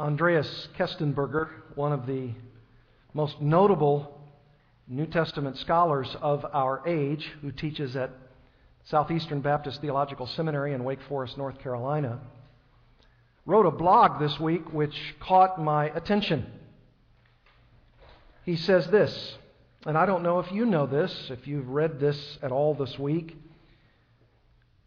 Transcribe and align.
Andreas 0.00 0.68
Köstenberger, 0.78 1.50
one 1.74 1.92
of 1.92 2.06
the 2.06 2.30
most 3.12 3.38
notable 3.38 4.18
New 4.88 5.04
Testament 5.04 5.58
scholars 5.58 6.08
of 6.22 6.46
our 6.54 6.82
age, 6.88 7.30
who 7.42 7.52
teaches 7.52 7.94
at 7.96 8.10
Southeastern 8.84 9.42
Baptist 9.42 9.82
Theological 9.82 10.26
Seminary 10.26 10.72
in 10.72 10.84
Wake 10.84 11.02
Forest, 11.06 11.36
North 11.36 11.58
Carolina, 11.58 12.18
wrote 13.44 13.66
a 13.66 13.70
blog 13.70 14.18
this 14.18 14.40
week 14.40 14.72
which 14.72 14.96
caught 15.20 15.62
my 15.62 15.90
attention. 15.90 16.46
He 18.46 18.56
says 18.56 18.86
this, 18.86 19.36
and 19.84 19.98
I 19.98 20.06
don't 20.06 20.22
know 20.22 20.38
if 20.38 20.50
you 20.50 20.64
know 20.64 20.86
this, 20.86 21.14
if 21.28 21.46
you've 21.46 21.68
read 21.68 22.00
this 22.00 22.38
at 22.42 22.52
all 22.52 22.72
this 22.74 22.98
week. 22.98 23.36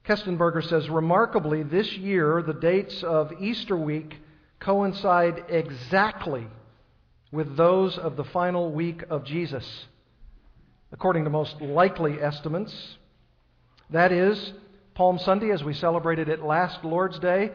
Köstenberger 0.05 0.67
says, 0.67 0.89
remarkably, 0.89 1.61
this 1.61 1.93
year 1.93 2.41
the 2.41 2.55
dates 2.55 3.03
of 3.03 3.31
Easter 3.39 3.77
week 3.77 4.17
coincide 4.63 5.45
exactly 5.49 6.47
with 7.31 7.57
those 7.57 7.97
of 7.97 8.15
the 8.15 8.23
final 8.23 8.71
week 8.71 9.03
of 9.09 9.25
Jesus. 9.25 9.65
According 10.91 11.23
to 11.25 11.29
most 11.29 11.59
likely 11.61 12.21
estimates, 12.21 12.73
that 13.89 14.11
is, 14.11 14.53
Palm 14.95 15.19
Sunday, 15.19 15.51
as 15.51 15.63
we 15.63 15.73
celebrated 15.73 16.29
it 16.29 16.43
last 16.43 16.83
Lord's 16.83 17.19
Day, 17.19 17.51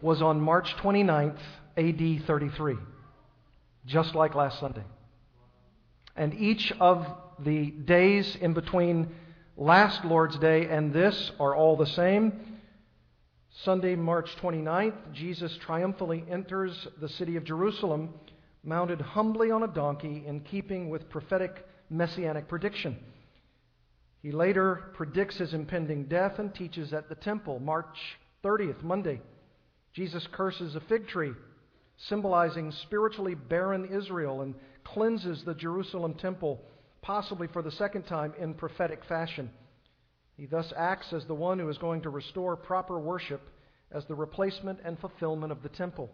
was 0.00 0.20
on 0.20 0.40
March 0.40 0.74
29th, 0.76 1.38
AD 1.76 2.26
33, 2.26 2.76
just 3.86 4.14
like 4.14 4.34
last 4.34 4.58
Sunday. 4.58 4.84
And 6.16 6.34
each 6.34 6.72
of 6.80 7.06
the 7.38 7.70
days 7.70 8.36
in 8.36 8.52
between 8.52 9.08
last 9.56 10.04
Lord's 10.04 10.36
Day 10.38 10.66
and 10.68 10.92
this 10.92 11.30
are 11.40 11.54
all 11.54 11.76
the 11.76 11.86
same. 11.86 12.51
Sunday, 13.60 13.96
March 13.96 14.34
29th, 14.40 15.12
Jesus 15.12 15.56
triumphantly 15.58 16.24
enters 16.28 16.88
the 17.00 17.08
city 17.08 17.36
of 17.36 17.44
Jerusalem, 17.44 18.14
mounted 18.64 19.00
humbly 19.00 19.50
on 19.50 19.62
a 19.62 19.68
donkey 19.68 20.24
in 20.26 20.40
keeping 20.40 20.88
with 20.88 21.10
prophetic 21.10 21.66
messianic 21.90 22.48
prediction. 22.48 22.96
He 24.22 24.32
later 24.32 24.90
predicts 24.94 25.36
his 25.36 25.52
impending 25.52 26.04
death 26.04 26.38
and 26.38 26.54
teaches 26.54 26.94
at 26.94 27.08
the 27.10 27.14
temple. 27.14 27.58
March 27.58 27.98
30th, 28.42 28.82
Monday, 28.82 29.20
Jesus 29.92 30.26
curses 30.32 30.74
a 30.74 30.80
fig 30.80 31.06
tree, 31.06 31.32
symbolizing 32.08 32.72
spiritually 32.72 33.34
barren 33.34 33.84
Israel, 33.94 34.40
and 34.40 34.54
cleanses 34.82 35.44
the 35.44 35.54
Jerusalem 35.54 36.14
temple, 36.14 36.62
possibly 37.02 37.48
for 37.48 37.60
the 37.60 37.70
second 37.70 38.04
time 38.04 38.32
in 38.38 38.54
prophetic 38.54 39.04
fashion. 39.04 39.50
He 40.36 40.46
thus 40.46 40.72
acts 40.76 41.12
as 41.12 41.24
the 41.26 41.34
one 41.34 41.58
who 41.58 41.68
is 41.68 41.78
going 41.78 42.02
to 42.02 42.10
restore 42.10 42.56
proper 42.56 42.98
worship 42.98 43.42
as 43.90 44.04
the 44.06 44.14
replacement 44.14 44.80
and 44.84 44.98
fulfillment 44.98 45.52
of 45.52 45.62
the 45.62 45.68
temple. 45.68 46.10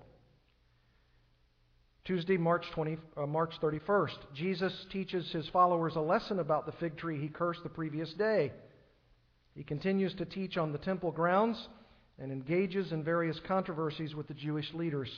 Tuesday, 2.05 2.37
March, 2.37 2.65
20, 2.75 2.97
uh, 3.17 3.27
March 3.27 3.53
31st, 3.63 4.17
Jesus 4.35 4.73
teaches 4.91 5.31
his 5.31 5.47
followers 5.51 5.93
a 5.95 6.01
lesson 6.01 6.39
about 6.39 6.65
the 6.65 6.73
fig 6.73 6.97
tree 6.97 7.21
he 7.21 7.29
cursed 7.29 7.63
the 7.63 7.69
previous 7.69 8.13
day. 8.15 8.51
He 9.55 9.63
continues 9.63 10.15
to 10.15 10.25
teach 10.25 10.57
on 10.57 10.73
the 10.73 10.79
temple 10.79 11.13
grounds 11.13 11.69
and 12.19 12.33
engages 12.33 12.93
in 12.93 13.05
various 13.05 13.39
controversies 13.47 14.15
with 14.15 14.27
the 14.27 14.35
Jewish 14.35 14.73
leaders. 14.73 15.11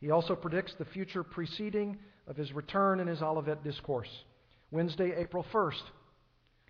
He 0.00 0.10
also 0.10 0.34
predicts 0.34 0.72
the 0.78 0.84
future 0.86 1.22
preceding 1.22 1.98
of 2.26 2.36
his 2.36 2.52
return 2.52 3.00
in 3.00 3.06
his 3.06 3.20
Olivet 3.20 3.62
Discourse. 3.62 4.08
Wednesday, 4.70 5.12
April 5.16 5.44
1st, 5.52 5.82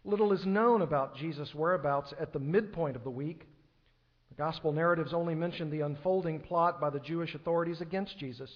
Little 0.08 0.32
is 0.32 0.46
known 0.46 0.80
about 0.80 1.16
Jesus' 1.16 1.54
whereabouts 1.54 2.14
at 2.18 2.32
the 2.32 2.38
midpoint 2.38 2.96
of 2.96 3.04
the 3.04 3.10
week. 3.10 3.46
The 4.30 4.42
gospel 4.42 4.72
narratives 4.72 5.12
only 5.12 5.34
mention 5.34 5.68
the 5.68 5.82
unfolding 5.82 6.40
plot 6.40 6.80
by 6.80 6.88
the 6.88 6.98
Jewish 6.98 7.34
authorities 7.34 7.82
against 7.82 8.18
Jesus. 8.18 8.50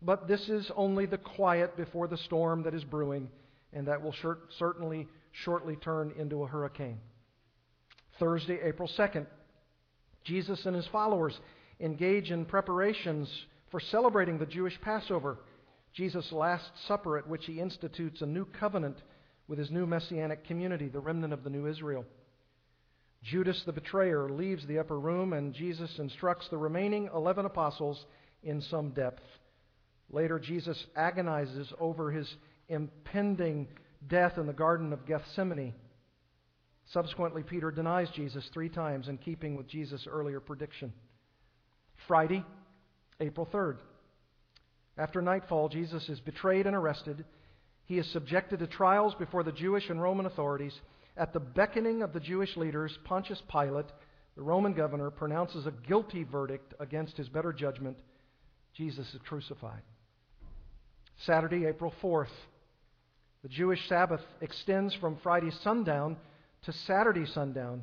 But 0.00 0.28
this 0.28 0.48
is 0.48 0.70
only 0.76 1.04
the 1.06 1.18
quiet 1.18 1.76
before 1.76 2.06
the 2.06 2.16
storm 2.16 2.62
that 2.62 2.74
is 2.74 2.84
brewing, 2.84 3.28
and 3.72 3.88
that 3.88 4.00
will 4.00 4.14
certainly 4.56 5.08
shortly 5.32 5.74
turn 5.74 6.12
into 6.16 6.44
a 6.44 6.46
hurricane. 6.46 7.00
Thursday, 8.20 8.60
April 8.62 8.88
2nd, 8.96 9.26
Jesus 10.22 10.64
and 10.64 10.76
his 10.76 10.86
followers 10.92 11.36
engage 11.80 12.30
in 12.30 12.44
preparations 12.44 13.28
for 13.72 13.80
celebrating 13.80 14.38
the 14.38 14.46
Jewish 14.46 14.80
Passover, 14.80 15.38
Jesus' 15.92 16.30
Last 16.30 16.70
Supper, 16.86 17.18
at 17.18 17.26
which 17.26 17.46
he 17.46 17.58
institutes 17.58 18.22
a 18.22 18.26
new 18.26 18.44
covenant 18.44 18.98
with 19.52 19.58
his 19.58 19.70
new 19.70 19.84
messianic 19.84 20.46
community, 20.46 20.88
the 20.88 20.98
remnant 20.98 21.30
of 21.34 21.44
the 21.44 21.50
new 21.50 21.66
Israel. 21.66 22.06
Judas 23.22 23.62
the 23.66 23.72
betrayer 23.74 24.30
leaves 24.30 24.66
the 24.66 24.78
upper 24.78 24.98
room, 24.98 25.34
and 25.34 25.52
Jesus 25.52 25.90
instructs 25.98 26.48
the 26.48 26.56
remaining 26.56 27.10
11 27.14 27.44
apostles 27.44 28.02
in 28.42 28.62
some 28.62 28.92
depth. 28.92 29.20
Later, 30.08 30.38
Jesus 30.38 30.82
agonizes 30.96 31.70
over 31.78 32.10
his 32.10 32.34
impending 32.70 33.68
death 34.08 34.38
in 34.38 34.46
the 34.46 34.54
Garden 34.54 34.90
of 34.90 35.04
Gethsemane. 35.04 35.74
Subsequently, 36.90 37.42
Peter 37.42 37.70
denies 37.70 38.08
Jesus 38.14 38.48
three 38.54 38.70
times 38.70 39.06
in 39.06 39.18
keeping 39.18 39.54
with 39.54 39.68
Jesus' 39.68 40.06
earlier 40.10 40.40
prediction. 40.40 40.94
Friday, 42.08 42.42
April 43.20 43.46
3rd. 43.52 43.76
After 44.96 45.20
nightfall, 45.20 45.68
Jesus 45.68 46.08
is 46.08 46.20
betrayed 46.20 46.66
and 46.66 46.74
arrested. 46.74 47.26
He 47.84 47.98
is 47.98 48.10
subjected 48.12 48.60
to 48.60 48.66
trials 48.66 49.14
before 49.14 49.42
the 49.42 49.52
Jewish 49.52 49.90
and 49.90 50.00
Roman 50.00 50.26
authorities. 50.26 50.74
At 51.16 51.32
the 51.32 51.40
beckoning 51.40 52.02
of 52.02 52.12
the 52.12 52.20
Jewish 52.20 52.56
leaders, 52.56 52.96
Pontius 53.04 53.42
Pilate, 53.50 53.86
the 54.36 54.42
Roman 54.42 54.72
governor, 54.72 55.10
pronounces 55.10 55.66
a 55.66 55.72
guilty 55.86 56.24
verdict 56.24 56.74
against 56.80 57.16
his 57.16 57.28
better 57.28 57.52
judgment. 57.52 57.96
Jesus 58.74 59.06
is 59.12 59.20
crucified. 59.26 59.82
Saturday, 61.26 61.66
April 61.66 61.92
4th. 62.02 62.32
The 63.42 63.48
Jewish 63.48 63.86
Sabbath 63.88 64.22
extends 64.40 64.94
from 64.94 65.18
Friday 65.22 65.50
sundown 65.62 66.16
to 66.62 66.72
Saturday 66.72 67.26
sundown. 67.26 67.82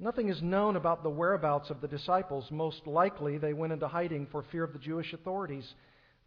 Nothing 0.00 0.28
is 0.28 0.42
known 0.42 0.76
about 0.76 1.02
the 1.02 1.10
whereabouts 1.10 1.70
of 1.70 1.80
the 1.80 1.88
disciples. 1.88 2.50
Most 2.50 2.86
likely, 2.86 3.38
they 3.38 3.52
went 3.52 3.72
into 3.72 3.88
hiding 3.88 4.26
for 4.30 4.44
fear 4.50 4.64
of 4.64 4.72
the 4.72 4.78
Jewish 4.78 5.12
authorities. 5.12 5.72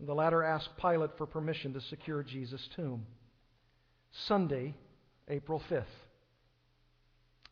The 0.05 0.13
latter 0.13 0.43
asked 0.43 0.69
Pilate 0.79 1.11
for 1.17 1.27
permission 1.27 1.73
to 1.73 1.81
secure 1.81 2.23
Jesus' 2.23 2.67
tomb. 2.75 3.05
Sunday, 4.27 4.73
April 5.29 5.61
5th. 5.69 5.83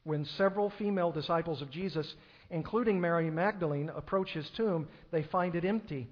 When 0.04 0.26
several 0.38 0.72
female 0.78 1.12
disciples 1.12 1.62
of 1.62 1.70
Jesus, 1.70 2.12
including 2.50 3.00
Mary 3.00 3.30
Magdalene, 3.30 3.90
approach 3.96 4.32
his 4.32 4.50
tomb, 4.58 4.88
they 5.12 5.24
find 5.24 5.56
it 5.56 5.64
empty. 5.64 6.08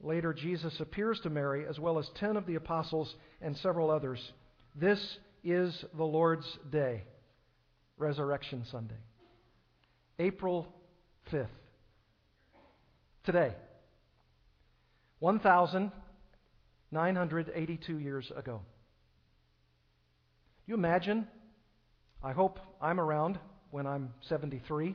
Later, 0.00 0.32
Jesus 0.32 0.78
appears 0.78 1.18
to 1.20 1.30
Mary, 1.30 1.66
as 1.68 1.80
well 1.80 1.98
as 1.98 2.08
ten 2.20 2.36
of 2.36 2.46
the 2.46 2.54
apostles 2.54 3.12
and 3.40 3.56
several 3.56 3.90
others. 3.90 4.20
This 4.76 5.00
is 5.42 5.84
the 5.96 6.04
Lord's 6.04 6.46
day, 6.70 7.02
Resurrection 7.98 8.64
Sunday. 8.70 8.94
April 10.18 10.68
5th. 11.32 11.48
Today. 13.24 13.54
1,982 15.24 17.98
years 17.98 18.30
ago. 18.36 18.60
You 20.66 20.74
imagine? 20.74 21.26
I 22.22 22.32
hope 22.32 22.58
I'm 22.78 23.00
around 23.00 23.38
when 23.70 23.86
I'm 23.86 24.12
73 24.28 24.94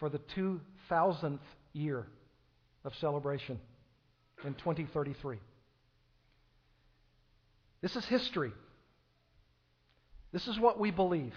for 0.00 0.08
the 0.08 0.18
2000th 0.34 1.40
year 1.74 2.06
of 2.86 2.94
celebration 2.98 3.60
in 4.46 4.54
2033. 4.54 5.40
This 7.82 7.96
is 7.96 8.06
history. 8.06 8.52
This 10.32 10.48
is 10.48 10.58
what 10.58 10.80
we 10.80 10.90
believe. 10.90 11.34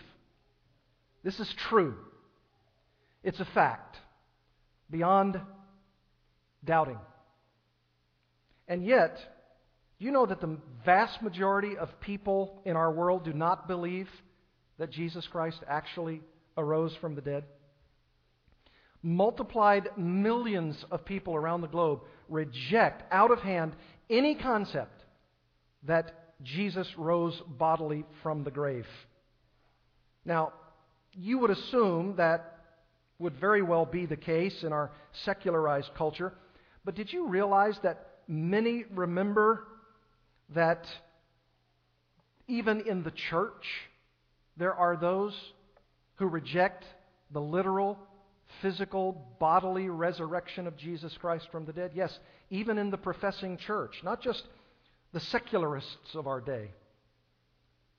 This 1.25 1.37
is 1.41 1.53
true. 1.67 1.97
It's 3.21 3.41
a 3.41 3.47
fact 3.53 3.97
beyond 4.89 5.41
doubting. 6.63 6.99
And 8.69 8.85
yet, 8.85 9.17
you 9.97 10.11
know 10.11 10.27
that 10.27 10.39
the 10.39 10.57
vast 10.85 11.21
majority 11.21 11.75
of 11.75 11.99
people 11.99 12.61
in 12.63 12.77
our 12.77 12.91
world 12.91 13.25
do 13.25 13.33
not 13.33 13.67
believe 13.67 14.07
that 14.77 14.91
Jesus 14.91 15.27
Christ 15.27 15.59
actually 15.67 16.21
arose 16.55 16.95
from 17.01 17.15
the 17.15 17.21
dead? 17.21 17.43
Multiplied 19.01 19.89
millions 19.97 20.85
of 20.91 21.03
people 21.03 21.35
around 21.35 21.61
the 21.61 21.67
globe 21.67 22.01
reject 22.29 23.03
out 23.11 23.31
of 23.31 23.39
hand 23.39 23.75
any 24.09 24.35
concept 24.35 25.03
that 25.83 26.35
Jesus 26.43 26.87
rose 26.97 27.41
bodily 27.47 28.05
from 28.21 28.43
the 28.43 28.51
grave. 28.51 28.87
Now, 30.25 30.53
you 31.13 31.39
would 31.39 31.49
assume 31.49 32.15
that 32.17 32.57
would 33.17 33.33
very 33.39 33.61
well 33.61 33.85
be 33.85 34.05
the 34.05 34.15
case 34.15 34.63
in 34.63 34.71
our 34.71 34.91
secularized 35.25 35.89
culture, 35.97 36.33
but 36.85 36.95
did 36.95 37.11
you 37.11 37.27
realize 37.27 37.77
that 37.83 38.08
many 38.29 38.85
remember 38.93 39.65
that 40.53 40.85
even 42.47 42.81
in 42.87 43.03
the 43.03 43.11
church, 43.11 43.65
there 44.55 44.73
are 44.73 44.95
those 44.95 45.33
who 46.15 46.27
reject 46.27 46.85
the 47.31 47.41
literal 47.41 47.97
physical, 48.61 49.35
bodily 49.39 49.89
resurrection 49.89 50.67
of 50.67 50.77
Jesus 50.77 51.15
Christ 51.19 51.47
from 51.51 51.65
the 51.65 51.73
dead? 51.73 51.91
Yes, 51.95 52.17
even 52.49 52.77
in 52.77 52.91
the 52.91 52.97
professing 52.97 53.57
church, 53.57 54.01
not 54.03 54.21
just 54.21 54.43
the 55.11 55.19
secularists 55.19 56.13
of 56.13 56.27
our 56.27 56.39
day. 56.39 56.71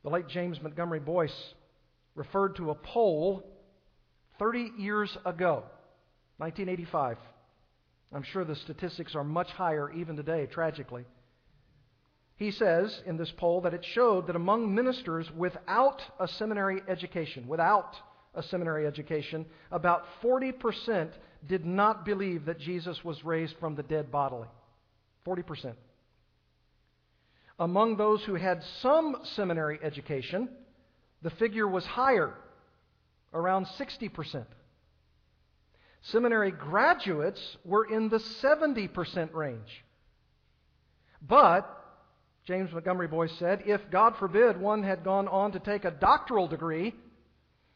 The 0.03 0.11
late 0.11 0.29
James 0.29 0.63
Montgomery 0.63 1.01
Boice 1.01 1.55
referred 2.15 2.57
to 2.57 2.71
a 2.71 2.75
poll 2.75 3.45
30 4.39 4.73
years 4.79 5.11
ago, 5.27 5.65
1985. 6.39 7.19
I'm 8.13 8.23
sure 8.23 8.45
the 8.45 8.57
statistics 8.57 9.15
are 9.15 9.25
much 9.25 9.49
higher 9.49 9.93
even 9.93 10.17
today, 10.17 10.47
tragically. 10.47 11.05
He 12.37 12.51
says 12.51 13.03
in 13.07 13.17
this 13.17 13.33
poll 13.37 13.61
that 13.63 13.75
it 13.75 13.85
showed 13.95 14.27
that 14.27 14.37
among 14.37 14.75
ministers 14.75 15.31
without 15.37 16.01
a 16.19 16.27
seminary 16.27 16.81
education, 16.89 17.47
without 17.47 17.95
a 18.35 18.43
seminary 18.43 18.87
education, 18.87 19.45
about 19.71 20.05
40% 20.23 21.11
did 21.47 21.65
not 21.65 22.05
believe 22.05 22.47
that 22.47 22.59
Jesus 22.59 23.05
was 23.05 23.25
raised 23.25 23.55
from 23.61 23.75
the 23.75 23.83
dead 23.83 24.11
bodily. 24.11 24.49
40%. 25.27 25.75
Among 27.59 27.97
those 27.97 28.23
who 28.25 28.37
had 28.37 28.63
some 28.81 29.17
seminary 29.35 29.79
education, 29.83 30.49
the 31.23 31.31
figure 31.31 31.69
was 31.69 31.85
higher, 31.85 32.33
around 33.35 33.67
60%. 33.79 34.47
Seminary 36.03 36.51
graduates 36.51 37.41
were 37.65 37.85
in 37.85 38.09
the 38.09 38.19
70% 38.19 39.35
range. 39.35 39.85
But, 41.21 41.69
James 42.47 42.73
Montgomery 42.73 43.09
Boice 43.09 43.33
said, 43.39 43.63
if, 43.67 43.81
God 43.91 44.17
forbid, 44.19 44.59
one 44.59 44.83
had 44.83 45.05
gone 45.05 45.29
on 45.29 45.53
to 45.53 45.59
take 45.59 45.85
a 45.85 45.91
doctoral 45.91 46.49
degree, 46.49 46.95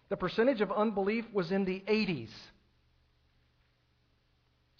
the 0.08 0.16
percentage 0.16 0.60
of 0.60 0.72
unbelief 0.72 1.24
was 1.32 1.52
in 1.52 1.64
the 1.64 1.82
80s. 1.86 2.30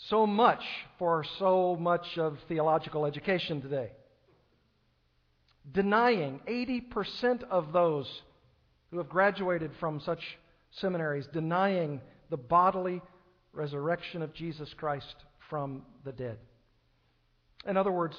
So 0.09 0.27
much 0.27 0.63
for 0.99 1.25
so 1.39 1.77
much 1.77 2.19
of 2.19 2.39
theological 2.49 3.07
education 3.07 3.61
today. 3.61 3.93
Denying 5.71 6.41
80% 6.47 7.43
of 7.51 7.73
those 7.73 8.07
who 8.91 8.99
have 8.99 9.09
graduated 9.09 9.71
from 9.81 10.01
such 10.01 10.21
seminaries, 10.73 11.27
denying 11.33 12.01
the 12.31 12.37
bodily 12.37 13.01
resurrection 13.55 14.23
of 14.23 14.35
Jesus 14.35 14.73
Christ 14.77 15.15
from 15.49 15.83
the 16.05 16.13
dead. 16.13 16.39
In 17.67 17.77
other 17.77 17.93
words, 17.93 18.17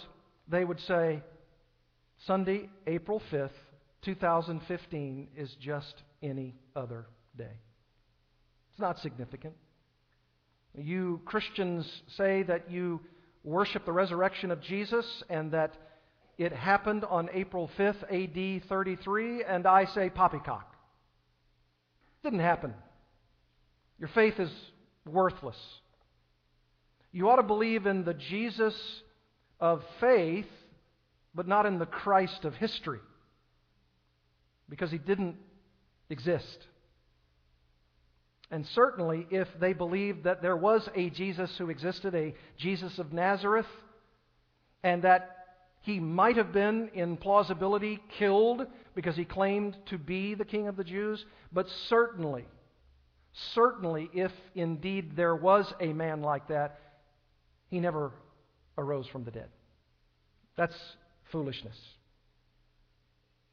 they 0.47 0.63
would 0.63 0.79
say, 0.81 1.21
Sunday, 2.25 2.69
April 2.87 3.21
5th, 3.31 3.49
2015 4.03 5.27
is 5.35 5.55
just 5.59 6.03
any 6.21 6.55
other 6.75 7.05
day. 7.37 7.59
It's 8.71 8.79
not 8.79 8.99
significant. 8.99 9.55
You 10.77 11.21
Christians 11.25 11.89
say 12.17 12.43
that 12.43 12.69
you 12.69 13.01
worship 13.43 13.85
the 13.85 13.91
resurrection 13.91 14.51
of 14.51 14.61
Jesus 14.61 15.05
and 15.29 15.51
that 15.51 15.73
it 16.37 16.51
happened 16.51 17.05
on 17.05 17.29
April 17.33 17.69
5th, 17.77 18.03
AD 18.11 18.67
33, 18.67 19.43
and 19.43 19.65
I 19.65 19.85
say 19.85 20.09
poppycock. 20.09 20.75
Didn't 22.23 22.39
happen. 22.39 22.73
Your 23.99 24.09
faith 24.09 24.39
is 24.39 24.49
worthless. 25.05 25.57
You 27.11 27.29
ought 27.29 27.37
to 27.37 27.43
believe 27.43 27.85
in 27.85 28.03
the 28.03 28.13
Jesus 28.13 28.75
of 29.59 29.83
faith, 29.99 30.49
but 31.33 31.47
not 31.47 31.65
in 31.65 31.79
the 31.79 31.85
Christ 31.85 32.45
of 32.45 32.55
history, 32.55 32.99
because 34.69 34.91
he 34.91 34.97
didn't 34.97 35.37
exist. 36.09 36.67
And 38.51 38.65
certainly, 38.67 39.25
if 39.31 39.47
they 39.59 39.73
believed 39.73 40.25
that 40.25 40.41
there 40.41 40.55
was 40.55 40.87
a 40.95 41.09
Jesus 41.09 41.57
who 41.57 41.69
existed, 41.69 42.13
a 42.13 42.35
Jesus 42.57 42.99
of 42.99 43.11
Nazareth, 43.11 43.65
and 44.83 45.03
that 45.03 45.31
he 45.81 45.99
might 45.99 46.37
have 46.37 46.51
been, 46.51 46.89
in 46.93 47.17
plausibility, 47.17 47.99
killed 48.17 48.65
because 48.93 49.15
he 49.15 49.25
claimed 49.25 49.77
to 49.87 49.97
be 49.97 50.35
the 50.35 50.45
king 50.45 50.67
of 50.67 50.77
the 50.77 50.83
Jews, 50.83 51.23
but 51.51 51.67
certainly, 51.89 52.45
certainly, 53.53 54.09
if 54.13 54.31
indeed 54.53 55.15
there 55.15 55.35
was 55.35 55.71
a 55.79 55.93
man 55.93 56.21
like 56.21 56.47
that, 56.47 56.79
he 57.69 57.79
never 57.79 58.11
arose 58.77 59.07
from 59.07 59.23
the 59.23 59.31
dead. 59.31 59.49
That's 60.55 60.75
foolishness. 61.31 61.77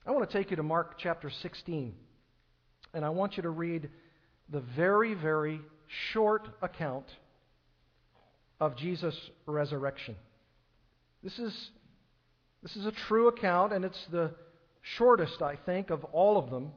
I 0.07 0.11
want 0.11 0.29
to 0.29 0.37
take 0.37 0.51
you 0.51 0.57
to 0.57 0.63
Mark 0.63 0.99
chapter 0.99 1.31
16, 1.31 1.95
and 2.95 3.05
I 3.05 3.11
want 3.11 3.37
you 3.37 3.43
to 3.45 3.51
read 3.51 3.89
the 4.49 4.61
very, 4.61 5.15
very 5.15 5.61
short 6.13 6.49
account 6.61 7.07
of 8.61 8.77
Jesus' 8.77 9.19
resurrection. 9.47 10.17
This 11.23 11.39
is, 11.39 11.71
this 12.63 12.77
is 12.77 12.87
a 12.87 12.93
true 12.93 13.29
account, 13.29 13.73
and 13.73 13.85
it's 13.85 14.07
the 14.11 14.33
shortest, 14.83 15.41
I 15.43 15.57
think, 15.57 15.91
of 15.91 16.05
all 16.05 16.37
of 16.37 16.51
them. 16.51 16.73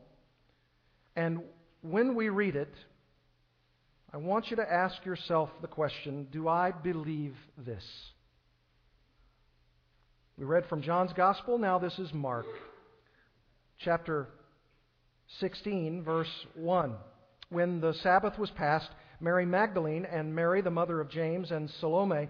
And 1.16 1.42
when 1.81 2.16
we 2.16 2.30
read 2.30 2.56
it, 2.56 2.74
I 4.15 4.17
want 4.17 4.50
you 4.50 4.56
to 4.56 4.71
ask 4.71 5.03
yourself 5.03 5.50
the 5.62 5.67
question 5.67 6.29
Do 6.31 6.47
I 6.47 6.71
believe 6.71 7.35
this? 7.57 7.83
We 10.38 10.45
read 10.45 10.65
from 10.67 10.81
John's 10.81 11.12
Gospel, 11.12 11.57
now 11.57 11.79
this 11.79 12.00
is 12.00 12.13
Mark, 12.13 12.45
chapter 13.83 14.29
16, 15.41 16.03
verse 16.03 16.29
1. 16.53 16.95
When 17.50 17.81
the 17.81 17.94
Sabbath 18.03 18.39
was 18.39 18.50
past, 18.51 18.88
Mary 19.19 19.45
Magdalene 19.45 20.06
and 20.06 20.33
Mary, 20.33 20.62
the 20.62 20.71
mother 20.71 21.01
of 21.01 21.09
James, 21.09 21.51
and 21.51 21.69
Salome 21.81 22.29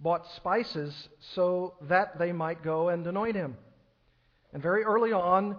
bought 0.00 0.22
spices 0.36 0.94
so 1.34 1.74
that 1.82 2.18
they 2.18 2.32
might 2.32 2.64
go 2.64 2.88
and 2.88 3.06
anoint 3.06 3.36
him. 3.36 3.58
And 4.54 4.62
very 4.62 4.84
early 4.84 5.12
on, 5.12 5.58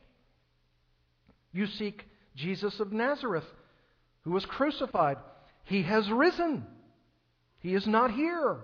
You 1.51 1.67
seek 1.67 2.05
Jesus 2.35 2.79
of 2.79 2.91
Nazareth, 2.91 3.45
who 4.23 4.31
was 4.31 4.45
crucified. 4.45 5.17
He 5.65 5.83
has 5.83 6.09
risen. 6.09 6.65
He 7.59 7.73
is 7.73 7.85
not 7.85 8.11
here. 8.11 8.57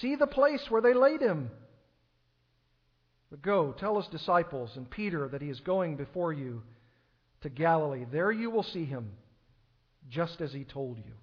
See 0.00 0.16
the 0.16 0.26
place 0.26 0.70
where 0.70 0.82
they 0.82 0.94
laid 0.94 1.20
him. 1.20 1.50
But 3.30 3.42
go, 3.42 3.72
tell 3.72 3.96
his 3.96 4.08
disciples 4.08 4.76
and 4.76 4.90
Peter 4.90 5.28
that 5.28 5.40
he 5.40 5.48
is 5.48 5.60
going 5.60 5.96
before 5.96 6.32
you 6.32 6.62
to 7.40 7.48
Galilee. 7.48 8.04
There 8.10 8.30
you 8.30 8.50
will 8.50 8.62
see 8.62 8.84
him, 8.84 9.10
just 10.10 10.40
as 10.40 10.52
he 10.52 10.64
told 10.64 10.98
you. 10.98 11.14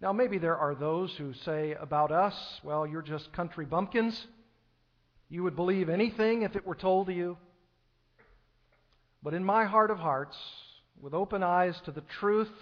Now, 0.00 0.12
maybe 0.12 0.38
there 0.38 0.56
are 0.56 0.74
those 0.74 1.14
who 1.16 1.32
say 1.32 1.74
about 1.74 2.12
us, 2.12 2.34
well, 2.62 2.86
you're 2.86 3.02
just 3.02 3.32
country 3.32 3.64
bumpkins. 3.64 4.26
You 5.28 5.42
would 5.42 5.56
believe 5.56 5.88
anything 5.88 6.42
if 6.42 6.56
it 6.56 6.66
were 6.66 6.74
told 6.74 7.08
to 7.08 7.12
you. 7.12 7.36
But 9.22 9.34
in 9.34 9.44
my 9.44 9.64
heart 9.64 9.90
of 9.90 9.98
hearts, 9.98 10.36
with 11.00 11.14
open 11.14 11.42
eyes 11.42 11.74
to 11.84 11.90
the 11.90 12.04
truth 12.20 12.52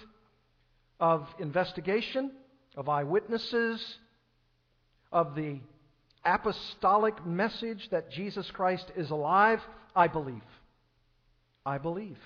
of 0.99 1.28
investigation, 1.38 2.30
of 2.76 2.88
eyewitnesses, 2.88 3.83
of 5.12 5.35
the 5.35 5.61
apostolic 6.25 7.25
message 7.26 7.88
that 7.90 8.11
Jesus 8.11 8.50
Christ 8.50 8.90
is 8.97 9.11
alive, 9.11 9.61
I 9.94 10.09
believe. 10.09 10.42
I 11.66 11.78
believe. 11.78 12.18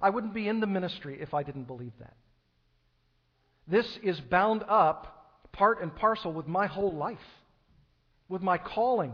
I 0.00 0.10
wouldn't 0.10 0.34
be 0.34 0.48
in 0.48 0.60
the 0.60 0.66
ministry 0.66 1.18
if 1.20 1.34
I 1.34 1.42
didn't 1.42 1.64
believe 1.64 1.92
that. 1.98 2.14
This 3.66 3.98
is 4.02 4.20
bound 4.20 4.62
up 4.68 5.50
part 5.52 5.82
and 5.82 5.94
parcel 5.94 6.32
with 6.32 6.46
my 6.46 6.66
whole 6.66 6.94
life, 6.94 7.18
with 8.28 8.42
my 8.42 8.58
calling, 8.58 9.12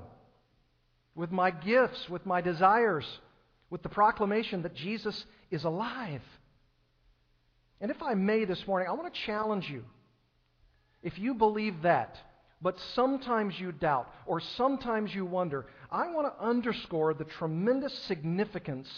with 1.14 1.30
my 1.30 1.50
gifts, 1.50 2.08
with 2.08 2.24
my 2.26 2.40
desires, 2.40 3.06
with 3.70 3.82
the 3.82 3.88
proclamation 3.88 4.62
that 4.62 4.74
Jesus 4.74 5.24
is 5.50 5.64
alive. 5.64 6.22
And 7.80 7.90
if 7.90 8.02
I 8.02 8.14
may 8.14 8.44
this 8.44 8.66
morning, 8.66 8.88
I 8.88 8.92
want 8.92 9.12
to 9.12 9.20
challenge 9.26 9.68
you. 9.68 9.84
If 11.02 11.18
you 11.18 11.34
believe 11.34 11.82
that, 11.82 12.16
but 12.60 12.78
sometimes 12.94 13.58
you 13.58 13.72
doubt 13.72 14.08
or 14.24 14.40
sometimes 14.40 15.14
you 15.14 15.26
wonder, 15.26 15.66
I 15.90 16.12
want 16.12 16.32
to 16.32 16.44
underscore 16.44 17.12
the 17.12 17.24
tremendous 17.24 17.92
significance 18.04 18.88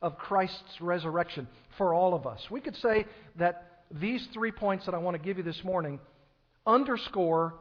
of 0.00 0.16
Christ's 0.16 0.80
resurrection 0.80 1.48
for 1.76 1.92
all 1.92 2.14
of 2.14 2.26
us. 2.26 2.48
We 2.50 2.60
could 2.60 2.76
say 2.76 3.06
that 3.36 3.82
these 3.90 4.26
three 4.32 4.52
points 4.52 4.86
that 4.86 4.94
I 4.94 4.98
want 4.98 5.16
to 5.16 5.22
give 5.22 5.38
you 5.38 5.42
this 5.42 5.64
morning 5.64 5.98
underscore 6.64 7.54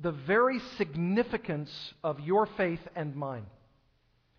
the 0.00 0.12
very 0.12 0.60
significance 0.76 1.70
of 2.04 2.20
your 2.20 2.46
faith 2.56 2.80
and 2.94 3.16
mine. 3.16 3.46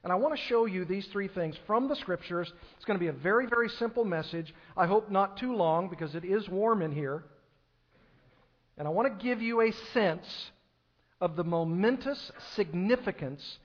And 0.04 0.14
I 0.14 0.16
want 0.16 0.36
to 0.36 0.42
show 0.46 0.66
you 0.66 0.86
these 0.86 1.06
three 1.08 1.28
things 1.28 1.56
from 1.68 1.90
the 1.90 1.96
Scriptures. 1.96 2.52
It's 2.78 2.86
going 2.86 2.98
to 2.98 3.04
be 3.04 3.10
a 3.10 3.14
very, 3.14 3.48
very 3.48 3.68
simple 3.70 4.06
message. 4.06 4.54
I 4.78 4.88
hope 4.88 5.12
not 5.12 5.38
too 5.38 5.56
long 5.56 5.90
because 5.90 6.16
it 6.16 6.24
is 6.24 6.48
warm 6.48 6.82
in 6.82 6.94
here. 6.94 7.26
And 8.78 8.88
I 8.88 8.92
want 8.92 9.20
to 9.20 9.24
give 9.24 9.42
you 9.42 9.60
a 9.60 9.74
sense 9.94 10.52
of 11.20 11.36
the 11.36 11.44
momentous 11.44 12.32
significance 12.56 13.60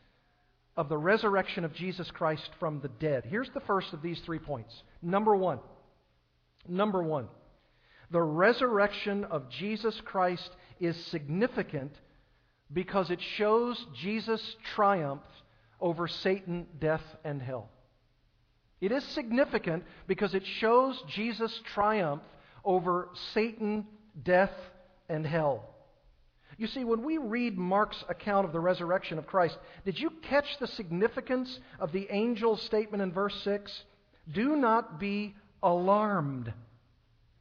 of 0.77 0.89
the 0.89 0.99
resurrection 0.99 1.65
of 1.65 1.73
Jesus 1.73 2.11
Christ 2.11 2.51
from 2.59 2.81
the 2.81 2.89
dead. 2.89 3.25
Here's 3.25 3.51
the 3.51 3.61
first 3.61 3.93
of 3.93 4.03
these 4.03 4.19
three 4.21 4.41
points. 4.41 4.75
Number 5.01 5.37
one. 5.37 5.61
Number 6.67 7.01
one. 7.01 7.29
The 8.11 8.23
resurrection 8.23 9.25
of 9.25 9.49
Jesus 9.51 10.01
Christ 10.05 10.51
is 10.81 10.97
significant 11.07 11.93
because 12.73 13.11
it 13.11 13.21
shows 13.21 13.85
Jesus' 13.95 14.57
triumph 14.75 15.23
over 15.81 16.09
Satan, 16.09 16.67
death, 16.79 17.05
and 17.25 17.41
hell. 17.41 17.69
It 18.81 18.93
is 18.93 19.05
significant 19.05 19.85
because 20.07 20.35
it 20.35 20.45
shows 20.45 21.03
Jesus' 21.09 21.61
triumph 21.75 22.23
over 22.65 23.09
Satan, 23.33 23.87
death, 24.23 24.53
and 25.09 25.27
hell. 25.27 25.75
You 26.57 26.67
see, 26.67 26.85
when 26.85 27.03
we 27.03 27.19
read 27.19 27.59
Mark's 27.59 28.05
account 28.09 28.47
of 28.47 28.53
the 28.53 28.61
resurrection 28.61 29.19
of 29.19 29.27
Christ, 29.27 29.59
did 29.85 29.99
you 29.99 30.11
catch 30.23 30.59
the 30.59 30.67
significance 30.69 31.59
of 31.81 31.93
the 31.93 32.09
angel's 32.11 32.63
statement 32.63 33.03
in 33.03 33.13
verse 33.13 33.35
6? 33.43 33.85
Do 34.31 34.57
not 34.57 35.01
be 35.01 35.35
alarmed. 35.63 36.53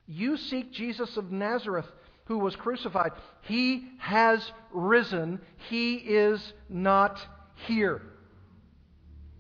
You 0.08 0.38
seek 0.38 0.72
Jesus 0.72 1.16
of 1.16 1.32
Nazareth 1.32 1.86
who 2.26 2.40
was 2.40 2.56
crucified. 2.56 3.12
He 3.42 3.88
has 4.00 4.52
risen. 4.72 5.42
He 5.70 5.96
is 5.96 6.54
not 6.70 7.20
here. 7.68 8.02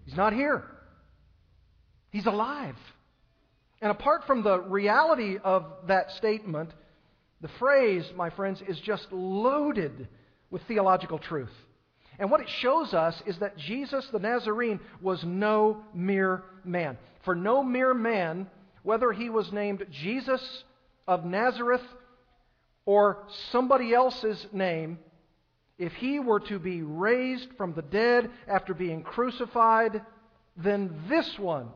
He's 0.05 0.17
not 0.17 0.33
here. 0.33 0.63
He's 2.11 2.25
alive. 2.25 2.75
And 3.81 3.91
apart 3.91 4.25
from 4.25 4.43
the 4.43 4.59
reality 4.59 5.37
of 5.43 5.65
that 5.87 6.11
statement, 6.11 6.71
the 7.41 7.49
phrase, 7.59 8.05
my 8.15 8.29
friends, 8.29 8.61
is 8.67 8.79
just 8.79 9.11
loaded 9.11 10.07
with 10.49 10.61
theological 10.63 11.19
truth. 11.19 11.51
And 12.19 12.29
what 12.29 12.41
it 12.41 12.49
shows 12.61 12.93
us 12.93 13.21
is 13.25 13.39
that 13.39 13.57
Jesus 13.57 14.07
the 14.11 14.19
Nazarene 14.19 14.79
was 15.01 15.23
no 15.23 15.83
mere 15.93 16.43
man. 16.63 16.97
For 17.25 17.35
no 17.35 17.63
mere 17.63 17.93
man, 17.93 18.47
whether 18.83 19.11
he 19.11 19.29
was 19.29 19.51
named 19.51 19.85
Jesus 19.91 20.63
of 21.07 21.25
Nazareth 21.25 21.81
or 22.85 23.25
somebody 23.51 23.93
else's 23.93 24.45
name, 24.51 24.99
if 25.77 25.93
he 25.93 26.19
were 26.19 26.39
to 26.41 26.59
be 26.59 26.81
raised 26.81 27.49
from 27.57 27.73
the 27.73 27.81
dead 27.81 28.29
after 28.47 28.73
being 28.73 29.03
crucified, 29.03 30.01
then 30.57 30.93
this 31.09 31.39
one, 31.39 31.69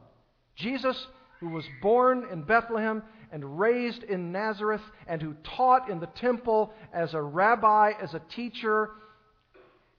Jesus, 0.56 1.08
who 1.40 1.50
was 1.50 1.66
born 1.82 2.28
in 2.32 2.44
Bethlehem 2.44 3.04
and 3.32 3.60
raised 3.60 4.04
in 4.04 4.32
Nazareth, 4.32 4.82
and 5.08 5.22
who 5.22 5.36
taught 5.44 5.90
in 5.90 6.00
the 6.00 6.08
temple 6.08 6.74
as 6.94 7.14
a 7.14 7.22
rabbi, 7.22 7.92
as 8.02 8.14
a 8.14 8.22
teacher, 8.30 8.92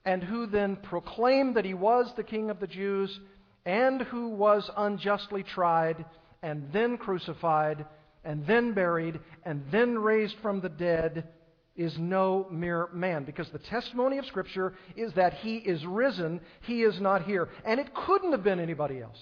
and 0.04 0.22
who 0.22 0.46
then 0.46 0.76
proclaimed 0.76 1.56
that 1.56 1.66
he 1.66 1.74
was 1.74 2.12
the 2.16 2.22
King 2.22 2.48
of 2.48 2.60
the 2.60 2.66
Jews, 2.66 3.20
and 3.66 4.00
who 4.00 4.30
was 4.30 4.70
unjustly 4.76 5.42
tried, 5.42 6.06
and 6.42 6.72
then 6.72 6.96
crucified, 6.96 7.84
and 8.24 8.46
then 8.46 8.72
buried, 8.72 9.20
and 9.44 9.64
then 9.70 9.98
raised 9.98 10.36
from 10.42 10.60
the 10.60 10.68
dead, 10.68 11.28
is 11.76 11.96
no 11.96 12.46
mere 12.50 12.88
man. 12.92 13.24
Because 13.24 13.48
the 13.50 13.58
testimony 13.58 14.18
of 14.18 14.26
Scripture 14.26 14.74
is 14.96 15.12
that 15.14 15.34
he 15.34 15.56
is 15.56 15.84
risen, 15.86 16.40
he 16.62 16.82
is 16.82 17.00
not 17.00 17.24
here. 17.24 17.48
And 17.64 17.78
it 17.78 17.94
couldn't 17.94 18.32
have 18.32 18.42
been 18.42 18.60
anybody 18.60 19.00
else. 19.00 19.18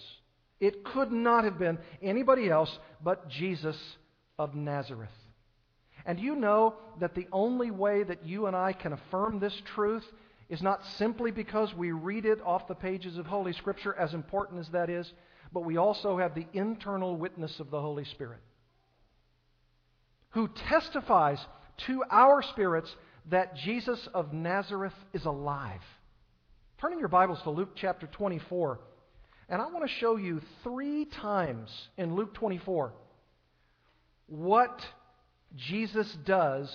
It 0.58 0.84
could 0.84 1.12
not 1.12 1.44
have 1.44 1.58
been 1.58 1.78
anybody 2.02 2.48
else 2.48 2.78
but 3.04 3.28
Jesus 3.28 3.76
of 4.38 4.54
Nazareth. 4.54 5.10
And 6.06 6.18
you 6.18 6.34
know 6.34 6.76
that 7.00 7.14
the 7.14 7.26
only 7.32 7.70
way 7.70 8.04
that 8.04 8.24
you 8.24 8.46
and 8.46 8.56
I 8.56 8.72
can 8.72 8.92
affirm 8.92 9.38
this 9.38 9.60
truth 9.74 10.04
is 10.48 10.62
not 10.62 10.80
simply 10.96 11.30
because 11.30 11.74
we 11.74 11.90
read 11.90 12.24
it 12.24 12.40
off 12.44 12.68
the 12.68 12.74
pages 12.74 13.18
of 13.18 13.26
Holy 13.26 13.52
Scripture, 13.52 13.94
as 13.98 14.14
important 14.14 14.60
as 14.60 14.68
that 14.68 14.88
is, 14.88 15.12
but 15.52 15.64
we 15.64 15.76
also 15.76 16.16
have 16.18 16.34
the 16.34 16.46
internal 16.52 17.16
witness 17.16 17.58
of 17.58 17.70
the 17.70 17.80
Holy 17.80 18.04
Spirit, 18.04 18.38
who 20.36 20.50
testifies 20.68 21.38
to 21.78 22.04
our 22.10 22.42
spirits 22.42 22.94
that 23.30 23.56
Jesus 23.56 24.06
of 24.12 24.34
Nazareth 24.34 24.92
is 25.14 25.24
alive. 25.24 25.80
Turn 26.78 26.92
in 26.92 26.98
your 26.98 27.08
Bibles 27.08 27.40
to 27.44 27.50
Luke 27.50 27.70
chapter 27.74 28.06
24. 28.06 28.78
And 29.48 29.62
I 29.62 29.66
want 29.68 29.88
to 29.88 29.96
show 29.98 30.16
you 30.16 30.42
three 30.62 31.06
times 31.06 31.70
in 31.96 32.14
Luke 32.14 32.34
24 32.34 32.92
what 34.26 34.78
Jesus 35.56 36.14
does 36.26 36.70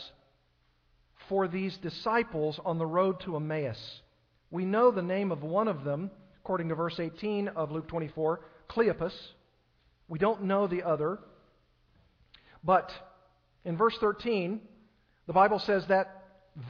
for 1.29 1.47
these 1.47 1.77
disciples 1.83 2.59
on 2.65 2.79
the 2.79 2.87
road 2.87 3.19
to 3.25 3.35
Emmaus. 3.35 4.01
We 4.49 4.65
know 4.65 4.89
the 4.89 5.03
name 5.03 5.31
of 5.31 5.43
one 5.43 5.67
of 5.67 5.83
them, 5.83 6.09
according 6.39 6.69
to 6.69 6.75
verse 6.75 6.99
18 6.99 7.49
of 7.49 7.71
Luke 7.71 7.87
24, 7.87 8.39
Cleopas. 8.71 9.13
We 10.07 10.17
don't 10.17 10.45
know 10.45 10.65
the 10.65 10.81
other. 10.81 11.19
But 12.63 12.91
in 13.65 13.77
verse 13.77 13.95
13, 13.99 14.61
the 15.27 15.33
Bible 15.33 15.59
says 15.59 15.85
that 15.87 16.21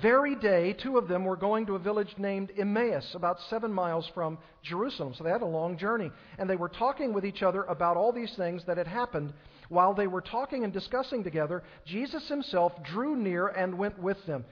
very 0.02 0.36
day, 0.36 0.74
two 0.74 0.98
of 0.98 1.08
them 1.08 1.26
were 1.26 1.36
going 1.36 1.66
to 1.66 1.76
a 1.76 1.80
village 1.80 2.14
named 2.18 2.52
Emmaus, 2.56 3.16
about 3.16 3.38
seven 3.50 3.74
miles 3.74 4.08
from 4.14 4.38
Jerusalem. 4.62 5.16
So 5.18 5.24
they 5.24 5.32
had 5.32 5.42
a 5.42 5.46
long 5.46 5.78
journey. 5.78 6.12
And 6.38 6.48
they 6.48 6.56
were 6.56 6.70
talking 6.70 7.14
with 7.14 7.26
each 7.26 7.42
other 7.42 7.64
about 7.64 7.98
all 7.98 8.12
these 8.12 8.34
things 8.38 8.64
that 8.68 8.78
had 8.78 8.88
happened. 8.88 9.34
While 9.70 9.96
they 9.96 10.06
were 10.06 10.22
talking 10.22 10.64
and 10.64 10.72
discussing 10.72 11.24
together, 11.24 11.64
Jesus 11.86 12.28
himself 12.28 12.74
drew 12.84 13.16
near 13.16 13.48
and 13.48 13.78
went 13.78 13.98
with 13.98 14.24
them. 14.28 14.46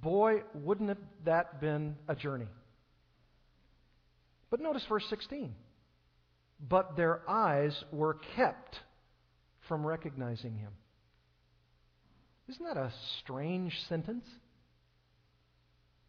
Boy, 0.00 0.42
wouldn't 0.54 0.90
have 0.90 0.98
that 1.24 1.60
been 1.60 1.96
a 2.06 2.14
journey? 2.14 2.48
But 4.50 4.60
notice 4.60 4.84
verse 4.88 5.04
16. 5.10 5.54
But 6.68 6.96
their 6.96 7.28
eyes 7.28 7.84
were 7.90 8.18
kept 8.36 8.78
from 9.66 9.84
recognizing 9.84 10.56
him. 10.56 10.72
Isn't 12.48 12.64
that 12.64 12.76
a 12.76 12.92
strange 13.18 13.78
sentence? 13.88 14.26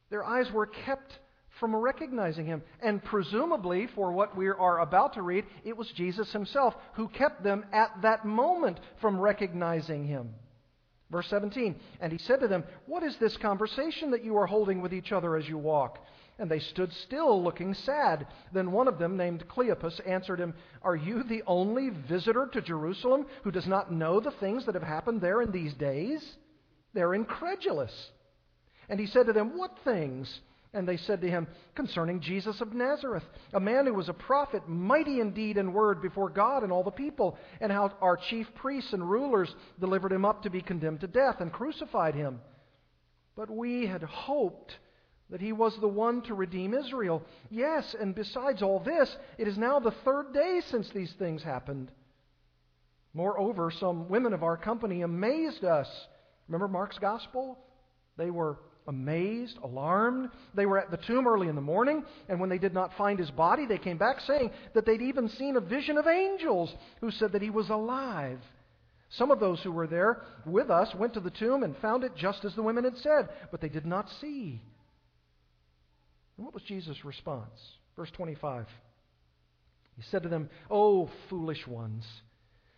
Their 0.10 0.24
eyes 0.24 0.52
were 0.52 0.66
kept 0.66 1.20
from 1.60 1.76
recognizing 1.76 2.46
him. 2.46 2.64
And 2.82 3.04
presumably, 3.04 3.88
for 3.94 4.12
what 4.12 4.36
we 4.38 4.48
are 4.48 4.80
about 4.80 5.14
to 5.14 5.22
read, 5.22 5.46
it 5.64 5.76
was 5.76 5.92
Jesus 5.92 6.32
himself 6.32 6.76
who 6.94 7.10
kept 7.10 7.44
them 7.44 7.66
at 7.74 7.92
that 8.02 8.26
moment 8.26 8.80
from 9.02 9.20
recognizing 9.20 10.06
him. 10.06 10.30
Verse 11.12 11.28
17 11.28 11.76
And 12.00 12.12
he 12.12 12.18
said 12.20 12.40
to 12.40 12.48
them, 12.48 12.64
What 12.86 13.04
is 13.04 13.18
this 13.18 13.36
conversation 13.38 14.12
that 14.12 14.24
you 14.24 14.38
are 14.38 14.48
holding 14.48 14.82
with 14.82 14.94
each 14.94 15.12
other 15.12 15.36
as 15.36 15.48
you 15.48 15.58
walk? 15.58 16.00
And 16.40 16.50
they 16.50 16.60
stood 16.60 16.92
still, 16.94 17.44
looking 17.44 17.74
sad. 17.74 18.26
Then 18.54 18.72
one 18.72 18.88
of 18.88 18.98
them, 18.98 19.18
named 19.18 19.44
Cleopas, 19.50 20.00
answered 20.08 20.40
him, 20.40 20.54
Are 20.82 20.96
you 20.96 21.24
the 21.24 21.44
only 21.46 21.90
visitor 21.90 22.50
to 22.54 22.62
Jerusalem 22.62 23.26
who 23.44 23.52
does 23.52 23.68
not 23.68 23.92
know 23.92 24.22
the 24.22 24.32
things 24.32 24.66
that 24.66 24.76
have 24.76 24.84
happened 24.84 25.20
there 25.20 25.42
in 25.42 25.52
these 25.52 25.74
days? 25.74 26.24
They're 26.94 27.14
incredulous. 27.14 27.92
And 28.88 29.00
he 29.00 29.06
said 29.06 29.26
to 29.26 29.34
them, 29.34 29.58
What 29.58 29.78
things? 29.84 30.40
And 30.74 30.88
they 30.88 30.98
said 30.98 31.22
to 31.22 31.30
him, 31.30 31.48
Concerning 31.76 32.22
Jesus 32.22 32.62
of 32.62 32.74
Nazareth, 32.74 33.24
a 33.54 33.60
man 33.60 33.86
who 33.86 33.94
was 33.94 34.08
a 34.08 34.14
prophet, 34.14 34.68
mighty 34.68 35.20
in 35.20 35.34
deed 35.34 35.58
and 35.58 35.74
word 35.74 36.02
before 36.02 36.30
God 36.30 36.64
and 36.64 36.72
all 36.72 36.84
the 36.84 36.92
people, 36.92 37.38
and 37.60 37.72
how 37.72 37.92
our 38.02 38.18
chief 38.30 38.48
priests 38.56 38.94
and 38.94 39.10
rulers 39.10 39.54
delivered 39.80 40.12
him 40.12 40.26
up 40.26 40.44
to 40.44 40.50
be 40.50 40.62
condemned 40.62 41.02
to 41.02 41.08
death 41.08 41.38
and 41.42 41.52
crucified 41.52 42.14
him. 42.14 42.40
But 43.36 43.50
we 43.50 43.88
had 43.88 44.04
hoped 44.04 44.72
that 45.30 45.42
he 45.42 45.52
was 45.52 45.76
the 45.78 45.88
one 45.88 46.22
to 46.24 46.34
redeem 46.34 46.74
Israel. 46.74 47.24
Yes, 47.50 47.96
and 48.00 48.16
besides 48.16 48.62
all 48.62 48.80
this, 48.80 49.16
it 49.38 49.48
is 49.48 49.58
now 49.58 49.80
the 49.80 49.94
third 50.04 50.34
day 50.34 50.62
since 50.70 50.90
these 50.90 51.14
things 51.20 51.44
happened. 51.44 51.92
Moreover, 53.14 53.72
some 53.72 54.10
women 54.10 54.34
of 54.34 54.44
our 54.44 54.58
company 54.58 55.02
amazed 55.02 55.64
us. 55.64 55.88
Remember 56.48 56.68
Mark's 56.68 57.00
gospel? 57.00 57.58
They 58.18 58.32
were 58.32 58.58
amazed, 58.88 59.58
alarmed. 59.64 60.30
They 60.56 60.66
were 60.66 60.80
at 60.80 60.92
the 60.92 60.98
tomb 60.98 61.28
early 61.28 61.48
in 61.48 61.56
the 61.56 61.62
morning, 61.62 62.04
and 62.28 62.40
when 62.40 62.50
they 62.50 62.58
did 62.58 62.74
not 62.74 62.98
find 62.98 63.20
his 63.20 63.32
body, 63.32 63.66
they 63.66 63.78
came 63.78 63.98
back 63.98 64.20
saying 64.22 64.52
that 64.74 64.86
they'd 64.86 65.02
even 65.02 65.30
seen 65.30 65.56
a 65.56 65.62
vision 65.62 65.98
of 65.98 66.08
angels 66.08 66.74
who 67.02 67.12
said 67.12 67.32
that 67.34 67.42
he 67.42 67.52
was 67.52 67.70
alive. 67.70 68.40
Some 69.10 69.32
of 69.32 69.40
those 69.40 69.62
who 69.62 69.72
were 69.72 69.88
there 69.88 70.22
with 70.46 70.70
us 70.70 70.94
went 70.96 71.14
to 71.14 71.20
the 71.20 71.32
tomb 71.32 71.64
and 71.64 71.78
found 71.78 72.04
it 72.04 72.16
just 72.16 72.46
as 72.46 72.56
the 72.56 72.64
women 72.64 72.84
had 72.84 72.98
said, 72.98 73.30
but 73.52 73.62
they 73.62 73.70
did 73.70 73.86
not 73.86 74.10
see. 74.22 74.62
And 76.40 76.46
what 76.46 76.54
was 76.54 76.64
Jesus' 76.64 77.04
response? 77.04 77.60
Verse 77.98 78.10
25. 78.12 78.66
He 79.98 80.04
said 80.04 80.24
to 80.24 80.30
them, 80.30 80.50
O 80.72 81.10
foolish 81.28 81.68
ones, 81.68 82.06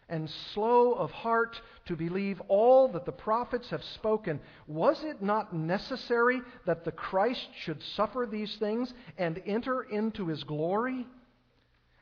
and 0.09 0.27
slow 0.55 0.93
of 0.93 1.11
heart 1.11 1.61
to 1.85 1.95
believe 1.95 2.41
all 2.47 2.87
that 2.87 3.05
the 3.05 3.11
prophets 3.11 3.69
have 3.69 3.83
spoken, 3.83 4.39
was 4.65 5.03
it 5.03 5.21
not 5.21 5.53
necessary 5.53 6.41
that 6.65 6.85
the 6.85 6.91
Christ 6.91 7.47
should 7.59 7.83
suffer 7.95 8.27
these 8.27 8.55
things 8.55 8.91
and 9.19 9.39
enter 9.45 9.83
into 9.83 10.25
his 10.25 10.43
glory? 10.43 11.05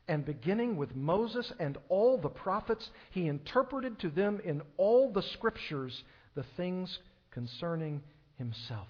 And 0.08 0.24
beginning 0.24 0.78
with 0.78 0.96
Moses 0.96 1.52
and 1.60 1.76
all 1.90 2.16
the 2.16 2.30
prophets, 2.30 2.88
he 3.10 3.28
interpreted 3.28 3.98
to 3.98 4.08
them 4.08 4.40
in 4.42 4.62
all 4.78 5.12
the 5.12 5.22
scriptures 5.34 6.04
the 6.34 6.46
things 6.56 7.00
concerning 7.32 8.00
himself. 8.38 8.88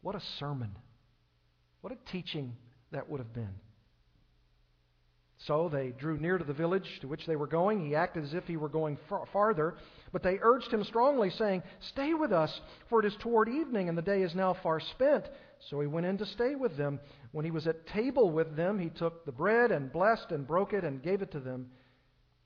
What 0.00 0.14
a 0.14 0.22
sermon! 0.38 0.74
What 1.80 1.92
a 1.92 2.12
teaching 2.12 2.56
that 2.92 3.08
would 3.08 3.20
have 3.20 3.32
been. 3.32 3.54
So 5.46 5.68
they 5.68 5.90
drew 5.90 6.18
near 6.18 6.36
to 6.36 6.44
the 6.44 6.52
village 6.52 6.98
to 7.00 7.08
which 7.08 7.24
they 7.26 7.36
were 7.36 7.46
going. 7.46 7.86
He 7.86 7.94
acted 7.94 8.24
as 8.24 8.34
if 8.34 8.44
he 8.44 8.56
were 8.56 8.68
going 8.68 8.98
far- 9.08 9.26
farther, 9.32 9.76
but 10.10 10.24
they 10.24 10.38
urged 10.42 10.72
him 10.72 10.82
strongly, 10.82 11.30
saying, 11.30 11.62
Stay 11.80 12.12
with 12.12 12.32
us, 12.32 12.60
for 12.88 12.98
it 12.98 13.06
is 13.06 13.16
toward 13.20 13.48
evening, 13.48 13.88
and 13.88 13.96
the 13.96 14.02
day 14.02 14.22
is 14.22 14.34
now 14.34 14.56
far 14.62 14.80
spent. 14.80 15.26
So 15.70 15.80
he 15.80 15.86
went 15.86 16.06
in 16.06 16.18
to 16.18 16.26
stay 16.26 16.56
with 16.56 16.76
them. 16.76 16.98
When 17.30 17.44
he 17.44 17.52
was 17.52 17.68
at 17.68 17.86
table 17.86 18.30
with 18.30 18.56
them, 18.56 18.80
he 18.80 18.90
took 18.90 19.24
the 19.24 19.32
bread 19.32 19.70
and 19.70 19.92
blessed 19.92 20.30
and 20.30 20.46
broke 20.46 20.72
it 20.72 20.82
and 20.82 21.02
gave 21.02 21.22
it 21.22 21.30
to 21.32 21.40
them. 21.40 21.70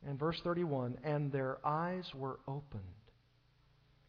And 0.06 0.18
verse 0.18 0.40
31 0.44 0.98
And 1.02 1.32
their 1.32 1.58
eyes 1.64 2.04
were 2.14 2.40
opened, 2.46 2.82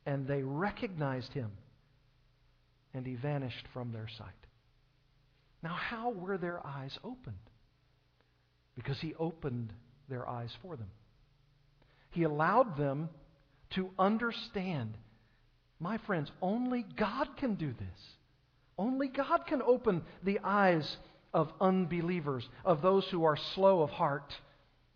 and 0.06 0.28
they 0.28 0.44
recognized 0.44 1.32
him, 1.32 1.52
and 2.94 3.06
he 3.08 3.16
vanished 3.16 3.66
from 3.74 3.94
their 3.94 4.10
sight. 4.18 4.43
Now, 5.64 5.74
how 5.74 6.10
were 6.10 6.38
their 6.38 6.66
eyes 6.66 6.98
opened? 7.04 7.38
Because 8.76 9.00
he 9.00 9.16
opened 9.16 9.72
their 10.10 10.28
eyes 10.28 10.52
for 10.62 10.76
them. 10.76 10.90
He 12.12 12.24
allowed 12.24 12.78
them 12.78 13.10
to 13.72 13.90
understand. 13.98 14.98
My 15.80 15.98
friends, 16.00 16.30
only 16.42 16.86
God 16.98 17.38
can 17.38 17.56
do 17.56 17.72
this. 17.72 18.00
Only 18.78 19.08
God 19.08 19.46
can 19.48 19.62
open 19.62 20.04
the 20.24 20.40
eyes 20.44 20.98
of 21.34 21.52
unbelievers, 21.62 22.48
of 22.66 22.82
those 22.82 23.06
who 23.10 23.24
are 23.24 23.38
slow 23.56 23.82
of 23.82 23.90
heart. 23.90 24.34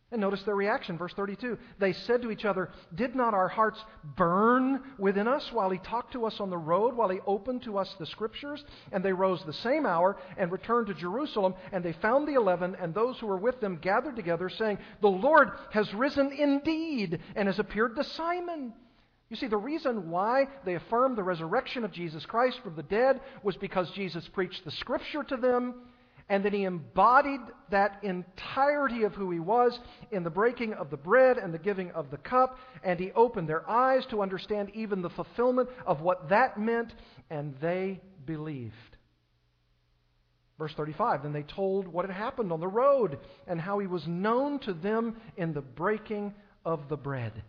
And 0.09 0.21
notice 0.21 0.41
their 0.43 0.55
reaction, 0.55 0.97
verse 0.97 1.11
32. 1.13 1.57
They 1.79 1.91
said 1.91 2.21
to 2.21 2.31
each 2.31 2.45
other, 2.45 2.69
Did 2.95 3.13
not 3.13 3.33
our 3.33 3.49
hearts 3.49 3.83
burn 4.15 4.81
within 4.97 5.27
us 5.27 5.51
while 5.51 5.69
he 5.69 5.79
talked 5.79 6.13
to 6.13 6.25
us 6.25 6.39
on 6.39 6.49
the 6.49 6.57
road, 6.57 6.95
while 6.95 7.09
he 7.09 7.19
opened 7.27 7.63
to 7.63 7.77
us 7.77 7.93
the 7.99 8.05
scriptures? 8.05 8.63
And 8.93 9.03
they 9.03 9.11
rose 9.11 9.43
the 9.45 9.51
same 9.51 9.85
hour 9.85 10.15
and 10.37 10.49
returned 10.49 10.87
to 10.87 10.93
Jerusalem, 10.93 11.55
and 11.73 11.83
they 11.83 11.91
found 11.91 12.25
the 12.25 12.35
eleven 12.35 12.77
and 12.79 12.93
those 12.93 13.19
who 13.19 13.27
were 13.27 13.37
with 13.37 13.59
them 13.59 13.79
gathered 13.81 14.15
together, 14.15 14.47
saying, 14.49 14.77
The 15.01 15.09
Lord 15.09 15.51
has 15.71 15.93
risen 15.93 16.31
indeed 16.31 17.19
and 17.35 17.49
has 17.49 17.59
appeared 17.59 17.97
to 17.97 18.05
Simon. 18.05 18.73
You 19.29 19.35
see, 19.35 19.47
the 19.47 19.57
reason 19.57 20.09
why 20.09 20.47
they 20.63 20.75
affirmed 20.75 21.17
the 21.17 21.23
resurrection 21.23 21.83
of 21.83 21.91
Jesus 21.91 22.25
Christ 22.25 22.61
from 22.63 22.77
the 22.77 22.83
dead 22.83 23.19
was 23.43 23.57
because 23.57 23.91
Jesus 23.91 24.25
preached 24.29 24.63
the 24.63 24.71
Scripture 24.71 25.23
to 25.23 25.35
them, 25.35 25.75
and 26.29 26.43
that 26.43 26.53
he 26.53 26.63
embodied 26.63 27.39
that 27.69 27.99
entirety 28.03 29.03
of 29.03 29.13
who 29.13 29.31
he 29.31 29.39
was 29.39 29.79
in 30.11 30.23
the 30.23 30.29
breaking 30.29 30.73
of 30.73 30.89
the 30.89 30.97
bread 30.97 31.37
and 31.37 31.53
the 31.53 31.59
giving 31.59 31.91
of 31.91 32.11
the 32.11 32.17
cup, 32.17 32.57
and 32.83 32.99
he 32.99 33.11
opened 33.13 33.47
their 33.47 33.69
eyes 33.69 34.05
to 34.09 34.21
understand 34.21 34.69
even 34.73 35.01
the 35.01 35.09
fulfillment 35.09 35.69
of 35.85 36.01
what 36.01 36.29
that 36.29 36.59
meant, 36.59 36.93
and 37.29 37.55
they 37.61 38.01
believed. 38.25 38.73
Verse 40.57 40.73
35 40.75 41.23
Then 41.23 41.33
they 41.33 41.43
told 41.43 41.87
what 41.87 42.05
had 42.05 42.15
happened 42.15 42.51
on 42.51 42.59
the 42.59 42.67
road 42.67 43.19
and 43.47 43.61
how 43.61 43.79
he 43.79 43.87
was 43.87 44.05
known 44.07 44.59
to 44.59 44.73
them 44.73 45.15
in 45.37 45.53
the 45.53 45.61
breaking 45.61 46.33
of 46.65 46.89
the 46.89 46.97
bread. 46.97 47.43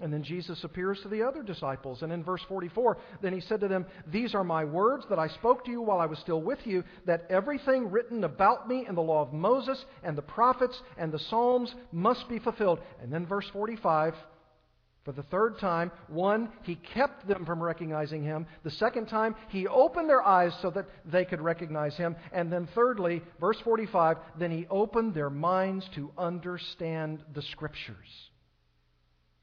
And 0.00 0.12
then 0.12 0.22
Jesus 0.22 0.64
appears 0.64 0.98
to 1.02 1.08
the 1.08 1.22
other 1.22 1.42
disciples. 1.42 2.02
And 2.02 2.12
in 2.12 2.24
verse 2.24 2.42
44, 2.48 2.96
then 3.20 3.34
he 3.34 3.40
said 3.40 3.60
to 3.60 3.68
them, 3.68 3.84
These 4.06 4.34
are 4.34 4.44
my 4.44 4.64
words 4.64 5.04
that 5.10 5.18
I 5.18 5.28
spoke 5.28 5.64
to 5.64 5.70
you 5.70 5.82
while 5.82 6.00
I 6.00 6.06
was 6.06 6.18
still 6.20 6.40
with 6.40 6.60
you, 6.64 6.84
that 7.06 7.26
everything 7.28 7.90
written 7.90 8.24
about 8.24 8.66
me 8.68 8.86
in 8.88 8.94
the 8.94 9.02
law 9.02 9.20
of 9.20 9.32
Moses 9.32 9.84
and 10.02 10.16
the 10.16 10.22
prophets 10.22 10.80
and 10.96 11.12
the 11.12 11.18
Psalms 11.18 11.74
must 11.92 12.28
be 12.28 12.38
fulfilled. 12.38 12.80
And 13.02 13.12
then 13.12 13.26
verse 13.26 13.46
45, 13.52 14.14
for 15.04 15.12
the 15.12 15.22
third 15.24 15.58
time, 15.58 15.90
one, 16.08 16.50
he 16.62 16.76
kept 16.76 17.26
them 17.26 17.44
from 17.44 17.62
recognizing 17.62 18.22
him. 18.22 18.46
The 18.64 18.70
second 18.70 19.06
time, 19.06 19.34
he 19.48 19.66
opened 19.66 20.08
their 20.08 20.22
eyes 20.22 20.52
so 20.62 20.70
that 20.70 20.86
they 21.04 21.24
could 21.24 21.40
recognize 21.40 21.96
him. 21.96 22.16
And 22.32 22.52
then, 22.52 22.68
thirdly, 22.74 23.22
verse 23.38 23.58
45, 23.64 24.18
then 24.38 24.50
he 24.50 24.66
opened 24.70 25.14
their 25.14 25.30
minds 25.30 25.88
to 25.94 26.10
understand 26.16 27.22
the 27.34 27.42
scriptures 27.42 28.29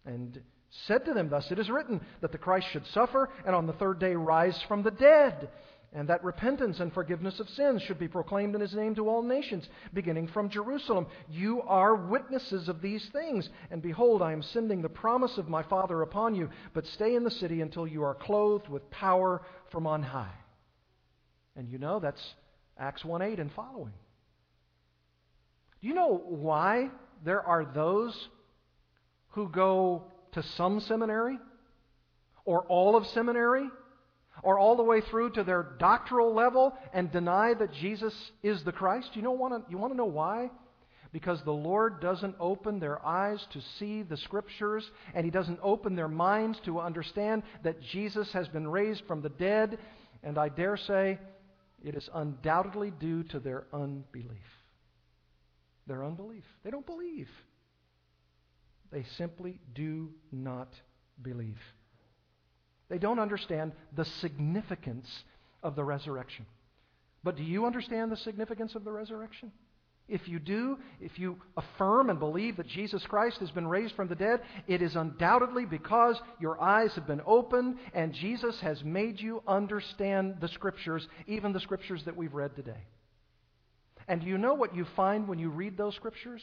and 0.08 0.42
said 0.88 1.06
to 1.06 1.14
them, 1.14 1.30
Thus 1.30 1.52
it 1.52 1.60
is 1.60 1.70
written, 1.70 2.02
that 2.22 2.32
the 2.32 2.38
Christ 2.38 2.68
should 2.72 2.88
suffer 2.88 3.30
and 3.46 3.56
on 3.56 3.68
the 3.68 3.74
third 3.74 4.00
day 4.00 4.16
rise 4.16 4.60
from 4.68 4.84
the 4.84 4.92
dead, 4.92 5.50
and 5.94 6.10
that 6.10 6.24
repentance 6.24 6.80
and 6.80 6.94
forgiveness 6.94 7.40
of 7.40 7.50
sins 7.50 7.82
should 7.82 8.00
be 8.00 8.08
proclaimed 8.08 8.56
in 8.56 8.62
his 8.62 8.74
name 8.74 8.96
to 8.96 9.08
all 9.08 9.22
nations, 9.22 9.68
beginning 9.94 10.28
from 10.28 10.50
Jerusalem. 10.50 11.08
You 11.30 11.62
are 11.62 11.96
witnesses 11.96 12.68
of 12.68 12.82
these 12.82 13.08
things. 13.14 13.50
And 13.72 13.82
behold, 13.82 14.22
I 14.22 14.34
am 14.34 14.42
sending 14.42 14.82
the 14.82 14.90
promise 14.90 15.38
of 15.38 15.48
my 15.48 15.64
Father 15.64 16.02
upon 16.02 16.36
you, 16.36 16.50
but 16.74 16.86
stay 16.88 17.16
in 17.16 17.24
the 17.24 17.32
city 17.32 17.62
until 17.62 17.88
you 17.88 18.04
are 18.04 18.16
clothed 18.16 18.68
with 18.68 18.90
power 18.92 19.42
from 19.72 19.88
on 19.88 20.04
high. 20.04 20.34
And 21.56 21.70
you 21.70 21.78
know 21.78 22.00
that's 22.00 22.22
Acts 22.78 23.04
1 23.04 23.22
8 23.22 23.40
and 23.40 23.52
following. 23.54 23.94
Do 25.82 25.88
you 25.88 25.94
know 25.94 26.22
why 26.26 26.90
there 27.24 27.42
are 27.42 27.66
those 27.66 28.30
who 29.30 29.50
go 29.50 30.04
to 30.34 30.44
some 30.56 30.80
seminary 30.82 31.38
or 32.46 32.64
all 32.64 32.96
of 32.96 33.06
seminary 33.08 33.70
or 34.44 34.60
all 34.60 34.76
the 34.76 34.84
way 34.84 35.02
through 35.02 35.32
to 35.32 35.44
their 35.44 35.76
doctoral 35.80 36.34
level 36.34 36.74
and 36.94 37.12
deny 37.12 37.54
that 37.54 37.74
Jesus 37.74 38.14
is 38.44 38.64
the 38.64 38.72
Christ? 38.72 39.10
You, 39.14 39.22
know, 39.22 39.32
want 39.32 39.54
to, 39.54 39.72
you 39.72 39.78
want 39.78 39.94
to 39.94 39.98
know 39.98 40.06
why? 40.06 40.50
Because 41.12 41.42
the 41.44 41.52
Lord 41.52 42.02
doesn't 42.02 42.36
open 42.40 42.80
their 42.80 43.04
eyes 43.06 43.46
to 43.54 43.62
see 43.80 44.04
the 44.04 44.18
Scriptures, 44.18 44.90
and 45.14 45.26
He 45.26 45.32
doesn't 45.32 45.60
open 45.64 45.96
their 45.96 46.10
minds 46.10 46.60
to 46.66 46.80
understand 46.80 47.44
that 47.64 47.82
Jesus 47.82 48.32
has 48.34 48.48
been 48.50 48.68
raised 48.68 49.04
from 49.08 49.22
the 49.22 49.30
dead, 49.30 49.80
and 50.24 50.38
I 50.38 50.50
dare 50.50 50.78
say 50.78 51.18
it 51.84 51.96
is 51.96 52.10
undoubtedly 52.14 52.92
due 52.92 53.24
to 53.24 53.40
their 53.40 53.66
unbelief. 53.72 54.38
Their 55.88 56.04
unbelief. 56.04 56.44
They 56.64 56.72
don't 56.72 56.86
believe. 56.86 57.30
They 58.92 59.04
simply 59.18 59.60
do 59.74 60.10
not 60.32 60.74
believe. 61.22 61.60
They 62.90 62.98
don't 62.98 63.20
understand 63.20 63.74
the 63.96 64.06
significance 64.06 65.08
of 65.62 65.76
the 65.76 65.84
resurrection. 65.84 66.46
But 67.24 67.36
do 67.36 67.44
you 67.44 67.66
understand 67.66 68.12
the 68.12 68.18
significance 68.18 68.76
of 68.76 68.86
the 68.86 68.92
resurrection? 68.92 69.52
If 70.08 70.30
you 70.30 70.40
do, 70.40 70.78
if 71.02 71.20
you 71.20 71.38
affirm 71.58 72.10
and 72.10 72.18
believe 72.18 72.56
that 72.58 72.68
Jesus 72.68 73.06
Christ 73.06 73.40
has 73.40 73.52
been 73.52 73.68
raised 73.68 73.94
from 73.96 74.08
the 74.08 74.16
dead, 74.16 74.40
it 74.66 74.82
is 74.82 74.96
undoubtedly 74.96 75.66
because 75.66 76.18
your 76.40 76.62
eyes 76.62 76.94
have 76.96 77.06
been 77.06 77.22
opened 77.26 77.78
and 77.94 78.14
Jesus 78.14 78.58
has 78.62 78.82
made 78.86 79.20
you 79.20 79.44
understand 79.46 80.38
the 80.40 80.48
Scriptures, 80.48 81.06
even 81.28 81.52
the 81.52 81.60
Scriptures 81.60 82.04
that 82.06 82.16
we've 82.16 82.34
read 82.34 82.56
today. 82.56 82.86
And 84.08 84.22
do 84.22 84.28
you 84.28 84.38
know 84.38 84.54
what 84.54 84.74
you 84.74 84.86
find 84.96 85.28
when 85.28 85.40
you 85.40 85.50
read 85.50 85.76
those 85.76 85.96
Scriptures? 85.96 86.42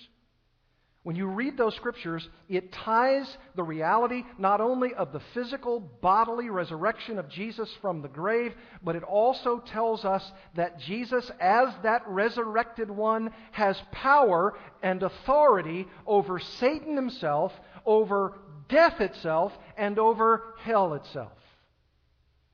When 1.04 1.16
you 1.16 1.26
read 1.26 1.58
those 1.58 1.76
scriptures, 1.76 2.26
it 2.48 2.72
ties 2.72 3.36
the 3.56 3.62
reality 3.62 4.22
not 4.38 4.62
only 4.62 4.94
of 4.94 5.12
the 5.12 5.20
physical, 5.34 5.78
bodily 5.78 6.48
resurrection 6.48 7.18
of 7.18 7.28
Jesus 7.28 7.70
from 7.82 8.00
the 8.00 8.08
grave, 8.08 8.54
but 8.82 8.96
it 8.96 9.02
also 9.02 9.58
tells 9.58 10.06
us 10.06 10.24
that 10.56 10.80
Jesus, 10.80 11.30
as 11.38 11.68
that 11.82 12.08
resurrected 12.08 12.90
one, 12.90 13.32
has 13.52 13.76
power 13.92 14.56
and 14.82 15.02
authority 15.02 15.86
over 16.06 16.38
Satan 16.38 16.96
himself, 16.96 17.52
over 17.84 18.38
death 18.70 18.98
itself, 19.02 19.52
and 19.76 19.98
over 19.98 20.54
hell 20.60 20.94
itself. 20.94 21.32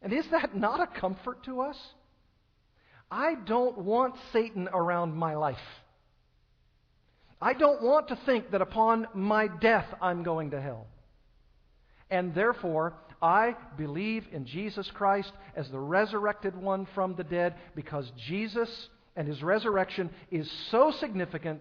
And 0.02 0.12
is 0.12 0.26
that 0.32 0.56
not 0.56 0.80
a 0.80 0.88
comfort 0.88 1.44
to 1.44 1.60
us? 1.60 1.78
I 3.12 3.36
don't 3.36 3.78
want 3.78 4.16
Satan 4.32 4.68
around 4.72 5.14
my 5.14 5.36
life. 5.36 5.58
I 7.40 7.54
don't 7.54 7.82
want 7.82 8.08
to 8.08 8.18
think 8.26 8.50
that 8.50 8.60
upon 8.60 9.08
my 9.14 9.48
death 9.48 9.86
I'm 10.00 10.22
going 10.22 10.50
to 10.50 10.60
hell. 10.60 10.86
And 12.10 12.34
therefore, 12.34 12.94
I 13.22 13.56
believe 13.76 14.26
in 14.32 14.46
Jesus 14.46 14.90
Christ 14.92 15.32
as 15.54 15.68
the 15.70 15.78
resurrected 15.78 16.56
one 16.56 16.86
from 16.94 17.14
the 17.14 17.24
dead 17.24 17.54
because 17.74 18.10
Jesus 18.28 18.88
and 19.16 19.28
his 19.28 19.42
resurrection 19.42 20.10
is 20.30 20.50
so 20.70 20.92
significant 20.98 21.60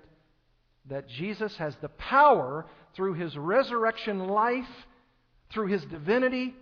that 0.90 1.08
Jesus 1.08 1.56
has 1.58 1.76
the 1.82 1.90
power 1.90 2.66
through 2.96 3.14
his 3.14 3.38
resurrection 3.38 4.28
life, 4.28 4.66
through 5.52 5.68
his 5.68 5.84
divinity, 5.86 6.56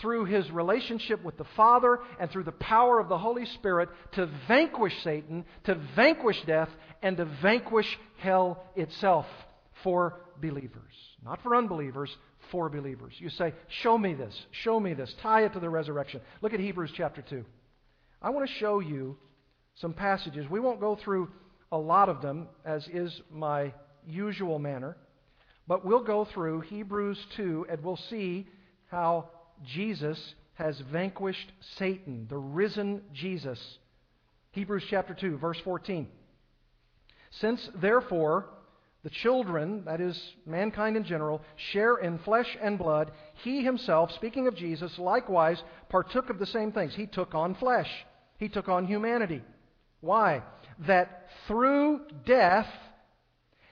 through 0.00 0.24
his 0.24 0.50
relationship 0.50 1.22
with 1.22 1.36
the 1.36 1.46
Father 1.56 1.98
and 2.18 2.30
through 2.30 2.44
the 2.44 2.52
power 2.52 2.98
of 2.98 3.08
the 3.08 3.18
Holy 3.18 3.46
Spirit 3.46 3.88
to 4.12 4.28
vanquish 4.48 4.94
Satan, 5.04 5.44
to 5.64 5.74
vanquish 5.94 6.40
death, 6.46 6.70
and 7.02 7.16
to 7.16 7.24
vanquish 7.42 7.98
hell 8.18 8.64
itself 8.74 9.26
for 9.82 10.20
believers. 10.40 10.92
Not 11.24 11.42
for 11.42 11.54
unbelievers, 11.54 12.10
for 12.50 12.68
believers. 12.68 13.12
You 13.18 13.30
say, 13.30 13.54
Show 13.82 13.96
me 13.98 14.14
this, 14.14 14.34
show 14.62 14.80
me 14.80 14.94
this, 14.94 15.14
tie 15.22 15.44
it 15.44 15.52
to 15.52 15.60
the 15.60 15.70
resurrection. 15.70 16.20
Look 16.40 16.54
at 16.54 16.60
Hebrews 16.60 16.92
chapter 16.96 17.22
2. 17.22 17.44
I 18.20 18.30
want 18.30 18.48
to 18.48 18.54
show 18.56 18.80
you 18.80 19.16
some 19.76 19.92
passages. 19.92 20.46
We 20.50 20.60
won't 20.60 20.80
go 20.80 20.96
through 20.96 21.30
a 21.70 21.78
lot 21.78 22.08
of 22.08 22.22
them, 22.22 22.48
as 22.64 22.86
is 22.92 23.20
my 23.30 23.72
usual 24.06 24.58
manner, 24.58 24.96
but 25.66 25.84
we'll 25.84 26.04
go 26.04 26.26
through 26.32 26.60
Hebrews 26.62 27.18
2 27.36 27.66
and 27.70 27.82
we'll 27.82 27.98
see 28.10 28.46
how 28.86 29.30
Jesus 29.64 30.34
has 30.54 30.78
vanquished 30.92 31.50
Satan, 31.76 32.26
the 32.28 32.38
risen 32.38 33.02
Jesus. 33.12 33.78
Hebrews 34.52 34.84
chapter 34.90 35.14
2, 35.14 35.38
verse 35.38 35.58
14. 35.64 36.08
Since, 37.30 37.70
therefore, 37.80 38.46
the 39.02 39.10
children, 39.10 39.84
that 39.86 40.00
is, 40.00 40.20
mankind 40.46 40.96
in 40.96 41.04
general, 41.04 41.42
share 41.72 41.96
in 41.96 42.18
flesh 42.18 42.56
and 42.60 42.78
blood, 42.78 43.10
he 43.42 43.62
himself, 43.62 44.12
speaking 44.12 44.46
of 44.46 44.54
Jesus, 44.54 44.96
likewise 44.98 45.62
partook 45.88 46.30
of 46.30 46.38
the 46.38 46.46
same 46.46 46.70
things. 46.70 46.94
He 46.94 47.06
took 47.06 47.34
on 47.34 47.54
flesh, 47.56 47.90
he 48.38 48.48
took 48.48 48.68
on 48.68 48.86
humanity. 48.86 49.42
Why? 50.00 50.42
That 50.86 51.26
through 51.46 52.02
death, 52.26 52.68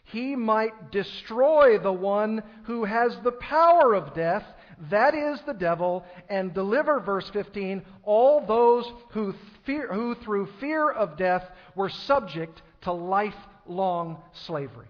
he 0.04 0.34
might 0.34 0.90
destroy 0.90 1.78
the 1.78 1.92
one 1.92 2.42
who 2.64 2.84
has 2.84 3.16
the 3.22 3.32
power 3.32 3.94
of 3.94 4.14
death, 4.14 4.44
that 4.88 5.14
is 5.14 5.40
the 5.46 5.52
devil, 5.52 6.04
and 6.28 6.54
deliver, 6.54 7.00
verse 7.00 7.28
15, 7.30 7.82
all 8.02 8.46
those 8.46 8.90
who, 9.10 9.34
fear, 9.66 9.92
who 9.92 10.14
through 10.14 10.48
fear 10.58 10.90
of 10.90 11.18
death 11.18 11.44
were 11.74 11.90
subject 11.90 12.62
to 12.82 12.92
lifelong 12.92 14.22
slavery. 14.46 14.88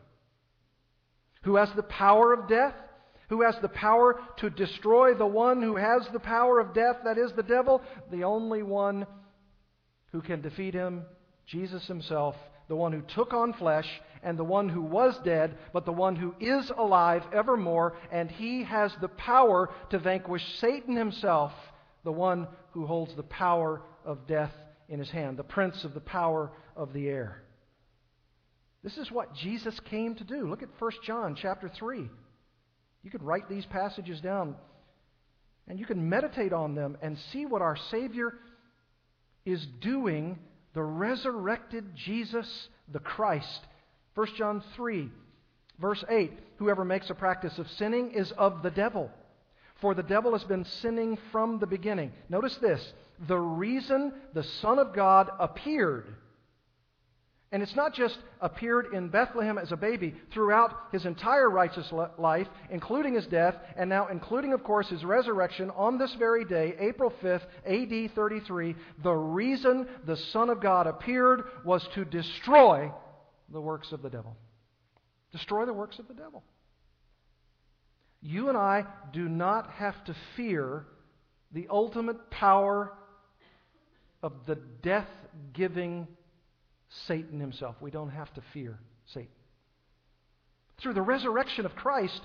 Who 1.42 1.56
has 1.56 1.72
the 1.72 1.82
power 1.82 2.32
of 2.32 2.48
death? 2.48 2.74
Who 3.30 3.42
has 3.42 3.56
the 3.62 3.68
power 3.68 4.20
to 4.38 4.50
destroy 4.50 5.14
the 5.14 5.26
one 5.26 5.62
who 5.62 5.76
has 5.76 6.06
the 6.12 6.20
power 6.20 6.60
of 6.60 6.74
death, 6.74 6.96
that 7.04 7.18
is 7.18 7.32
the 7.32 7.42
devil? 7.42 7.82
The 8.10 8.24
only 8.24 8.62
one 8.62 9.06
who 10.12 10.20
can 10.20 10.40
defeat 10.40 10.74
him, 10.74 11.04
Jesus 11.46 11.86
himself, 11.86 12.36
the 12.70 12.76
one 12.76 12.92
who 12.92 13.02
took 13.02 13.34
on 13.34 13.52
flesh 13.52 14.00
and 14.22 14.38
the 14.38 14.44
one 14.44 14.68
who 14.68 14.80
was 14.80 15.18
dead, 15.24 15.58
but 15.72 15.84
the 15.84 15.92
one 15.92 16.14
who 16.14 16.36
is 16.38 16.70
alive 16.78 17.24
evermore, 17.32 17.96
and 18.12 18.30
he 18.30 18.62
has 18.62 18.94
the 19.00 19.08
power 19.08 19.68
to 19.90 19.98
vanquish 19.98 20.44
Satan 20.60 20.94
himself, 20.94 21.50
the 22.04 22.12
one 22.12 22.46
who 22.70 22.86
holds 22.86 23.12
the 23.16 23.24
power 23.24 23.82
of 24.04 24.28
death 24.28 24.52
in 24.88 25.00
his 25.00 25.10
hand, 25.10 25.36
the 25.36 25.42
prince 25.42 25.82
of 25.82 25.94
the 25.94 26.00
power 26.00 26.52
of 26.76 26.92
the 26.92 27.08
air. 27.08 27.42
This 28.84 28.98
is 28.98 29.10
what 29.10 29.34
Jesus 29.34 29.78
came 29.90 30.14
to 30.14 30.24
do. 30.24 30.48
Look 30.48 30.62
at 30.62 30.68
1 30.78 30.92
John 31.04 31.34
chapter 31.34 31.68
3. 31.68 32.08
You 33.02 33.10
could 33.10 33.24
write 33.24 33.48
these 33.48 33.66
passages 33.66 34.20
down 34.20 34.54
and 35.66 35.76
you 35.76 35.86
can 35.86 36.08
meditate 36.08 36.52
on 36.52 36.76
them 36.76 36.96
and 37.02 37.18
see 37.32 37.46
what 37.46 37.62
our 37.62 37.76
Savior 37.90 38.32
is 39.44 39.66
doing, 39.80 40.38
the 40.74 40.82
resurrected 40.82 41.84
Jesus, 41.96 42.68
the 42.92 42.98
Christ, 42.98 43.60
1 44.14 44.26
John 44.36 44.62
3, 44.76 45.10
verse 45.80 46.04
8 46.08 46.32
Whoever 46.58 46.84
makes 46.84 47.10
a 47.10 47.14
practice 47.14 47.58
of 47.58 47.70
sinning 47.70 48.12
is 48.12 48.32
of 48.32 48.62
the 48.62 48.70
devil, 48.70 49.10
for 49.80 49.94
the 49.94 50.02
devil 50.02 50.32
has 50.32 50.44
been 50.44 50.64
sinning 50.64 51.18
from 51.32 51.58
the 51.58 51.66
beginning. 51.66 52.12
Notice 52.28 52.56
this 52.56 52.92
the 53.26 53.38
reason 53.38 54.12
the 54.34 54.44
Son 54.44 54.78
of 54.78 54.94
God 54.94 55.30
appeared. 55.38 56.06
And 57.52 57.64
it's 57.64 57.74
not 57.74 57.94
just 57.94 58.16
appeared 58.40 58.94
in 58.94 59.08
Bethlehem 59.08 59.58
as 59.58 59.72
a 59.72 59.76
baby 59.76 60.14
throughout 60.32 60.72
his 60.92 61.04
entire 61.04 61.50
righteous 61.50 61.92
life, 62.16 62.46
including 62.70 63.14
his 63.14 63.26
death, 63.26 63.56
and 63.76 63.90
now 63.90 64.06
including, 64.06 64.52
of 64.52 64.62
course, 64.62 64.88
his 64.88 65.04
resurrection 65.04 65.70
on 65.70 65.98
this 65.98 66.14
very 66.16 66.44
day, 66.44 66.76
April 66.78 67.12
5th, 67.20 67.42
AD 67.66 68.14
33. 68.14 68.76
The 69.02 69.12
reason 69.12 69.88
the 70.06 70.16
Son 70.16 70.48
of 70.48 70.60
God 70.60 70.86
appeared 70.86 71.42
was 71.64 71.86
to 71.94 72.04
destroy 72.04 72.92
the 73.50 73.60
works 73.60 73.90
of 73.90 74.02
the 74.02 74.10
devil. 74.10 74.36
Destroy 75.32 75.66
the 75.66 75.74
works 75.74 75.98
of 75.98 76.06
the 76.06 76.14
devil. 76.14 76.44
You 78.22 78.48
and 78.48 78.56
I 78.56 78.84
do 79.12 79.28
not 79.28 79.70
have 79.72 80.04
to 80.04 80.14
fear 80.36 80.86
the 81.50 81.66
ultimate 81.68 82.30
power 82.30 82.92
of 84.22 84.32
the 84.46 84.56
death 84.82 85.08
giving 85.52 86.06
Satan 87.06 87.40
himself. 87.40 87.76
We 87.80 87.90
don't 87.90 88.10
have 88.10 88.32
to 88.34 88.42
fear 88.52 88.78
Satan. 89.06 89.28
Through 90.78 90.94
the 90.94 91.02
resurrection 91.02 91.66
of 91.66 91.76
Christ, 91.76 92.20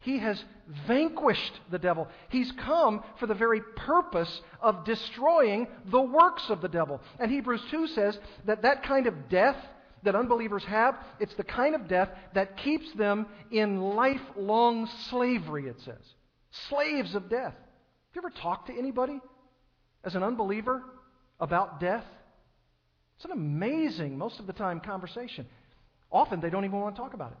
he 0.00 0.18
has 0.18 0.42
vanquished 0.86 1.60
the 1.70 1.78
devil. 1.78 2.08
He's 2.30 2.50
come 2.52 3.02
for 3.18 3.26
the 3.26 3.34
very 3.34 3.60
purpose 3.76 4.40
of 4.60 4.84
destroying 4.84 5.66
the 5.90 6.00
works 6.00 6.48
of 6.48 6.62
the 6.62 6.68
devil. 6.68 7.00
And 7.18 7.30
Hebrews 7.30 7.62
2 7.70 7.88
says 7.88 8.18
that 8.46 8.62
that 8.62 8.82
kind 8.82 9.06
of 9.06 9.28
death 9.28 9.56
that 10.02 10.14
unbelievers 10.14 10.64
have, 10.64 10.96
it's 11.18 11.34
the 11.34 11.44
kind 11.44 11.74
of 11.74 11.86
death 11.86 12.08
that 12.34 12.56
keeps 12.56 12.90
them 12.94 13.26
in 13.50 13.80
lifelong 13.80 14.88
slavery, 15.10 15.66
it 15.66 15.78
says. 15.84 16.14
Slaves 16.70 17.14
of 17.14 17.28
death. 17.28 17.52
Have 17.52 18.14
you 18.14 18.22
ever 18.22 18.30
talked 18.30 18.68
to 18.68 18.78
anybody 18.78 19.20
as 20.02 20.14
an 20.14 20.22
unbeliever 20.22 20.82
about 21.38 21.78
death? 21.80 22.04
It's 23.20 23.26
an 23.26 23.32
amazing, 23.32 24.16
most 24.16 24.40
of 24.40 24.46
the 24.46 24.54
time, 24.54 24.80
conversation. 24.80 25.44
Often 26.10 26.40
they 26.40 26.48
don't 26.48 26.64
even 26.64 26.80
want 26.80 26.96
to 26.96 27.02
talk 27.02 27.12
about 27.12 27.32
it. 27.32 27.38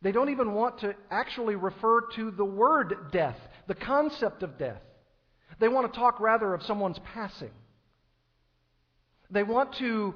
They 0.00 0.12
don't 0.12 0.28
even 0.28 0.54
want 0.54 0.78
to 0.78 0.94
actually 1.10 1.56
refer 1.56 2.02
to 2.14 2.30
the 2.30 2.44
word 2.44 2.94
death, 3.10 3.36
the 3.66 3.74
concept 3.74 4.44
of 4.44 4.56
death. 4.58 4.80
They 5.58 5.66
want 5.66 5.92
to 5.92 5.98
talk 5.98 6.20
rather 6.20 6.54
of 6.54 6.62
someone's 6.62 7.00
passing. 7.12 7.50
They 9.28 9.42
want 9.42 9.72
to 9.78 10.14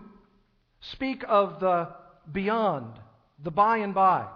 speak 0.92 1.24
of 1.26 1.58
the 1.58 1.88
beyond, 2.30 2.92
the 3.42 3.50
by 3.50 3.78
and 3.78 3.92
by. 3.92 4.28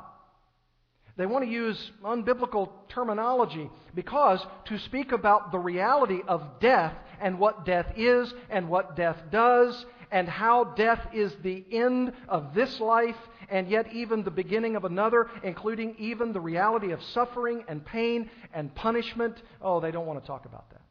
They 1.17 1.27
want 1.27 1.45
to 1.45 1.51
use 1.51 1.93
unbiblical 2.05 2.71
terminology 2.89 3.71
because 3.95 4.45
to 4.65 4.79
speak 4.81 5.13
about 5.13 5.53
the 5.53 5.61
reality 5.61 6.23
of 6.27 6.59
death 6.59 6.95
and 7.21 7.39
what 7.39 7.65
death 7.65 7.87
is 7.97 8.35
and 8.51 8.69
what 8.69 8.97
death 8.97 9.19
does 9.31 9.87
and 10.11 10.29
how 10.29 10.65
death 10.65 11.07
is 11.13 11.35
the 11.43 11.65
end 11.71 12.13
of 12.29 12.55
this 12.55 12.81
life 12.81 13.17
and 13.49 13.69
yet 13.69 13.93
even 13.93 14.23
the 14.23 14.31
beginning 14.31 14.77
of 14.77 14.85
another, 14.85 15.29
including 15.43 15.95
even 15.99 16.33
the 16.33 16.41
reality 16.41 16.93
of 16.93 17.03
suffering 17.03 17.65
and 17.69 17.85
pain 17.85 18.31
and 18.53 18.75
punishment. 18.75 19.43
Oh, 19.61 19.81
they 19.81 19.91
don't 19.91 20.07
want 20.07 20.21
to 20.23 20.27
talk 20.27 20.45
about 20.45 20.71
that. 20.71 20.83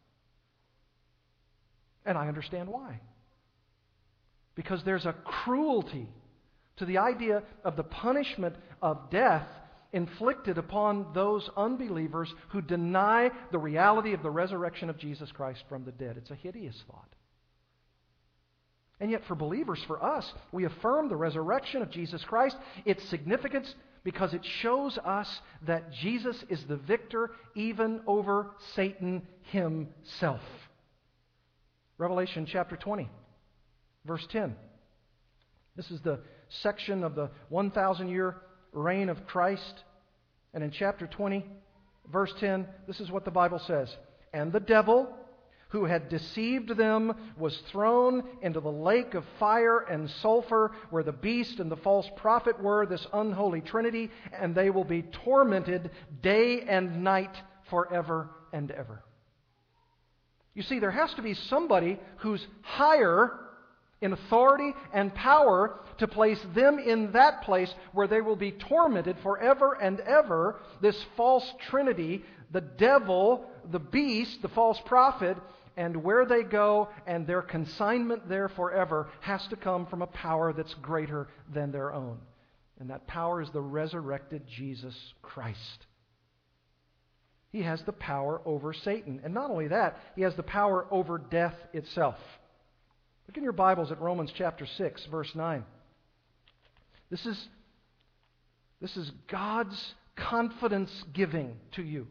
And 2.05 2.17
I 2.17 2.27
understand 2.27 2.69
why. 2.69 2.99
Because 4.55 4.83
there's 4.83 5.05
a 5.05 5.13
cruelty 5.13 6.07
to 6.77 6.85
the 6.85 6.97
idea 6.97 7.43
of 7.63 7.75
the 7.75 7.83
punishment 7.83 8.55
of 8.81 9.09
death 9.09 9.47
inflicted 9.93 10.57
upon 10.57 11.13
those 11.13 11.49
unbelievers 11.55 12.33
who 12.49 12.61
deny 12.61 13.29
the 13.51 13.59
reality 13.59 14.13
of 14.13 14.23
the 14.23 14.29
resurrection 14.29 14.89
of 14.89 14.97
Jesus 14.97 15.31
Christ 15.31 15.63
from 15.69 15.85
the 15.85 15.91
dead. 15.91 16.17
It's 16.17 16.31
a 16.31 16.35
hideous 16.35 16.83
thought. 16.87 17.13
And 19.03 19.11
yet, 19.11 19.25
for 19.27 19.35
believers, 19.35 19.83
for 19.85 20.01
us, 20.01 20.31
we 20.53 20.63
affirm 20.63 21.09
the 21.09 21.17
resurrection 21.17 21.81
of 21.81 21.91
Jesus 21.91 22.23
Christ, 22.23 22.55
its 22.85 23.03
significance 23.09 23.75
because 24.05 24.33
it 24.33 24.45
shows 24.61 24.97
us 24.97 25.41
that 25.67 25.91
Jesus 25.91 26.41
is 26.47 26.63
the 26.69 26.77
victor 26.77 27.31
even 27.53 27.99
over 28.07 28.51
Satan 28.75 29.23
himself. 29.51 30.39
Revelation 31.97 32.47
chapter 32.49 32.77
20. 32.77 33.09
Verse 34.05 34.25
10. 34.31 34.55
This 35.75 35.91
is 35.91 35.99
the 35.99 36.21
section 36.47 37.03
of 37.03 37.13
the 37.13 37.29
1,000 37.49 38.07
year 38.07 38.37
reign 38.71 39.09
of 39.09 39.27
Christ. 39.27 39.83
And 40.53 40.63
in 40.63 40.71
chapter 40.71 41.07
20, 41.07 41.45
verse 42.09 42.33
10, 42.39 42.65
this 42.87 43.01
is 43.01 43.11
what 43.11 43.25
the 43.25 43.31
Bible 43.31 43.59
says 43.67 43.93
And 44.31 44.53
the 44.53 44.61
devil, 44.61 45.13
who 45.73 45.85
had 45.85 46.07
deceived 46.07 46.77
them, 46.77 47.15
was 47.35 47.57
thrown 47.71 48.23
into 48.43 48.59
the 48.59 48.71
lake 48.71 49.15
of 49.15 49.25
fire 49.39 49.79
and 49.79 50.07
sulfur, 50.21 50.71
where 50.91 51.01
the 51.01 51.11
beast 51.11 51.59
and 51.59 51.71
the 51.71 51.75
false 51.77 52.05
prophet 52.15 52.61
were, 52.61 52.85
this 52.85 53.07
unholy 53.11 53.59
trinity, 53.59 54.11
and 54.39 54.53
they 54.53 54.69
will 54.69 54.83
be 54.83 55.01
tormented 55.01 55.89
day 56.21 56.61
and 56.61 57.03
night 57.03 57.35
forever 57.71 58.29
and 58.53 58.69
ever. 58.69 59.03
You 60.53 60.61
see, 60.61 60.77
there 60.77 60.91
has 60.91 61.11
to 61.15 61.23
be 61.23 61.33
somebody 61.33 61.99
who's 62.17 62.45
higher 62.61 63.31
in 63.99 64.13
authority 64.13 64.73
and 64.93 65.15
power 65.15 65.79
to 65.97 66.07
place 66.07 66.39
them 66.53 66.77
in 66.77 67.13
that 67.13 67.41
place 67.41 67.73
where 67.93 68.07
they 68.07 68.21
will 68.21 68.35
be 68.35 68.51
tormented 68.51 69.17
forever 69.23 69.73
and 69.73 69.99
ever. 70.01 70.59
This 70.81 71.03
false 71.17 71.51
trinity, 71.71 72.23
the 72.51 72.61
devil, 72.61 73.49
the 73.71 73.79
beast, 73.79 74.43
the 74.43 74.49
false 74.49 74.79
prophet, 74.85 75.35
and 75.75 76.03
where 76.03 76.25
they 76.25 76.43
go 76.43 76.89
and 77.07 77.25
their 77.25 77.41
consignment 77.41 78.29
there 78.29 78.49
forever 78.49 79.09
has 79.21 79.45
to 79.47 79.55
come 79.55 79.85
from 79.85 80.01
a 80.01 80.07
power 80.07 80.53
that's 80.53 80.73
greater 80.75 81.27
than 81.53 81.71
their 81.71 81.93
own. 81.93 82.19
And 82.79 82.89
that 82.89 83.07
power 83.07 83.41
is 83.41 83.49
the 83.51 83.61
resurrected 83.61 84.43
Jesus 84.47 84.95
Christ. 85.21 85.85
He 87.51 87.61
has 87.61 87.81
the 87.83 87.93
power 87.93 88.41
over 88.45 88.73
Satan. 88.73 89.21
And 89.23 89.33
not 89.33 89.51
only 89.51 89.67
that, 89.67 89.99
he 90.15 90.23
has 90.23 90.35
the 90.35 90.43
power 90.43 90.87
over 90.89 91.17
death 91.17 91.55
itself. 91.71 92.15
Look 93.27 93.37
in 93.37 93.43
your 93.43 93.53
Bibles 93.53 93.91
at 93.91 94.01
Romans 94.01 94.31
chapter 94.35 94.65
6, 94.65 95.05
verse 95.05 95.33
9. 95.35 95.63
This 97.09 97.25
is, 97.25 97.47
this 98.81 98.97
is 98.97 99.11
God's 99.27 99.93
confidence 100.15 100.91
giving 101.13 101.55
to 101.73 101.83
you. 101.83 102.07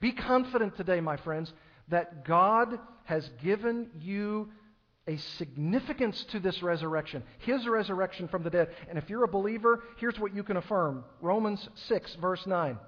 Be 0.00 0.12
confident 0.12 0.76
today, 0.76 1.00
my 1.00 1.16
friends, 1.16 1.52
that 1.92 2.24
God 2.24 2.78
has 3.04 3.28
given 3.42 3.90
you 4.00 4.48
a 5.06 5.16
significance 5.16 6.24
to 6.30 6.40
this 6.40 6.62
resurrection, 6.62 7.22
His 7.38 7.66
resurrection 7.66 8.28
from 8.28 8.42
the 8.42 8.50
dead. 8.50 8.68
And 8.88 8.98
if 8.98 9.10
you're 9.10 9.24
a 9.24 9.28
believer, 9.28 9.82
here's 9.98 10.18
what 10.18 10.34
you 10.34 10.42
can 10.42 10.56
affirm 10.56 11.04
Romans 11.20 11.68
6, 11.74 12.16
verse 12.16 12.46
9. 12.46 12.78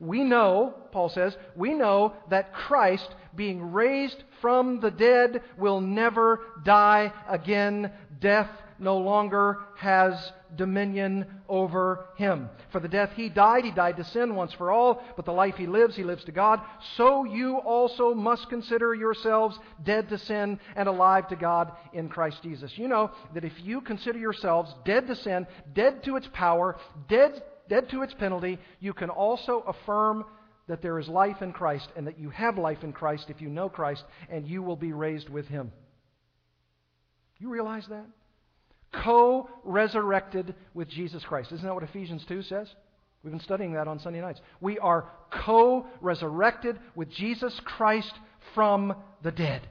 We 0.00 0.24
know, 0.24 0.74
Paul 0.92 1.08
says, 1.08 1.36
we 1.56 1.74
know 1.74 2.14
that 2.30 2.52
Christ, 2.52 3.14
being 3.34 3.72
raised 3.72 4.22
from 4.40 4.80
the 4.80 4.90
dead, 4.90 5.42
will 5.56 5.80
never 5.80 6.40
die 6.64 7.12
again. 7.28 7.92
Death 8.20 8.50
no 8.78 8.98
longer 8.98 9.58
has 9.76 10.32
dominion 10.56 11.26
over 11.48 12.06
him. 12.16 12.48
For 12.70 12.80
the 12.80 12.88
death 12.88 13.10
he 13.14 13.28
died, 13.28 13.64
he 13.64 13.70
died 13.70 13.96
to 13.96 14.04
sin 14.04 14.34
once 14.34 14.52
for 14.52 14.70
all, 14.70 15.02
but 15.16 15.24
the 15.24 15.32
life 15.32 15.56
he 15.56 15.66
lives, 15.66 15.96
he 15.96 16.04
lives 16.04 16.24
to 16.24 16.32
God. 16.32 16.60
So 16.96 17.24
you 17.24 17.58
also 17.58 18.14
must 18.14 18.48
consider 18.48 18.94
yourselves 18.94 19.58
dead 19.82 20.08
to 20.08 20.18
sin 20.18 20.58
and 20.76 20.88
alive 20.88 21.28
to 21.28 21.36
God 21.36 21.72
in 21.92 22.08
Christ 22.08 22.42
Jesus. 22.42 22.76
You 22.76 22.88
know 22.88 23.10
that 23.34 23.44
if 23.44 23.52
you 23.62 23.80
consider 23.80 24.18
yourselves 24.18 24.74
dead 24.84 25.06
to 25.08 25.16
sin, 25.16 25.46
dead 25.72 26.04
to 26.04 26.16
its 26.16 26.28
power, 26.32 26.76
dead, 27.08 27.42
dead 27.68 27.88
to 27.90 28.02
its 28.02 28.14
penalty, 28.14 28.58
you 28.80 28.92
can 28.92 29.10
also 29.10 29.64
affirm 29.66 30.24
that 30.66 30.82
there 30.82 30.98
is 30.98 31.08
life 31.08 31.42
in 31.42 31.52
Christ 31.52 31.88
and 31.96 32.06
that 32.06 32.18
you 32.18 32.30
have 32.30 32.56
life 32.56 32.82
in 32.82 32.92
Christ 32.92 33.26
if 33.28 33.40
you 33.40 33.48
know 33.48 33.68
Christ 33.68 34.04
and 34.30 34.46
you 34.46 34.62
will 34.62 34.76
be 34.76 34.92
raised 34.92 35.28
with 35.28 35.46
him. 35.46 35.72
You 37.38 37.50
realize 37.50 37.86
that? 37.88 38.06
co 39.02 39.48
resurrected 39.64 40.54
with 40.72 40.88
Jesus 40.88 41.24
Christ. 41.24 41.52
Isn't 41.52 41.66
that 41.66 41.74
what 41.74 41.82
Ephesians 41.82 42.24
2 42.28 42.42
says? 42.42 42.68
We've 43.22 43.32
been 43.32 43.40
studying 43.40 43.72
that 43.72 43.88
on 43.88 43.98
Sunday 43.98 44.20
nights. 44.20 44.40
We 44.60 44.78
are 44.78 45.08
co 45.30 45.86
resurrected 46.00 46.78
with 46.94 47.10
Jesus 47.10 47.58
Christ 47.64 48.12
from 48.54 48.94
the 49.22 49.32
dead. 49.32 49.62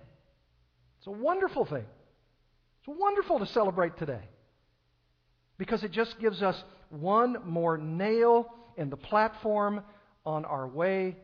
It's 0.98 1.08
a 1.08 1.12
wonderful 1.12 1.66
thing. 1.66 1.86
It's 2.80 2.88
wonderful 3.00 3.40
to 3.40 3.46
celebrate 3.46 3.98
today 3.98 4.22
because 5.58 5.84
it 5.84 5.92
just 5.92 6.20
gives 6.20 6.42
us 6.42 6.62
one 6.94 7.38
more 7.46 7.78
nail 7.78 8.48
in 8.78 8.90
the 8.90 8.98
platform 8.98 9.84
on 10.26 10.46
our 10.46 10.68
way 10.68 11.18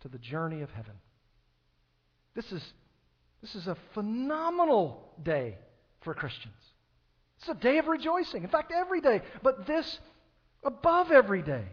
to 0.00 0.08
the 0.08 0.18
journey 0.18 0.62
of 0.62 0.70
heaven. 0.70 0.94
This 2.34 2.50
is, 2.52 2.62
this 3.42 3.54
is 3.54 3.66
a 3.66 3.76
phenomenal 3.94 5.12
day 5.22 5.58
for 6.00 6.14
Christians. 6.14 6.54
It's 7.38 7.48
a 7.48 7.54
day 7.54 7.78
of 7.78 7.86
rejoicing. 7.86 8.42
In 8.42 8.48
fact, 8.48 8.72
every 8.72 9.00
day. 9.00 9.22
But 9.42 9.66
this 9.66 9.98
above 10.62 11.10
every 11.10 11.42
day. 11.42 11.64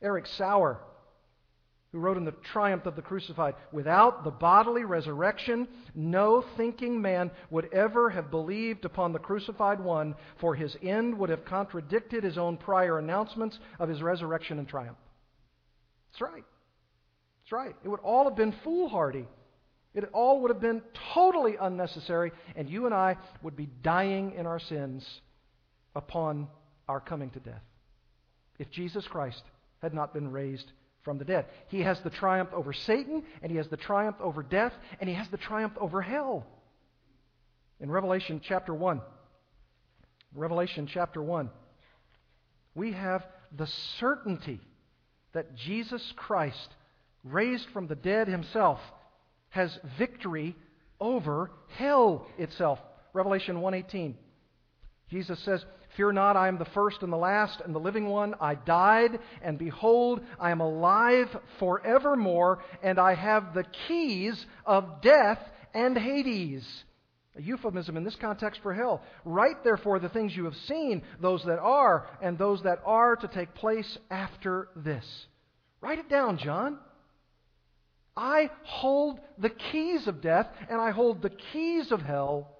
Eric 0.00 0.26
Sauer, 0.26 0.80
who 1.92 1.98
wrote 1.98 2.16
in 2.16 2.24
The 2.24 2.34
Triumph 2.52 2.86
of 2.86 2.96
the 2.96 3.02
Crucified, 3.02 3.54
without 3.70 4.24
the 4.24 4.30
bodily 4.30 4.84
resurrection, 4.84 5.68
no 5.94 6.44
thinking 6.56 7.00
man 7.00 7.30
would 7.50 7.72
ever 7.72 8.10
have 8.10 8.30
believed 8.30 8.84
upon 8.84 9.12
the 9.12 9.18
crucified 9.18 9.78
one, 9.78 10.14
for 10.40 10.54
his 10.54 10.76
end 10.82 11.16
would 11.18 11.30
have 11.30 11.44
contradicted 11.44 12.24
his 12.24 12.38
own 12.38 12.56
prior 12.56 12.98
announcements 12.98 13.58
of 13.78 13.88
his 13.88 14.02
resurrection 14.02 14.58
and 14.58 14.66
triumph. 14.66 14.96
That's 16.12 16.22
right. 16.22 16.44
That's 17.44 17.52
right. 17.52 17.76
It 17.84 17.88
would 17.88 18.00
all 18.00 18.24
have 18.24 18.36
been 18.36 18.54
foolhardy 18.64 19.26
it 19.94 20.08
all 20.12 20.40
would 20.40 20.50
have 20.50 20.60
been 20.60 20.82
totally 21.14 21.56
unnecessary, 21.60 22.32
and 22.56 22.68
you 22.68 22.86
and 22.86 22.94
I 22.94 23.16
would 23.42 23.56
be 23.56 23.68
dying 23.82 24.32
in 24.36 24.46
our 24.46 24.58
sins 24.58 25.06
upon 25.94 26.48
our 26.88 27.00
coming 27.00 27.30
to 27.30 27.40
death 27.40 27.62
if 28.58 28.70
Jesus 28.70 29.06
Christ 29.06 29.42
had 29.82 29.92
not 29.92 30.14
been 30.14 30.30
raised 30.30 30.72
from 31.02 31.18
the 31.18 31.24
dead. 31.24 31.46
He 31.68 31.82
has 31.82 32.00
the 32.00 32.10
triumph 32.10 32.50
over 32.52 32.72
Satan, 32.72 33.22
and 33.42 33.50
he 33.50 33.58
has 33.58 33.68
the 33.68 33.76
triumph 33.76 34.16
over 34.20 34.42
death, 34.42 34.72
and 35.00 35.08
he 35.08 35.14
has 35.14 35.28
the 35.28 35.36
triumph 35.36 35.74
over 35.78 36.00
hell. 36.00 36.46
In 37.80 37.90
Revelation 37.90 38.40
chapter 38.42 38.72
1, 38.72 39.00
Revelation 40.34 40.86
chapter 40.86 41.20
1, 41.20 41.50
we 42.74 42.92
have 42.92 43.26
the 43.56 43.66
certainty 43.98 44.60
that 45.32 45.56
Jesus 45.56 46.12
Christ, 46.16 46.68
raised 47.24 47.68
from 47.70 47.86
the 47.86 47.96
dead 47.96 48.28
himself, 48.28 48.80
has 49.50 49.78
victory 49.98 50.56
over 51.00 51.50
hell 51.76 52.26
itself. 52.38 52.78
Revelation 53.12 53.56
1:18. 53.56 54.14
Jesus 55.10 55.38
says, 55.40 55.64
"Fear 55.96 56.12
not, 56.12 56.36
I 56.36 56.48
am 56.48 56.58
the 56.58 56.64
first 56.66 57.02
and 57.02 57.12
the 57.12 57.16
last 57.18 57.60
and 57.60 57.74
the 57.74 57.80
living 57.80 58.08
one. 58.08 58.34
I 58.40 58.54
died, 58.54 59.18
and 59.42 59.58
behold, 59.58 60.24
I 60.40 60.50
am 60.50 60.60
alive 60.60 61.28
forevermore, 61.58 62.62
and 62.82 62.98
I 62.98 63.14
have 63.14 63.52
the 63.52 63.64
keys 63.64 64.46
of 64.64 65.02
death 65.02 65.38
and 65.74 65.96
Hades." 65.96 66.84
A 67.36 67.42
euphemism 67.42 67.96
in 67.96 68.04
this 68.04 68.16
context 68.16 68.60
for 68.62 68.74
hell. 68.74 69.02
Write 69.24 69.64
therefore 69.64 69.98
the 69.98 70.08
things 70.10 70.36
you 70.36 70.44
have 70.44 70.56
seen, 70.56 71.02
those 71.20 71.44
that 71.44 71.58
are, 71.58 72.06
and 72.20 72.36
those 72.38 72.62
that 72.62 72.80
are 72.84 73.16
to 73.16 73.28
take 73.28 73.54
place 73.54 73.98
after 74.10 74.68
this. 74.76 75.26
Write 75.80 75.98
it 75.98 76.08
down, 76.08 76.36
John. 76.38 76.78
I 78.16 78.50
hold 78.64 79.18
the 79.38 79.48
keys 79.50 80.06
of 80.06 80.20
death 80.20 80.46
and 80.68 80.80
I 80.80 80.90
hold 80.90 81.22
the 81.22 81.30
keys 81.30 81.90
of 81.90 82.02
hell. 82.02 82.50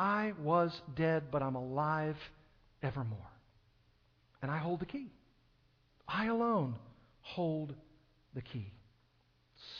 I 0.00 0.32
was 0.42 0.72
dead, 0.96 1.24
but 1.30 1.42
I'm 1.42 1.56
alive 1.56 2.16
evermore. 2.82 3.18
And 4.40 4.50
I 4.50 4.56
hold 4.56 4.80
the 4.80 4.86
key. 4.86 5.12
I 6.08 6.28
alone 6.28 6.76
hold 7.20 7.74
the 8.34 8.40
key. 8.40 8.72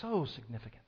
So 0.02 0.26
significant. 0.36 0.82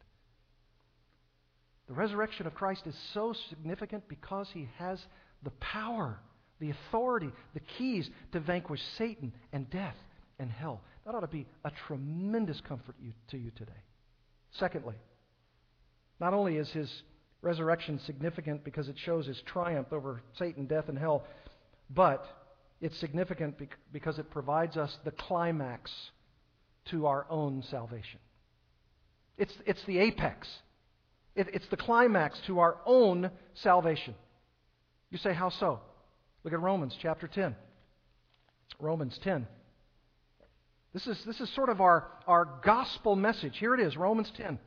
The 1.88 1.94
resurrection 1.94 2.46
of 2.46 2.52
Christ 2.52 2.82
is 2.86 2.94
so 3.14 3.34
significant 3.48 4.06
because 4.06 4.48
he 4.52 4.68
has 4.76 4.98
the 5.42 5.52
power, 5.52 6.18
the 6.60 6.68
authority, 6.68 7.30
the 7.54 7.60
keys 7.78 8.10
to 8.32 8.40
vanquish 8.40 8.82
Satan 8.98 9.32
and 9.54 9.68
death 9.70 9.96
and 10.38 10.50
hell. 10.50 10.82
That 11.06 11.14
ought 11.14 11.20
to 11.20 11.26
be 11.26 11.46
a 11.64 11.70
tremendous 11.86 12.60
comfort 12.68 12.96
to 13.30 13.38
you 13.38 13.50
today. 13.56 13.72
Secondly, 14.58 14.96
not 16.20 16.34
only 16.34 16.58
is 16.58 16.68
his 16.68 16.90
resurrection 17.42 18.00
significant 18.06 18.64
because 18.64 18.88
it 18.88 18.96
shows 18.98 19.26
his 19.26 19.40
triumph 19.42 19.92
over 19.92 20.22
Satan, 20.38 20.66
death, 20.66 20.88
and 20.88 20.96
hell, 20.96 21.24
but 21.90 22.24
it's 22.80 22.96
significant 22.98 23.60
because 23.92 24.18
it 24.18 24.30
provides 24.30 24.76
us 24.76 24.96
the 25.04 25.10
climax 25.10 25.92
to 26.86 27.06
our 27.06 27.26
own 27.28 27.62
salvation. 27.70 28.20
It's, 29.36 29.52
it's 29.66 29.82
the 29.84 29.98
apex, 29.98 30.48
it, 31.34 31.48
it's 31.52 31.66
the 31.68 31.76
climax 31.76 32.38
to 32.46 32.60
our 32.60 32.78
own 32.86 33.30
salvation. 33.54 34.14
You 35.10 35.18
say, 35.18 35.34
how 35.34 35.50
so? 35.50 35.80
Look 36.44 36.54
at 36.54 36.60
Romans 36.60 36.96
chapter 37.00 37.28
10. 37.28 37.54
Romans 38.78 39.18
10. 39.22 39.46
This 40.92 41.06
is, 41.06 41.22
this 41.24 41.40
is 41.40 41.48
sort 41.54 41.68
of 41.68 41.80
our, 41.80 42.08
our 42.26 42.46
gospel 42.62 43.16
message. 43.16 43.56
Here 43.58 43.74
it 43.74 43.80
is, 43.80 43.96
Romans 43.96 44.30
10, 44.36 44.58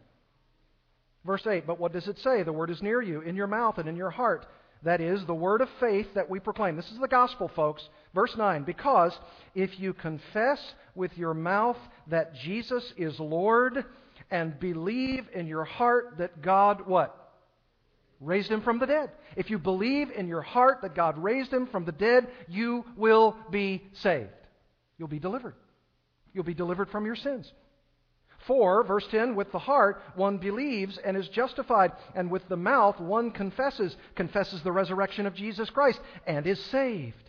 verse 1.25 1.45
8. 1.45 1.65
But 1.65 1.79
what 1.79 1.93
does 1.93 2.07
it 2.07 2.19
say? 2.19 2.43
The 2.43 2.53
word 2.53 2.69
is 2.69 2.81
near 2.81 3.01
you, 3.01 3.21
in 3.21 3.35
your 3.35 3.47
mouth 3.47 3.77
and 3.77 3.89
in 3.89 3.95
your 3.95 4.11
heart. 4.11 4.45
That 4.83 5.01
is 5.01 5.25
the 5.25 5.33
word 5.33 5.61
of 5.61 5.69
faith 5.79 6.07
that 6.13 6.29
we 6.29 6.39
proclaim. 6.39 6.75
This 6.75 6.91
is 6.91 6.99
the 6.99 7.07
gospel, 7.07 7.49
folks. 7.55 7.88
Verse 8.13 8.35
9. 8.38 8.63
Because 8.63 9.17
if 9.55 9.79
you 9.79 9.93
confess 9.93 10.59
with 10.93 11.17
your 11.17 11.33
mouth 11.33 11.77
that 12.07 12.35
Jesus 12.35 12.93
is 12.95 13.19
Lord 13.19 13.83
and 14.29 14.59
believe 14.59 15.27
in 15.33 15.47
your 15.47 15.63
heart 15.63 16.15
that 16.19 16.41
God, 16.41 16.88
what? 16.88 17.33
Raised 18.21 18.49
him 18.49 18.61
from 18.61 18.79
the 18.79 18.85
dead. 18.85 19.11
If 19.35 19.49
you 19.49 19.57
believe 19.57 20.11
in 20.11 20.27
your 20.27 20.41
heart 20.41 20.79
that 20.83 20.95
God 20.95 21.17
raised 21.17 21.51
him 21.51 21.67
from 21.67 21.85
the 21.85 21.91
dead, 21.91 22.27
you 22.47 22.85
will 22.95 23.35
be 23.49 23.83
saved. 23.93 24.29
You'll 24.97 25.07
be 25.07 25.19
delivered. 25.19 25.55
You'll 26.33 26.43
be 26.43 26.53
delivered 26.53 26.89
from 26.89 27.05
your 27.05 27.15
sins. 27.15 27.51
For, 28.47 28.84
verse 28.84 29.08
10, 29.10 29.36
with 29.36 29.51
the 29.51 29.60
heart 29.60 30.01
one 30.15 30.38
believes 30.38 30.97
and 30.97 31.17
is 31.17 31.27
justified, 31.29 31.93
and 32.13 32.29
with 32.29 32.47
the 32.47 32.58
mouth 32.58 32.99
one 32.99 33.31
confesses, 33.31 33.95
confesses 34.15 34.62
the 34.62 34.71
resurrection 34.71 35.25
of 35.25 35.36
Jesus 35.36 35.69
Christ, 35.69 35.99
and 36.27 36.45
is 36.45 36.63
saved. 36.65 37.25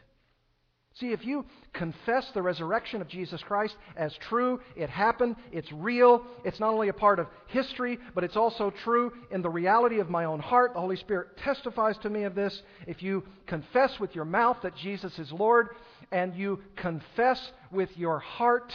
See, 0.94 1.12
if 1.12 1.26
you 1.26 1.44
confess 1.74 2.30
the 2.30 2.40
resurrection 2.40 3.02
of 3.02 3.08
Jesus 3.08 3.42
Christ 3.42 3.76
as 3.96 4.16
true, 4.16 4.60
it 4.76 4.88
happened, 4.88 5.36
it's 5.52 5.70
real, 5.70 6.24
it's 6.42 6.58
not 6.58 6.72
only 6.72 6.88
a 6.88 6.94
part 6.94 7.18
of 7.18 7.26
history, 7.48 7.98
but 8.14 8.24
it's 8.24 8.36
also 8.36 8.70
true 8.70 9.12
in 9.30 9.42
the 9.42 9.50
reality 9.50 9.98
of 9.98 10.08
my 10.08 10.24
own 10.24 10.40
heart. 10.40 10.72
The 10.72 10.80
Holy 10.80 10.96
Spirit 10.96 11.36
testifies 11.36 11.98
to 11.98 12.08
me 12.08 12.22
of 12.22 12.34
this. 12.34 12.62
If 12.86 13.02
you 13.02 13.24
confess 13.46 14.00
with 14.00 14.14
your 14.14 14.24
mouth 14.24 14.56
that 14.62 14.74
Jesus 14.74 15.18
is 15.18 15.30
Lord, 15.32 15.68
and 16.10 16.34
you 16.34 16.62
confess 16.76 17.52
with 17.70 17.94
your 17.98 18.18
heart, 18.18 18.72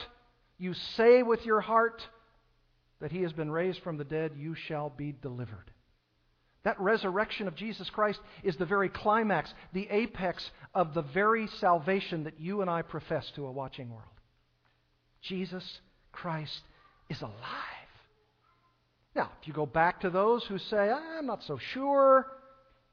you 0.59 0.75
say 0.75 1.23
with 1.23 1.43
your 1.43 1.61
heart 1.61 2.07
that 3.01 3.11
He 3.11 3.23
has 3.23 3.33
been 3.33 3.51
raised 3.51 3.81
from 3.81 3.97
the 3.97 4.03
dead, 4.03 4.31
you 4.37 4.55
shall 4.55 4.89
be 4.89 5.11
delivered. 5.11 5.71
That 6.63 6.79
resurrection 6.79 7.47
of 7.47 7.55
Jesus 7.55 7.89
Christ 7.89 8.19
is 8.43 8.55
the 8.55 8.65
very 8.65 8.87
climax, 8.87 9.51
the 9.73 9.87
apex 9.89 10.49
of 10.75 10.93
the 10.93 11.01
very 11.01 11.47
salvation 11.59 12.25
that 12.25 12.39
you 12.39 12.61
and 12.61 12.69
I 12.69 12.83
profess 12.83 13.29
to 13.35 13.47
a 13.47 13.51
watching 13.51 13.89
world. 13.89 14.03
Jesus 15.23 15.79
Christ 16.11 16.61
is 17.09 17.21
alive. 17.21 17.33
Now, 19.15 19.31
if 19.41 19.47
you 19.47 19.53
go 19.53 19.65
back 19.65 20.01
to 20.01 20.09
those 20.09 20.45
who 20.45 20.57
say, 20.57 20.89
I'm 20.89 21.25
not 21.25 21.43
so 21.43 21.57
sure, 21.73 22.27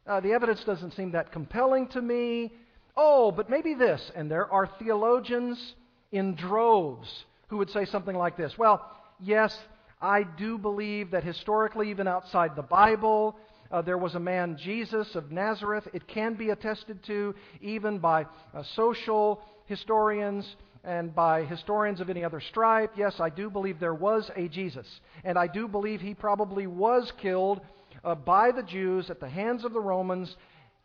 uh, 0.06 0.20
the 0.20 0.32
evidence 0.32 0.64
doesn't 0.64 0.94
seem 0.94 1.12
that 1.12 1.30
compelling 1.30 1.88
to 1.88 2.02
me, 2.02 2.52
oh, 2.96 3.30
but 3.30 3.50
maybe 3.50 3.74
this, 3.74 4.10
and 4.16 4.30
there 4.30 4.50
are 4.50 4.68
theologians 4.78 5.74
in 6.10 6.34
droves 6.34 7.24
who 7.48 7.58
would 7.58 7.70
say 7.70 7.84
something 7.84 8.16
like 8.16 8.36
this 8.36 8.56
Well, 8.56 8.84
yes, 9.20 9.56
I 10.00 10.22
do 10.22 10.58
believe 10.58 11.10
that 11.10 11.24
historically, 11.24 11.90
even 11.90 12.06
outside 12.06 12.54
the 12.54 12.62
Bible, 12.62 13.36
uh, 13.70 13.82
there 13.82 13.98
was 13.98 14.14
a 14.14 14.20
man, 14.20 14.56
Jesus 14.56 15.14
of 15.14 15.32
Nazareth. 15.32 15.88
It 15.92 16.06
can 16.06 16.34
be 16.34 16.50
attested 16.50 17.02
to 17.04 17.34
even 17.60 17.98
by 17.98 18.26
uh, 18.54 18.62
social 18.74 19.42
historians 19.66 20.56
and 20.84 21.14
by 21.14 21.44
historians 21.44 22.00
of 22.00 22.08
any 22.08 22.24
other 22.24 22.40
stripe. 22.40 22.92
Yes, 22.96 23.16
I 23.18 23.28
do 23.28 23.50
believe 23.50 23.80
there 23.80 23.94
was 23.94 24.30
a 24.36 24.48
Jesus. 24.48 24.86
And 25.24 25.36
I 25.36 25.48
do 25.48 25.66
believe 25.66 26.00
he 26.00 26.14
probably 26.14 26.66
was 26.66 27.12
killed 27.20 27.60
uh, 28.04 28.14
by 28.14 28.52
the 28.52 28.62
Jews 28.62 29.10
at 29.10 29.20
the 29.20 29.28
hands 29.28 29.64
of 29.64 29.72
the 29.72 29.80
Romans. 29.80 30.34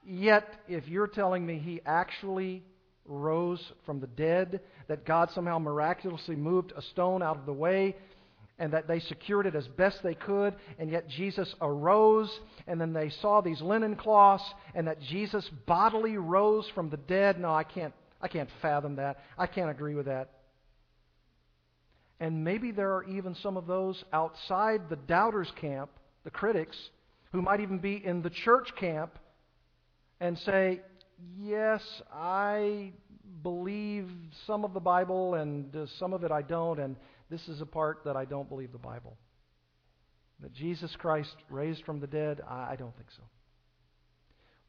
Yet, 0.04 0.47
if 0.67 0.88
you're 0.88 1.08
telling 1.08 1.45
me 1.45 1.60
he 1.60 1.82
actually 1.86 2.63
rose 3.06 3.62
from 3.86 3.99
the 3.99 4.08
dead, 4.08 4.62
that 4.88 5.06
God 5.06 5.30
somehow 5.32 5.60
miraculously 5.60 6.36
moved 6.36 6.73
a 6.76 6.82
stone 6.82 7.21
out 7.21 7.38
of 7.38 7.45
the 7.45 7.54
way, 7.54 7.95
and 8.60 8.74
that 8.74 8.88
they 8.88 9.00
secured 9.00 9.48
it 9.48 9.56
as 9.56 9.68
best 9.68 9.98
they 10.04 10.13
could, 10.13 10.54
and 10.78 10.89
yet 10.89 11.10
Jesus 11.10 11.54
arose, 11.60 12.30
and 12.68 12.80
then 12.80 12.94
they 12.94 13.10
saw 13.22 13.42
these 13.42 13.62
linen 13.62 13.96
cloths, 13.96 14.44
and 14.76 14.88
that 14.88 15.02
Jesus 15.02 15.48
bodily 15.66 16.18
rose 16.18 16.68
from 16.76 16.89
the 16.89 16.98
dead. 16.98 17.39
No, 17.39 17.54
I 17.54 17.63
can't, 17.63 17.94
I 18.22 18.28
can't 18.28 18.50
fathom 18.62 18.98
that. 18.98 19.18
I 19.38 19.48
can't 19.48 19.72
agree 19.72 19.96
with 19.96 20.06
that. 20.06 20.30
And 22.20 22.44
maybe 22.44 22.72
there 22.72 22.94
are 22.96 23.04
even 23.06 23.36
some 23.36 23.58
of 23.58 23.68
those 23.68 24.02
outside 24.13 24.89
the 24.89 24.96
doubters' 24.96 25.52
camp, 25.60 25.89
the 26.24 26.32
critics, 26.32 26.78
who 27.32 27.42
might 27.42 27.60
even 27.60 27.80
be 27.80 28.02
in 28.06 28.22
the 28.22 28.30
church 28.30 28.70
camp 28.80 29.18
and 30.20 30.38
say, 30.39 30.82
Yes, 31.38 31.82
I 32.13 32.94
believe 33.42 34.10
some 34.46 34.63
of 34.63 34.74
the 34.74 34.80
Bible, 34.80 35.36
and 35.36 35.76
uh, 35.76 35.86
some 36.00 36.13
of 36.13 36.24
it 36.24 36.32
I 36.32 36.42
don't, 36.42 36.80
and 36.80 36.96
this 37.34 37.50
is 37.50 37.62
a 37.62 37.65
part 37.65 38.04
that 38.06 38.15
I 38.15 38.26
don't 38.26 38.48
believe 38.48 38.72
the 38.72 38.78
Bible. 38.78 39.17
That 40.41 40.54
Jesus 40.54 40.96
Christ 40.96 41.36
raised 41.50 41.84
from 41.84 42.00
the 42.00 42.06
dead, 42.06 42.41
I, 42.48 42.76
don't 42.76 42.96
think 42.96 43.10
so. 43.10 43.24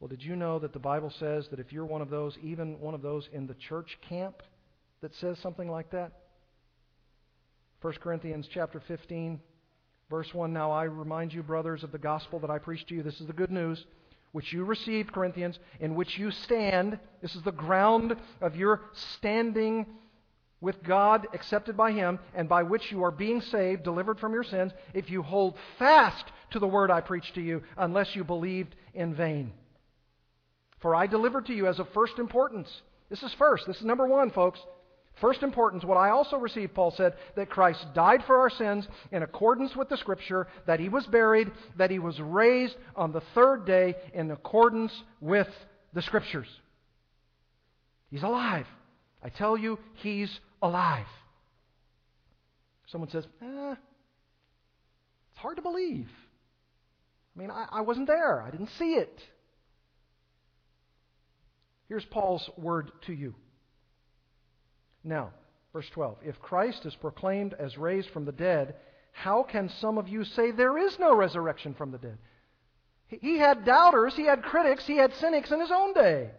Well, 0.00 0.08
did 0.08 0.22
you 0.22 0.34
know 0.34 0.58
that 0.58 0.72
the 0.72 0.78
Bible 0.78 1.12
says 1.18 1.46
that 1.48 1.60
if 1.60 1.74
you're 1.74 1.84
one 1.84 2.00
of 2.00 2.08
those, 2.08 2.38
even 2.42 2.80
one 2.80 2.94
of 2.94 3.02
those 3.02 3.28
in 3.34 3.46
the 3.46 3.54
church 3.54 3.98
camp 4.08 4.42
that 5.02 5.14
says 5.16 5.38
something 5.40 5.70
like 5.70 5.90
that? 5.90 6.12
1 7.82 7.92
Corinthians 8.00 8.48
chapter 8.50 8.80
15, 8.88 9.38
verse 10.08 10.32
1. 10.32 10.50
Now 10.50 10.70
I 10.70 10.84
remind 10.84 11.34
you, 11.34 11.42
brothers, 11.42 11.84
of 11.84 11.92
the 11.92 11.98
gospel 11.98 12.40
that 12.40 12.50
I 12.50 12.56
preached 12.56 12.88
to 12.88 12.94
you. 12.94 13.02
This 13.02 13.20
is 13.20 13.26
the 13.26 13.34
good 13.34 13.50
news 13.50 13.84
which 14.32 14.54
you 14.54 14.64
received, 14.64 15.12
Corinthians, 15.12 15.58
in 15.80 15.94
which 15.94 16.16
you 16.16 16.30
stand. 16.30 16.98
This 17.20 17.36
is 17.36 17.42
the 17.42 17.52
ground 17.52 18.16
of 18.40 18.56
your 18.56 18.80
standing 19.12 19.84
with 20.64 20.82
God, 20.82 21.28
accepted 21.34 21.76
by 21.76 21.92
Him, 21.92 22.18
and 22.34 22.48
by 22.48 22.62
which 22.62 22.90
you 22.90 23.04
are 23.04 23.10
being 23.10 23.42
saved, 23.42 23.84
delivered 23.84 24.18
from 24.18 24.32
your 24.32 24.42
sins, 24.42 24.72
if 24.94 25.10
you 25.10 25.22
hold 25.22 25.56
fast 25.78 26.24
to 26.50 26.58
the 26.58 26.66
word 26.66 26.90
I 26.90 27.02
preached 27.02 27.34
to 27.34 27.42
you, 27.42 27.62
unless 27.76 28.16
you 28.16 28.24
believed 28.24 28.74
in 28.94 29.14
vain. 29.14 29.52
For 30.80 30.94
I 30.94 31.06
delivered 31.06 31.46
to 31.46 31.54
you 31.54 31.68
as 31.68 31.78
of 31.78 31.88
first 31.90 32.18
importance. 32.18 32.68
This 33.10 33.22
is 33.22 33.32
first. 33.34 33.66
This 33.66 33.76
is 33.76 33.84
number 33.84 34.06
one, 34.06 34.30
folks. 34.30 34.58
First 35.20 35.42
importance, 35.42 35.84
what 35.84 35.96
I 35.96 36.10
also 36.10 36.38
received, 36.38 36.74
Paul 36.74 36.90
said, 36.90 37.14
that 37.36 37.50
Christ 37.50 37.86
died 37.94 38.24
for 38.26 38.40
our 38.40 38.50
sins 38.50 38.88
in 39.12 39.22
accordance 39.22 39.76
with 39.76 39.88
the 39.88 39.96
Scripture, 39.96 40.48
that 40.66 40.80
he 40.80 40.88
was 40.88 41.06
buried, 41.06 41.52
that 41.76 41.90
he 41.90 42.00
was 42.00 42.18
raised 42.18 42.74
on 42.96 43.12
the 43.12 43.22
third 43.34 43.64
day 43.64 43.94
in 44.12 44.30
accordance 44.30 44.92
with 45.20 45.48
the 45.92 46.02
Scriptures. 46.02 46.48
He's 48.10 48.24
alive. 48.24 48.66
I 49.22 49.30
tell 49.30 49.56
you, 49.56 49.78
he's 49.94 50.40
alive. 50.64 51.06
Someone 52.86 53.10
says, 53.10 53.26
eh, 53.42 53.74
it's 53.74 55.40
hard 55.40 55.56
to 55.56 55.62
believe. 55.62 56.08
I 57.36 57.40
mean, 57.40 57.50
I, 57.50 57.66
I 57.70 57.80
wasn't 57.82 58.06
there, 58.06 58.42
I 58.42 58.50
didn't 58.50 58.70
see 58.78 58.94
it. 58.94 59.20
Here's 61.88 62.04
Paul's 62.04 62.48
word 62.56 62.90
to 63.06 63.12
you. 63.12 63.34
Now, 65.02 65.30
verse 65.72 65.88
12 65.92 66.18
If 66.24 66.40
Christ 66.40 66.86
is 66.86 66.94
proclaimed 66.94 67.54
as 67.58 67.76
raised 67.76 68.08
from 68.10 68.24
the 68.24 68.32
dead, 68.32 68.74
how 69.12 69.42
can 69.42 69.68
some 69.80 69.98
of 69.98 70.08
you 70.08 70.24
say 70.24 70.50
there 70.50 70.78
is 70.78 70.98
no 70.98 71.14
resurrection 71.14 71.74
from 71.74 71.90
the 71.90 71.98
dead? 71.98 72.18
He 73.06 73.38
had 73.38 73.66
doubters, 73.66 74.14
he 74.16 74.24
had 74.24 74.42
critics, 74.42 74.86
he 74.86 74.96
had 74.96 75.12
cynics 75.14 75.52
in 75.52 75.60
his 75.60 75.70
own 75.70 75.92
day. 75.92 76.30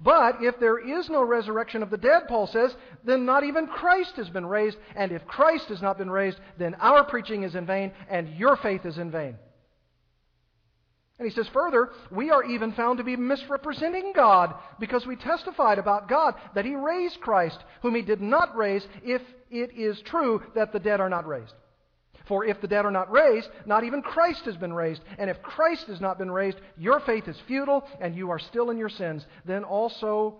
But 0.00 0.42
if 0.42 0.58
there 0.60 0.78
is 0.78 1.08
no 1.08 1.22
resurrection 1.22 1.82
of 1.82 1.90
the 1.90 1.96
dead, 1.96 2.28
Paul 2.28 2.46
says, 2.46 2.74
then 3.04 3.24
not 3.24 3.44
even 3.44 3.66
Christ 3.66 4.16
has 4.16 4.28
been 4.28 4.46
raised. 4.46 4.76
And 4.94 5.12
if 5.12 5.26
Christ 5.26 5.68
has 5.68 5.80
not 5.80 5.98
been 5.98 6.10
raised, 6.10 6.38
then 6.58 6.74
our 6.76 7.04
preaching 7.04 7.42
is 7.42 7.54
in 7.54 7.66
vain 7.66 7.92
and 8.08 8.28
your 8.36 8.56
faith 8.56 8.84
is 8.84 8.98
in 8.98 9.10
vain. 9.10 9.36
And 11.18 11.26
he 11.26 11.34
says 11.34 11.48
further, 11.48 11.90
we 12.10 12.30
are 12.30 12.44
even 12.44 12.72
found 12.72 12.98
to 12.98 13.04
be 13.04 13.16
misrepresenting 13.16 14.12
God 14.14 14.54
because 14.78 15.06
we 15.06 15.16
testified 15.16 15.78
about 15.78 16.10
God 16.10 16.34
that 16.54 16.66
he 16.66 16.74
raised 16.74 17.20
Christ, 17.20 17.58
whom 17.80 17.94
he 17.94 18.02
did 18.02 18.20
not 18.20 18.54
raise, 18.54 18.86
if 19.02 19.22
it 19.50 19.70
is 19.74 19.98
true 20.02 20.42
that 20.54 20.72
the 20.72 20.78
dead 20.78 21.00
are 21.00 21.08
not 21.08 21.26
raised. 21.26 21.54
For 22.26 22.44
if 22.44 22.60
the 22.60 22.68
dead 22.68 22.84
are 22.84 22.90
not 22.90 23.10
raised, 23.10 23.48
not 23.66 23.84
even 23.84 24.02
Christ 24.02 24.44
has 24.46 24.56
been 24.56 24.72
raised. 24.72 25.02
And 25.16 25.30
if 25.30 25.42
Christ 25.42 25.86
has 25.86 26.00
not 26.00 26.18
been 26.18 26.30
raised, 26.30 26.58
your 26.76 27.00
faith 27.00 27.28
is 27.28 27.40
futile 27.46 27.86
and 28.00 28.16
you 28.16 28.30
are 28.30 28.38
still 28.38 28.70
in 28.70 28.78
your 28.78 28.88
sins. 28.88 29.24
Then 29.44 29.62
also 29.62 30.38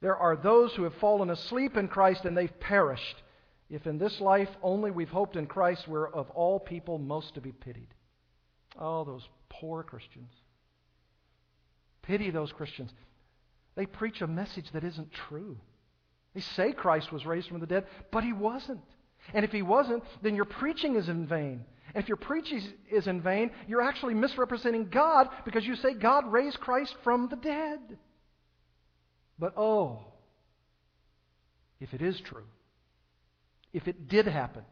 there 0.00 0.16
are 0.16 0.36
those 0.36 0.72
who 0.74 0.84
have 0.84 0.94
fallen 0.94 1.30
asleep 1.30 1.76
in 1.76 1.88
Christ 1.88 2.24
and 2.24 2.36
they've 2.36 2.58
perished. 2.58 3.22
If 3.68 3.86
in 3.86 3.98
this 3.98 4.20
life 4.20 4.48
only 4.62 4.90
we've 4.90 5.10
hoped 5.10 5.36
in 5.36 5.46
Christ, 5.46 5.86
we're 5.86 6.08
of 6.08 6.30
all 6.30 6.58
people 6.58 6.98
most 6.98 7.34
to 7.34 7.40
be 7.40 7.52
pitied. 7.52 7.88
Oh, 8.78 9.04
those 9.04 9.28
poor 9.50 9.82
Christians. 9.82 10.32
Pity 12.02 12.30
those 12.30 12.52
Christians. 12.52 12.92
They 13.74 13.86
preach 13.86 14.22
a 14.22 14.26
message 14.26 14.70
that 14.72 14.84
isn't 14.84 15.12
true. 15.12 15.58
They 16.34 16.40
say 16.40 16.72
Christ 16.72 17.12
was 17.12 17.26
raised 17.26 17.48
from 17.48 17.60
the 17.60 17.66
dead, 17.66 17.86
but 18.10 18.24
he 18.24 18.32
wasn't. 18.32 18.80
And 19.32 19.44
if 19.44 19.50
he 19.50 19.62
wasn't, 19.62 20.02
then 20.22 20.34
your 20.34 20.44
preaching 20.44 20.96
is 20.96 21.08
in 21.08 21.26
vain. 21.26 21.64
And 21.94 22.02
if 22.02 22.08
your 22.08 22.16
preaching 22.16 22.60
is 22.90 23.06
in 23.06 23.22
vain, 23.22 23.50
you're 23.68 23.82
actually 23.82 24.14
misrepresenting 24.14 24.88
God 24.90 25.28
because 25.44 25.64
you 25.64 25.76
say 25.76 25.94
God 25.94 26.30
raised 26.30 26.60
Christ 26.60 26.94
from 27.04 27.28
the 27.28 27.36
dead. 27.36 27.78
But 29.38 29.54
oh, 29.56 30.00
if 31.80 31.94
it 31.94 32.02
is 32.02 32.20
true, 32.26 32.44
if 33.72 33.88
it 33.88 34.08
did 34.08 34.26
happen 34.26 34.62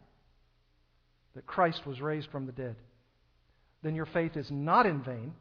that 1.35 1.47
Christ 1.47 1.87
was 1.87 2.01
raised 2.01 2.29
from 2.31 2.47
the 2.47 2.53
dead, 2.53 2.77
then 3.83 3.95
your 3.95 4.07
faith 4.07 4.37
is 4.37 4.47
not 4.51 4.87
in 4.87 5.03
vain, 5.03 5.33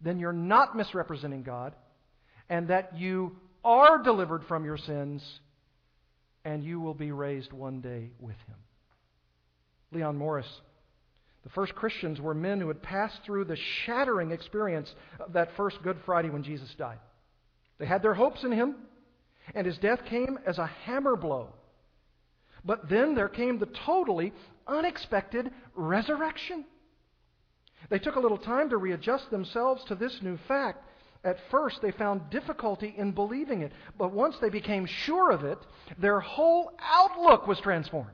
then 0.00 0.18
you're 0.18 0.32
not 0.32 0.76
misrepresenting 0.76 1.42
God, 1.42 1.74
and 2.48 2.68
that 2.68 2.96
you 2.98 3.36
are 3.64 4.02
delivered 4.02 4.44
from 4.46 4.64
your 4.64 4.76
sins 4.76 5.22
and 6.44 6.62
you 6.62 6.80
will 6.80 6.94
be 6.94 7.12
raised 7.12 7.52
one 7.52 7.80
day 7.80 8.10
with 8.20 8.36
him. 8.46 8.56
Leon 9.92 10.16
Morris. 10.16 10.48
The 11.44 11.50
first 11.50 11.74
Christians 11.74 12.20
were 12.20 12.34
men 12.34 12.60
who 12.60 12.68
had 12.68 12.82
passed 12.82 13.20
through 13.24 13.44
the 13.44 13.58
shattering 13.84 14.30
experience 14.30 14.92
of 15.20 15.34
that 15.34 15.50
first 15.56 15.82
Good 15.82 15.98
Friday 16.06 16.30
when 16.30 16.42
Jesus 16.42 16.74
died. 16.76 16.98
They 17.78 17.86
had 17.86 18.02
their 18.02 18.14
hopes 18.14 18.44
in 18.44 18.52
him, 18.52 18.76
and 19.54 19.66
his 19.66 19.78
death 19.78 20.00
came 20.08 20.38
as 20.46 20.58
a 20.58 20.66
hammer 20.66 21.16
blow. 21.16 21.48
But 22.64 22.88
then 22.88 23.14
there 23.14 23.28
came 23.28 23.58
the 23.58 23.68
totally 23.84 24.32
unexpected 24.66 25.50
resurrection. 25.74 26.64
They 27.90 27.98
took 27.98 28.16
a 28.16 28.20
little 28.20 28.38
time 28.38 28.70
to 28.70 28.78
readjust 28.78 29.30
themselves 29.30 29.84
to 29.84 29.94
this 29.94 30.18
new 30.22 30.38
fact, 30.48 30.82
At 31.24 31.38
first, 31.50 31.80
they 31.80 31.90
found 31.90 32.28
difficulty 32.28 32.94
in 32.96 33.12
believing 33.12 33.62
it, 33.62 33.72
but 33.96 34.12
once 34.12 34.36
they 34.38 34.50
became 34.50 34.84
sure 34.84 35.30
of 35.30 35.42
it, 35.42 35.58
their 35.98 36.20
whole 36.20 36.72
outlook 36.78 37.46
was 37.46 37.58
transformed. 37.60 38.10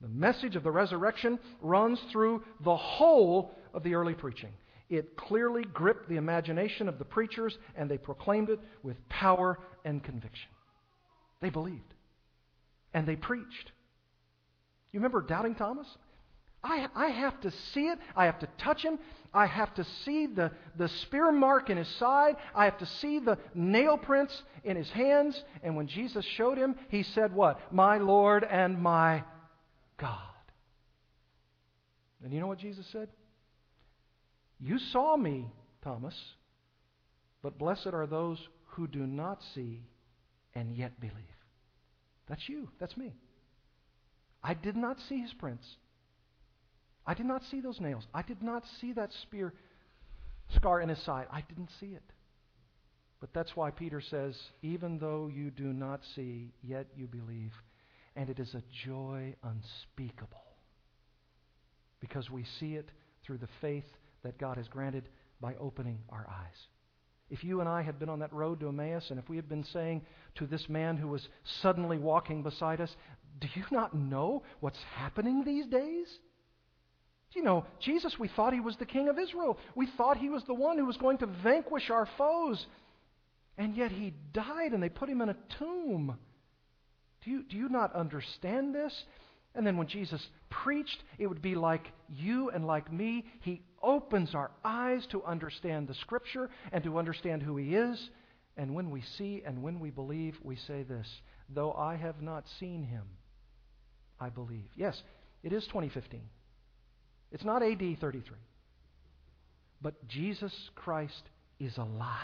The 0.00 0.08
message 0.08 0.56
of 0.56 0.62
the 0.62 0.70
resurrection 0.70 1.38
runs 1.60 2.00
through 2.10 2.42
the 2.60 2.76
whole 2.76 3.54
of 3.74 3.82
the 3.82 3.94
early 3.94 4.14
preaching. 4.14 4.52
It 4.88 5.16
clearly 5.16 5.64
gripped 5.64 6.08
the 6.08 6.16
imagination 6.16 6.88
of 6.88 6.98
the 6.98 7.04
preachers, 7.04 7.58
and 7.76 7.90
they 7.90 7.98
proclaimed 7.98 8.48
it 8.48 8.60
with 8.82 8.96
power 9.10 9.58
and 9.84 10.02
conviction. 10.02 10.48
They 11.40 11.50
believed, 11.50 11.94
and 12.94 13.06
they 13.06 13.16
preached. 13.16 13.72
You 14.92 15.00
remember 15.00 15.20
doubting 15.20 15.54
Thomas? 15.54 15.86
I, 16.62 16.88
I 16.94 17.06
have 17.08 17.40
to 17.42 17.50
see 17.72 17.86
it. 17.86 17.98
I 18.16 18.26
have 18.26 18.40
to 18.40 18.48
touch 18.58 18.82
him. 18.82 18.98
I 19.32 19.46
have 19.46 19.72
to 19.74 19.84
see 20.04 20.26
the, 20.26 20.50
the 20.76 20.88
spear 20.88 21.30
mark 21.30 21.70
in 21.70 21.76
his 21.76 21.88
side. 21.96 22.36
I 22.54 22.64
have 22.64 22.78
to 22.78 22.86
see 22.86 23.18
the 23.18 23.38
nail 23.54 23.96
prints 23.96 24.42
in 24.64 24.76
his 24.76 24.90
hands. 24.90 25.42
And 25.62 25.76
when 25.76 25.86
Jesus 25.86 26.24
showed 26.24 26.58
him, 26.58 26.74
he 26.88 27.02
said, 27.02 27.34
What? 27.34 27.72
My 27.72 27.98
Lord 27.98 28.44
and 28.44 28.80
my 28.80 29.22
God. 29.98 30.18
And 32.24 32.32
you 32.32 32.40
know 32.40 32.48
what 32.48 32.58
Jesus 32.58 32.86
said? 32.90 33.08
You 34.60 34.78
saw 34.78 35.16
me, 35.16 35.46
Thomas, 35.82 36.18
but 37.42 37.58
blessed 37.58 37.88
are 37.88 38.06
those 38.06 38.38
who 38.70 38.88
do 38.88 39.06
not 39.06 39.42
see 39.54 39.82
and 40.54 40.74
yet 40.74 40.98
believe. 40.98 41.14
That's 42.28 42.48
you. 42.48 42.68
That's 42.80 42.96
me. 42.96 43.14
I 44.42 44.54
did 44.54 44.76
not 44.76 44.98
see 45.08 45.20
his 45.20 45.32
prints. 45.34 45.66
I 47.08 47.14
did 47.14 47.24
not 47.24 47.42
see 47.50 47.62
those 47.62 47.80
nails. 47.80 48.06
I 48.12 48.20
did 48.20 48.42
not 48.42 48.64
see 48.82 48.92
that 48.92 49.10
spear 49.22 49.54
scar 50.54 50.82
in 50.82 50.90
his 50.90 51.02
side. 51.04 51.26
I 51.32 51.40
didn't 51.40 51.70
see 51.80 51.86
it. 51.86 52.02
But 53.18 53.32
that's 53.32 53.56
why 53.56 53.70
Peter 53.70 54.02
says, 54.02 54.38
even 54.62 54.98
though 54.98 55.30
you 55.34 55.50
do 55.50 55.72
not 55.72 56.02
see, 56.14 56.52
yet 56.62 56.86
you 56.94 57.06
believe. 57.06 57.52
And 58.14 58.28
it 58.28 58.38
is 58.38 58.54
a 58.54 58.62
joy 58.84 59.34
unspeakable 59.42 60.44
because 61.98 62.28
we 62.30 62.44
see 62.60 62.74
it 62.74 62.90
through 63.24 63.38
the 63.38 63.48
faith 63.62 63.86
that 64.22 64.38
God 64.38 64.58
has 64.58 64.68
granted 64.68 65.08
by 65.40 65.54
opening 65.58 66.00
our 66.10 66.26
eyes. 66.28 66.66
If 67.30 67.42
you 67.42 67.60
and 67.60 67.68
I 67.68 67.80
had 67.80 67.98
been 67.98 68.10
on 68.10 68.18
that 68.18 68.32
road 68.34 68.60
to 68.60 68.68
Emmaus, 68.68 69.06
and 69.08 69.18
if 69.18 69.30
we 69.30 69.36
had 69.36 69.48
been 69.48 69.64
saying 69.64 70.02
to 70.34 70.46
this 70.46 70.68
man 70.68 70.98
who 70.98 71.08
was 71.08 71.26
suddenly 71.62 71.96
walking 71.96 72.42
beside 72.42 72.82
us, 72.82 72.94
Do 73.40 73.48
you 73.54 73.64
not 73.70 73.94
know 73.94 74.42
what's 74.60 74.82
happening 74.96 75.44
these 75.44 75.66
days? 75.66 76.06
You 77.34 77.42
know, 77.42 77.66
Jesus, 77.80 78.18
we 78.18 78.28
thought 78.28 78.52
he 78.52 78.60
was 78.60 78.76
the 78.76 78.86
king 78.86 79.08
of 79.08 79.18
Israel. 79.18 79.58
We 79.74 79.86
thought 79.96 80.16
he 80.16 80.30
was 80.30 80.42
the 80.44 80.54
one 80.54 80.78
who 80.78 80.86
was 80.86 80.96
going 80.96 81.18
to 81.18 81.26
vanquish 81.26 81.90
our 81.90 82.08
foes. 82.16 82.66
And 83.58 83.76
yet 83.76 83.90
he 83.90 84.14
died 84.32 84.72
and 84.72 84.82
they 84.82 84.88
put 84.88 85.08
him 85.08 85.20
in 85.20 85.28
a 85.28 85.36
tomb. 85.58 86.16
Do 87.24 87.30
you, 87.30 87.42
do 87.42 87.56
you 87.56 87.68
not 87.68 87.94
understand 87.94 88.74
this? 88.74 89.04
And 89.54 89.66
then 89.66 89.76
when 89.76 89.88
Jesus 89.88 90.24
preached, 90.50 91.02
it 91.18 91.26
would 91.26 91.42
be 91.42 91.54
like 91.54 91.86
you 92.08 92.50
and 92.50 92.66
like 92.66 92.92
me. 92.92 93.24
He 93.40 93.62
opens 93.82 94.34
our 94.34 94.50
eyes 94.64 95.06
to 95.10 95.24
understand 95.24 95.88
the 95.88 95.94
Scripture 95.94 96.48
and 96.72 96.84
to 96.84 96.98
understand 96.98 97.42
who 97.42 97.56
He 97.56 97.74
is. 97.74 98.10
And 98.56 98.74
when 98.74 98.90
we 98.90 99.02
see 99.16 99.42
and 99.44 99.62
when 99.62 99.80
we 99.80 99.90
believe, 99.90 100.36
we 100.42 100.56
say 100.56 100.84
this 100.84 101.08
Though 101.48 101.72
I 101.72 101.96
have 101.96 102.22
not 102.22 102.44
seen 102.60 102.84
Him, 102.84 103.04
I 104.20 104.28
believe. 104.28 104.68
Yes, 104.76 105.02
it 105.42 105.52
is 105.52 105.64
2015. 105.66 106.20
It's 107.32 107.44
not 107.44 107.62
AD 107.62 107.98
33. 108.00 108.36
But 109.80 110.08
Jesus 110.08 110.52
Christ 110.74 111.22
is 111.60 111.76
alive. 111.76 112.16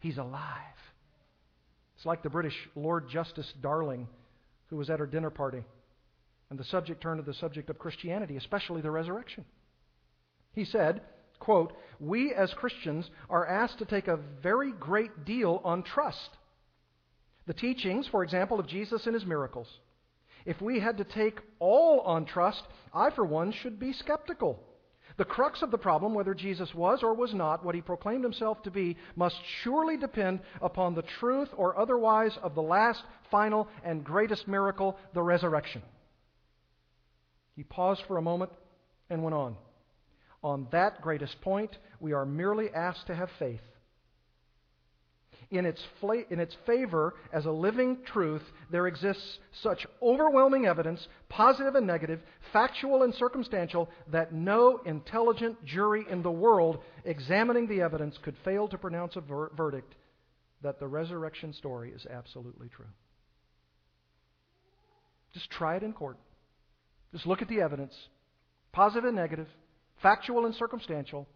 He's 0.00 0.18
alive. 0.18 0.42
It's 1.96 2.06
like 2.06 2.22
the 2.22 2.30
British 2.30 2.56
Lord 2.74 3.08
Justice 3.08 3.52
Darling 3.62 4.08
who 4.66 4.76
was 4.76 4.90
at 4.90 4.98
her 4.98 5.06
dinner 5.06 5.30
party. 5.30 5.64
And 6.50 6.58
the 6.58 6.64
subject 6.64 7.02
turned 7.02 7.24
to 7.24 7.30
the 7.30 7.38
subject 7.38 7.70
of 7.70 7.78
Christianity, 7.78 8.36
especially 8.36 8.82
the 8.82 8.90
resurrection. 8.90 9.44
He 10.52 10.64
said, 10.64 11.02
quote, 11.38 11.72
We 12.00 12.32
as 12.32 12.52
Christians 12.54 13.08
are 13.30 13.46
asked 13.46 13.78
to 13.78 13.84
take 13.84 14.08
a 14.08 14.18
very 14.42 14.72
great 14.72 15.24
deal 15.24 15.60
on 15.64 15.82
trust. 15.82 16.30
The 17.46 17.54
teachings, 17.54 18.06
for 18.10 18.22
example, 18.22 18.58
of 18.58 18.66
Jesus 18.66 19.06
and 19.06 19.14
his 19.14 19.24
miracles. 19.24 19.68
If 20.44 20.60
we 20.60 20.78
had 20.80 20.98
to 20.98 21.04
take 21.04 21.40
all 21.58 22.00
on 22.00 22.26
trust, 22.26 22.62
I, 22.92 23.10
for 23.10 23.24
one, 23.24 23.52
should 23.52 23.78
be 23.78 23.92
skeptical. 23.92 24.62
The 25.16 25.24
crux 25.24 25.62
of 25.62 25.70
the 25.70 25.78
problem, 25.78 26.12
whether 26.12 26.34
Jesus 26.34 26.74
was 26.74 27.02
or 27.02 27.14
was 27.14 27.32
not 27.32 27.64
what 27.64 27.74
he 27.74 27.80
proclaimed 27.80 28.24
himself 28.24 28.62
to 28.64 28.70
be, 28.70 28.96
must 29.14 29.36
surely 29.62 29.96
depend 29.96 30.40
upon 30.60 30.94
the 30.94 31.02
truth 31.20 31.48
or 31.56 31.78
otherwise 31.78 32.36
of 32.42 32.54
the 32.54 32.62
last, 32.62 33.02
final, 33.30 33.68
and 33.84 34.04
greatest 34.04 34.48
miracle, 34.48 34.98
the 35.14 35.22
resurrection. 35.22 35.82
He 37.54 37.62
paused 37.62 38.02
for 38.08 38.18
a 38.18 38.22
moment 38.22 38.50
and 39.08 39.22
went 39.22 39.34
on. 39.34 39.56
On 40.42 40.66
that 40.72 41.00
greatest 41.00 41.40
point, 41.40 41.78
we 42.00 42.12
are 42.12 42.26
merely 42.26 42.68
asked 42.74 43.06
to 43.06 43.14
have 43.14 43.30
faith 43.38 43.60
in 45.50 45.66
its, 45.66 45.80
fla- 46.00 46.24
in 46.30 46.40
its 46.40 46.56
favor 46.66 47.14
as 47.32 47.46
a 47.46 47.50
living 47.50 47.98
truth, 48.06 48.42
there 48.70 48.86
exists 48.86 49.38
such 49.62 49.86
overwhelming 50.02 50.66
evidence, 50.66 51.06
positive 51.28 51.74
and 51.74 51.86
negative, 51.86 52.20
factual 52.52 53.02
and 53.02 53.14
circumstantial, 53.14 53.88
that 54.10 54.32
no 54.32 54.78
intelligent 54.84 55.64
jury 55.64 56.04
in 56.10 56.22
the 56.22 56.30
world 56.30 56.78
examining 57.04 57.66
the 57.68 57.80
evidence 57.80 58.16
could 58.22 58.36
fail 58.44 58.68
to 58.68 58.78
pronounce 58.78 59.16
a 59.16 59.20
ver- 59.20 59.50
verdict 59.56 59.94
that 60.62 60.80
the 60.80 60.86
resurrection 60.86 61.52
story 61.52 61.92
is 61.92 62.06
absolutely 62.06 62.68
true. 62.68 62.86
Just 65.34 65.50
try 65.50 65.76
it 65.76 65.82
in 65.82 65.92
court. 65.92 66.16
Just 67.12 67.26
look 67.26 67.42
at 67.42 67.48
the 67.48 67.60
evidence, 67.60 67.94
positive 68.72 69.04
and 69.04 69.16
negative, 69.16 69.46
factual 70.02 70.46
and 70.46 70.54
circumstantial, 70.54 71.28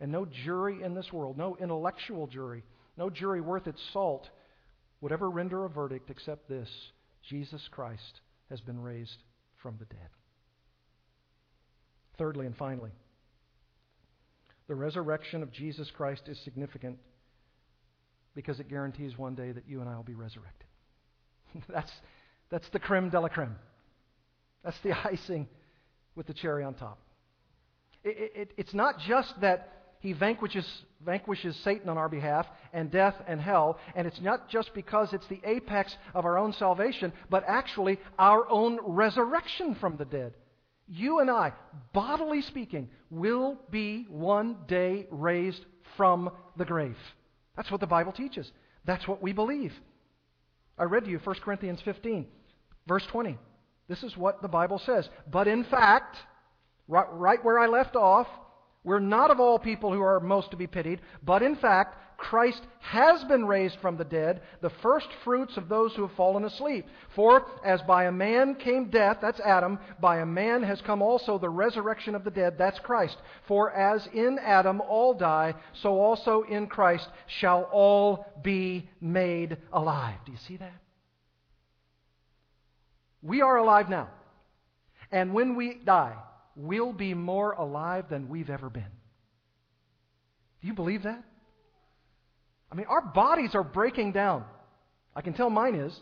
and 0.00 0.10
no 0.10 0.26
jury 0.44 0.82
in 0.82 0.94
this 0.94 1.12
world, 1.12 1.36
no 1.36 1.56
intellectual 1.60 2.26
jury 2.26 2.64
no 3.00 3.08
jury 3.08 3.40
worth 3.40 3.66
its 3.66 3.80
salt 3.94 4.28
would 5.00 5.10
ever 5.10 5.30
render 5.30 5.64
a 5.64 5.70
verdict 5.70 6.10
except 6.10 6.50
this 6.50 6.68
Jesus 7.26 7.66
Christ 7.70 8.20
has 8.50 8.60
been 8.60 8.78
raised 8.78 9.16
from 9.62 9.76
the 9.78 9.86
dead. 9.86 10.10
Thirdly 12.18 12.44
and 12.44 12.54
finally, 12.54 12.90
the 14.68 14.74
resurrection 14.74 15.42
of 15.42 15.50
Jesus 15.50 15.90
Christ 15.96 16.24
is 16.26 16.38
significant 16.44 16.98
because 18.34 18.60
it 18.60 18.68
guarantees 18.68 19.16
one 19.16 19.34
day 19.34 19.50
that 19.50 19.66
you 19.66 19.80
and 19.80 19.88
I 19.88 19.96
will 19.96 20.02
be 20.02 20.14
resurrected. 20.14 20.68
that's, 21.70 21.90
that's 22.50 22.68
the 22.68 22.78
creme 22.78 23.08
de 23.08 23.18
la 23.18 23.28
creme. 23.28 23.56
That's 24.62 24.78
the 24.82 24.92
icing 25.06 25.48
with 26.14 26.26
the 26.26 26.34
cherry 26.34 26.64
on 26.64 26.74
top. 26.74 26.98
It, 28.04 28.32
it, 28.34 28.54
it's 28.58 28.74
not 28.74 28.98
just 29.08 29.40
that 29.40 29.79
he 30.00 30.14
vanquishes, 30.14 30.66
vanquishes 31.04 31.56
Satan 31.62 31.88
on 31.88 31.98
our 31.98 32.08
behalf 32.08 32.46
and 32.72 32.90
death 32.90 33.14
and 33.26 33.40
hell. 33.40 33.78
And 33.94 34.06
it's 34.06 34.20
not 34.20 34.48
just 34.48 34.74
because 34.74 35.12
it's 35.12 35.26
the 35.28 35.40
apex 35.44 35.94
of 36.14 36.24
our 36.24 36.38
own 36.38 36.54
salvation, 36.54 37.12
but 37.28 37.44
actually 37.46 37.98
our 38.18 38.48
own 38.48 38.78
resurrection 38.82 39.74
from 39.74 39.96
the 39.98 40.06
dead. 40.06 40.32
You 40.88 41.20
and 41.20 41.30
I, 41.30 41.52
bodily 41.92 42.42
speaking, 42.42 42.88
will 43.10 43.58
be 43.70 44.06
one 44.08 44.56
day 44.66 45.06
raised 45.10 45.64
from 45.96 46.30
the 46.56 46.64
grave. 46.64 46.96
That's 47.56 47.70
what 47.70 47.80
the 47.80 47.86
Bible 47.86 48.12
teaches. 48.12 48.50
That's 48.86 49.06
what 49.06 49.22
we 49.22 49.32
believe. 49.32 49.72
I 50.78 50.84
read 50.84 51.04
to 51.04 51.10
you 51.10 51.18
1 51.18 51.36
Corinthians 51.44 51.80
15, 51.84 52.26
verse 52.88 53.04
20. 53.06 53.38
This 53.86 54.02
is 54.02 54.16
what 54.16 54.40
the 54.40 54.48
Bible 54.48 54.78
says. 54.78 55.08
But 55.30 55.46
in 55.46 55.64
fact, 55.64 56.16
right, 56.88 57.06
right 57.12 57.44
where 57.44 57.58
I 57.58 57.66
left 57.66 57.96
off, 57.96 58.26
we're 58.82 58.98
not 59.00 59.30
of 59.30 59.40
all 59.40 59.58
people 59.58 59.92
who 59.92 60.00
are 60.02 60.20
most 60.20 60.50
to 60.52 60.56
be 60.56 60.66
pitied, 60.66 61.00
but 61.22 61.42
in 61.42 61.56
fact, 61.56 61.96
Christ 62.16 62.60
has 62.80 63.24
been 63.24 63.46
raised 63.46 63.78
from 63.80 63.96
the 63.96 64.04
dead, 64.04 64.42
the 64.60 64.70
first 64.82 65.08
fruits 65.24 65.56
of 65.56 65.68
those 65.68 65.94
who 65.94 66.02
have 66.06 66.16
fallen 66.16 66.44
asleep. 66.44 66.86
For 67.14 67.46
as 67.64 67.80
by 67.82 68.04
a 68.04 68.12
man 68.12 68.56
came 68.56 68.90
death, 68.90 69.18
that's 69.22 69.40
Adam, 69.40 69.78
by 70.00 70.18
a 70.18 70.26
man 70.26 70.62
has 70.62 70.82
come 70.82 71.00
also 71.00 71.38
the 71.38 71.48
resurrection 71.48 72.14
of 72.14 72.24
the 72.24 72.30
dead, 72.30 72.56
that's 72.58 72.78
Christ. 72.80 73.16
For 73.48 73.72
as 73.72 74.06
in 74.12 74.38
Adam 74.38 74.82
all 74.82 75.14
die, 75.14 75.54
so 75.82 75.98
also 75.98 76.42
in 76.42 76.66
Christ 76.66 77.08
shall 77.26 77.68
all 77.72 78.26
be 78.42 78.88
made 79.00 79.56
alive. 79.72 80.18
Do 80.26 80.32
you 80.32 80.38
see 80.46 80.58
that? 80.58 80.74
We 83.22 83.40
are 83.40 83.56
alive 83.56 83.88
now. 83.88 84.08
And 85.10 85.32
when 85.32 85.56
we 85.56 85.80
die, 85.84 86.16
we'll 86.56 86.92
be 86.92 87.14
more 87.14 87.52
alive 87.52 88.06
than 88.10 88.28
we've 88.28 88.50
ever 88.50 88.70
been. 88.70 88.82
Do 90.60 90.68
you 90.68 90.74
believe 90.74 91.04
that? 91.04 91.22
I 92.70 92.74
mean, 92.74 92.86
our 92.88 93.00
bodies 93.00 93.54
are 93.54 93.64
breaking 93.64 94.12
down. 94.12 94.44
I 95.14 95.22
can 95.22 95.34
tell 95.34 95.50
mine 95.50 95.74
is. 95.74 95.98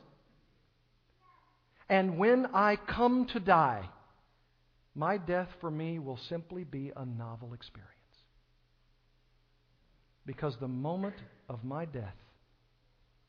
And 1.89 2.19
when 2.19 2.47
I 2.53 2.77
come 2.77 3.27
to 3.33 3.41
die, 3.41 3.89
my 4.95 5.17
death 5.17 5.49
for 5.61 5.71
me 5.71 5.99
will 5.99 6.19
simply 6.29 6.65
be 6.65 6.93
a 6.95 7.05
novel 7.05 7.55
experience. 7.55 7.95
Because 10.27 10.55
the 10.61 10.69
moment 10.69 11.15
of 11.49 11.65
my 11.65 11.87
death, 11.87 12.17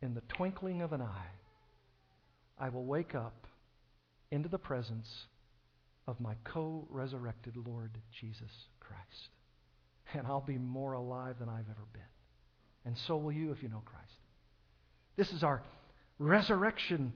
in 0.02 0.14
the 0.14 0.24
twinkling 0.36 0.82
of 0.82 0.92
an 0.92 1.02
eye, 1.02 1.28
I 2.58 2.70
will 2.70 2.86
wake 2.86 3.16
up 3.16 3.48
into 4.32 4.50
the 4.50 4.58
presence 4.58 5.08
of 6.10 6.20
my 6.20 6.34
co 6.44 6.88
resurrected 6.90 7.56
Lord 7.56 7.92
Jesus 8.20 8.52
Christ. 8.80 9.30
And 10.14 10.26
I'll 10.26 10.42
be 10.42 10.58
more 10.58 10.94
alive 10.94 11.36
than 11.40 11.50
I've 11.50 11.70
ever 11.70 11.86
been. 11.94 12.02
And 12.84 12.98
so 13.08 13.18
will 13.18 13.32
you 13.32 13.52
if 13.52 13.62
you 13.62 13.70
know 13.70 13.84
Christ. 13.86 14.12
This 15.16 15.32
is 15.32 15.44
our 15.44 15.62
resurrection 16.18 17.14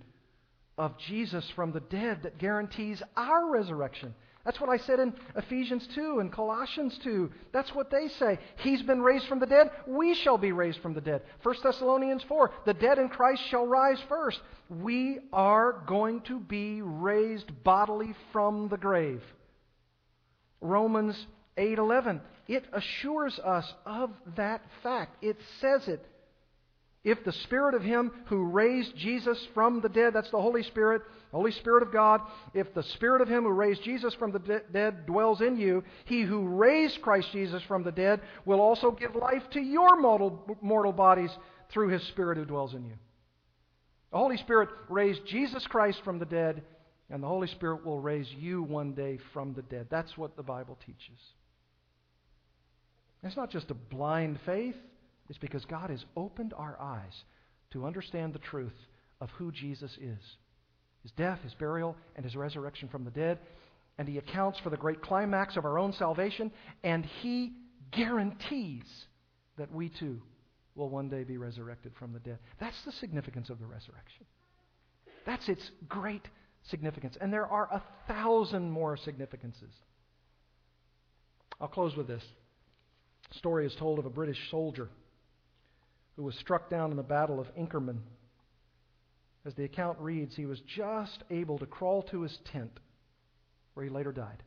of 0.77 0.93
Jesus 1.07 1.43
from 1.55 1.71
the 1.71 1.79
dead 1.79 2.19
that 2.23 2.37
guarantees 2.37 3.01
our 3.17 3.49
resurrection. 3.49 4.13
That's 4.45 4.59
what 4.59 4.69
I 4.69 4.77
said 4.77 4.99
in 4.99 5.13
Ephesians 5.37 5.87
2 5.95 6.19
and 6.19 6.31
Colossians 6.31 6.97
2. 7.03 7.31
That's 7.53 7.73
what 7.73 7.89
they 7.89 8.09
say. 8.09 8.39
He's 8.57 8.81
been 8.81 9.01
raised 9.01 9.27
from 9.27 9.39
the 9.39 9.45
dead. 9.45 9.71
We 9.87 10.15
shall 10.15 10.37
be 10.37 10.51
raised 10.51 10.79
from 10.81 10.93
the 10.93 11.01
dead. 11.01 11.21
1 11.43 11.55
Thessalonians 11.63 12.23
4. 12.23 12.51
The 12.65 12.73
dead 12.73 12.99
in 12.99 13.07
Christ 13.07 13.41
shall 13.49 13.65
rise 13.65 13.99
first. 14.09 14.41
We 14.69 15.19
are 15.31 15.83
going 15.87 16.21
to 16.21 16.39
be 16.39 16.81
raised 16.81 17.63
bodily 17.63 18.13
from 18.33 18.67
the 18.67 18.77
grave. 18.77 19.23
Romans 20.59 21.15
8:11. 21.57 22.19
It 22.47 22.65
assures 22.73 23.39
us 23.39 23.73
of 23.85 24.11
that 24.35 24.61
fact. 24.81 25.23
It 25.23 25.37
says 25.61 25.87
it 25.87 26.05
if 27.03 27.23
the 27.23 27.33
Spirit 27.33 27.75
of 27.75 27.83
Him 27.83 28.11
who 28.25 28.45
raised 28.45 28.95
Jesus 28.95 29.37
from 29.53 29.81
the 29.81 29.89
dead, 29.89 30.13
that's 30.13 30.31
the 30.31 30.41
Holy 30.41 30.63
Spirit, 30.63 31.01
Holy 31.33 31.51
Spirit 31.51 31.81
of 31.81 31.91
God, 31.91 32.21
if 32.53 32.73
the 32.75 32.83
Spirit 32.83 33.21
of 33.21 33.27
Him 33.27 33.43
who 33.43 33.49
raised 33.49 33.83
Jesus 33.83 34.13
from 34.13 34.31
the 34.31 34.39
de- 34.39 34.61
dead 34.71 35.07
dwells 35.07 35.41
in 35.41 35.57
you, 35.57 35.83
He 36.05 36.21
who 36.21 36.47
raised 36.47 37.01
Christ 37.01 37.29
Jesus 37.31 37.63
from 37.63 37.83
the 37.83 37.91
dead 37.91 38.21
will 38.45 38.61
also 38.61 38.91
give 38.91 39.15
life 39.15 39.41
to 39.53 39.59
your 39.59 39.99
mortal, 39.99 40.57
mortal 40.61 40.93
bodies 40.93 41.31
through 41.71 41.89
His 41.89 42.03
Spirit 42.03 42.37
who 42.37 42.45
dwells 42.45 42.75
in 42.75 42.85
you. 42.85 42.93
The 44.11 44.19
Holy 44.19 44.37
Spirit 44.37 44.69
raised 44.89 45.25
Jesus 45.25 45.65
Christ 45.65 46.01
from 46.03 46.19
the 46.19 46.25
dead, 46.25 46.61
and 47.09 47.23
the 47.23 47.27
Holy 47.27 47.47
Spirit 47.47 47.83
will 47.83 47.99
raise 47.99 48.31
you 48.31 48.61
one 48.61 48.93
day 48.93 49.17
from 49.33 49.55
the 49.55 49.63
dead. 49.63 49.87
That's 49.89 50.15
what 50.15 50.37
the 50.37 50.43
Bible 50.43 50.77
teaches. 50.85 51.19
It's 53.23 53.35
not 53.35 53.49
just 53.49 53.71
a 53.71 53.75
blind 53.75 54.39
faith. 54.45 54.75
It's 55.29 55.39
because 55.39 55.65
God 55.65 55.89
has 55.89 56.05
opened 56.15 56.53
our 56.55 56.79
eyes 56.79 57.23
to 57.71 57.87
understand 57.87 58.33
the 58.33 58.39
truth 58.39 58.77
of 59.19 59.31
who 59.31 59.51
Jesus 59.51 59.97
is 59.99 60.19
his 61.03 61.11
death, 61.11 61.39
his 61.43 61.53
burial, 61.53 61.95
and 62.15 62.25
his 62.25 62.35
resurrection 62.35 62.89
from 62.89 63.03
the 63.05 63.11
dead. 63.11 63.39
And 63.97 64.07
he 64.07 64.17
accounts 64.17 64.59
for 64.59 64.69
the 64.69 64.77
great 64.77 65.01
climax 65.01 65.55
of 65.55 65.65
our 65.65 65.77
own 65.77 65.93
salvation, 65.93 66.51
and 66.83 67.05
he 67.21 67.53
guarantees 67.91 68.85
that 69.57 69.71
we 69.71 69.89
too 69.89 70.19
will 70.75 70.89
one 70.89 71.09
day 71.09 71.23
be 71.23 71.37
resurrected 71.37 71.91
from 71.99 72.13
the 72.13 72.19
dead. 72.19 72.39
That's 72.59 72.83
the 72.85 72.91
significance 72.93 73.49
of 73.49 73.59
the 73.59 73.67
resurrection. 73.67 74.25
That's 75.25 75.47
its 75.47 75.69
great 75.87 76.27
significance. 76.69 77.17
And 77.21 77.31
there 77.31 77.45
are 77.45 77.69
a 77.71 77.83
thousand 78.07 78.71
more 78.71 78.97
significances. 78.97 79.71
I'll 81.61 81.67
close 81.67 81.95
with 81.95 82.07
this. 82.07 82.23
A 83.31 83.37
story 83.37 83.65
is 83.65 83.75
told 83.75 83.99
of 83.99 84.05
a 84.05 84.09
British 84.09 84.39
soldier 84.49 84.89
who 86.15 86.23
was 86.23 86.35
struck 86.35 86.69
down 86.69 86.91
in 86.91 86.97
the 86.97 87.03
Battle 87.03 87.39
of 87.39 87.47
Inkerman. 87.55 87.99
As 89.45 89.53
the 89.55 89.65
account 89.65 89.99
reads, 89.99 90.35
he 90.35 90.45
was 90.45 90.61
just 90.61 91.23
able 91.29 91.57
to 91.59 91.65
crawl 91.65 92.03
to 92.03 92.21
his 92.21 92.37
tent, 92.51 92.79
where 93.73 93.83
he 93.83 93.89
later 93.89 94.11
died. 94.11 94.41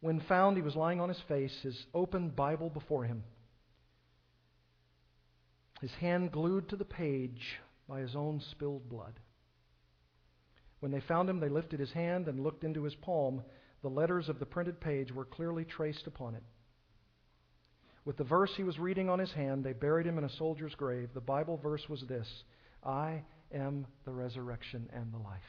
When 0.00 0.20
found, 0.20 0.56
he 0.56 0.62
was 0.62 0.76
lying 0.76 1.00
on 1.00 1.10
his 1.10 1.20
face, 1.28 1.54
his 1.62 1.86
open 1.92 2.30
Bible 2.30 2.70
before 2.70 3.04
him, 3.04 3.22
his 5.82 5.92
hand 5.92 6.32
glued 6.32 6.68
to 6.70 6.76
the 6.76 6.84
page 6.84 7.58
by 7.88 8.00
his 8.00 8.14
own 8.14 8.40
spilled 8.50 8.88
blood. 8.88 9.18
When 10.80 10.92
they 10.92 11.00
found 11.00 11.28
him, 11.28 11.40
they 11.40 11.48
lifted 11.48 11.80
his 11.80 11.92
hand 11.92 12.28
and 12.28 12.40
looked 12.40 12.64
into 12.64 12.84
his 12.84 12.94
palm. 12.94 13.42
The 13.82 13.88
letters 13.88 14.28
of 14.28 14.38
the 14.38 14.46
printed 14.46 14.80
page 14.80 15.12
were 15.12 15.24
clearly 15.24 15.64
traced 15.64 16.06
upon 16.06 16.34
it. 16.34 16.42
With 18.06 18.16
the 18.16 18.24
verse 18.24 18.52
he 18.56 18.62
was 18.62 18.78
reading 18.78 19.10
on 19.10 19.18
his 19.18 19.32
hand, 19.32 19.64
they 19.64 19.74
buried 19.74 20.06
him 20.06 20.16
in 20.16 20.24
a 20.24 20.36
soldier's 20.36 20.74
grave. 20.74 21.10
The 21.12 21.20
Bible 21.20 21.58
verse 21.58 21.86
was 21.88 22.02
this 22.06 22.28
I 22.82 23.22
am 23.52 23.86
the 24.04 24.12
resurrection 24.12 24.88
and 24.92 25.12
the 25.12 25.18
life. 25.18 25.40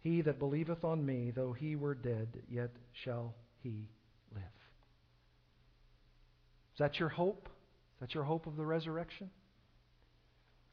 He 0.00 0.20
that 0.22 0.38
believeth 0.38 0.84
on 0.84 1.04
me, 1.04 1.30
though 1.34 1.52
he 1.52 1.76
were 1.76 1.94
dead, 1.94 2.42
yet 2.48 2.70
shall 3.04 3.34
he 3.62 3.88
live. 4.34 4.42
Is 6.74 6.78
that 6.78 6.98
your 6.98 7.08
hope? 7.08 7.48
Is 7.96 8.00
that 8.00 8.14
your 8.14 8.24
hope 8.24 8.46
of 8.46 8.56
the 8.56 8.66
resurrection? 8.66 9.30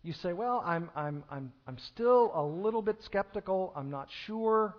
You 0.01 0.13
say, 0.13 0.33
Well, 0.33 0.63
I'm, 0.65 0.89
I'm, 0.95 1.23
I'm, 1.29 1.51
I'm 1.67 1.77
still 1.93 2.31
a 2.33 2.43
little 2.43 2.81
bit 2.81 2.97
skeptical. 3.03 3.73
I'm 3.75 3.91
not 3.91 4.07
sure. 4.25 4.75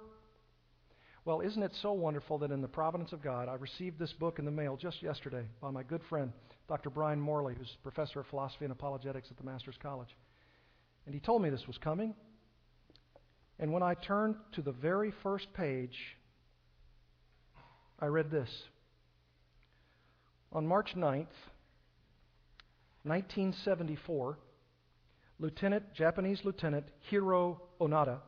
Well, 1.25 1.43
isn't 1.43 1.63
it 1.63 1.73
so 1.83 1.93
wonderful 1.93 2.39
that 2.39 2.51
in 2.51 2.63
the 2.63 2.69
providence 2.69 3.13
of 3.13 3.23
God, 3.23 3.49
I 3.49 3.55
received 3.55 3.99
this 3.99 4.13
book 4.15 4.39
in 4.39 4.47
the 4.47 4.51
mail 4.51 4.77
just 4.77 5.03
yesterday 5.03 5.45
by 5.61 5.71
my 5.71 5.83
good 5.83 6.01
friend, 6.09 6.33
Dr. 6.67 6.89
Brian 6.89 7.21
Morley, 7.21 7.55
who's 7.57 7.77
professor 7.83 8.21
of 8.21 8.27
philosophy 8.29 8.65
and 8.65 8.73
apologetics 8.73 9.29
at 9.31 9.37
the 9.37 9.45
Master's 9.45 9.77
College. 9.83 10.09
And 11.11 11.15
he 11.17 11.21
told 11.21 11.43
me 11.43 11.51
this 11.51 11.67
was 11.67 11.77
coming. 11.79 12.15
And 13.59 13.73
when 13.73 13.83
I 13.83 13.95
turned 13.95 14.37
to 14.53 14.63
the 14.63 14.71
very 14.71 15.13
first 15.25 15.53
page, 15.55 15.99
I 17.99 18.07
read 18.07 18.31
this. 18.31 18.49
On 20.53 20.65
March 20.65 20.93
9th, 20.95 21.35
1974, 23.03 24.39
Lieutenant, 25.41 25.83
Japanese 25.95 26.43
Lieutenant 26.45 26.87
Hiroo 27.11 27.59
Onoda 27.81 28.21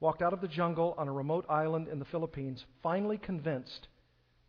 walked 0.00 0.20
out 0.20 0.34
of 0.34 0.42
the 0.42 0.48
jungle 0.48 0.94
on 0.98 1.08
a 1.08 1.12
remote 1.12 1.46
island 1.48 1.88
in 1.88 1.98
the 1.98 2.04
Philippines, 2.04 2.62
finally 2.82 3.16
convinced 3.16 3.88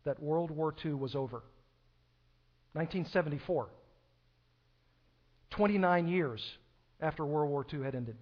that 0.04 0.22
World 0.22 0.50
War 0.50 0.74
II 0.84 0.92
was 0.92 1.14
over. 1.14 1.42
1974. 2.74 3.70
29 5.48 6.08
years 6.08 6.42
after 7.02 7.26
World 7.26 7.50
War 7.50 7.66
II 7.70 7.82
had 7.82 7.94
ended. 7.94 8.16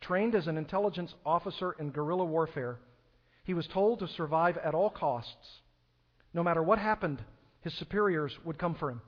Trained 0.00 0.34
as 0.34 0.46
an 0.46 0.56
intelligence 0.56 1.14
officer 1.26 1.72
in 1.72 1.90
guerrilla 1.90 2.24
warfare, 2.24 2.78
he 3.44 3.54
was 3.54 3.66
told 3.66 3.98
to 3.98 4.08
survive 4.08 4.56
at 4.58 4.74
all 4.74 4.90
costs. 4.90 5.60
No 6.32 6.42
matter 6.42 6.62
what 6.62 6.78
happened, 6.78 7.22
his 7.60 7.74
superiors 7.74 8.32
would 8.44 8.58
come 8.58 8.74
for 8.74 8.90
him. 8.90 9.02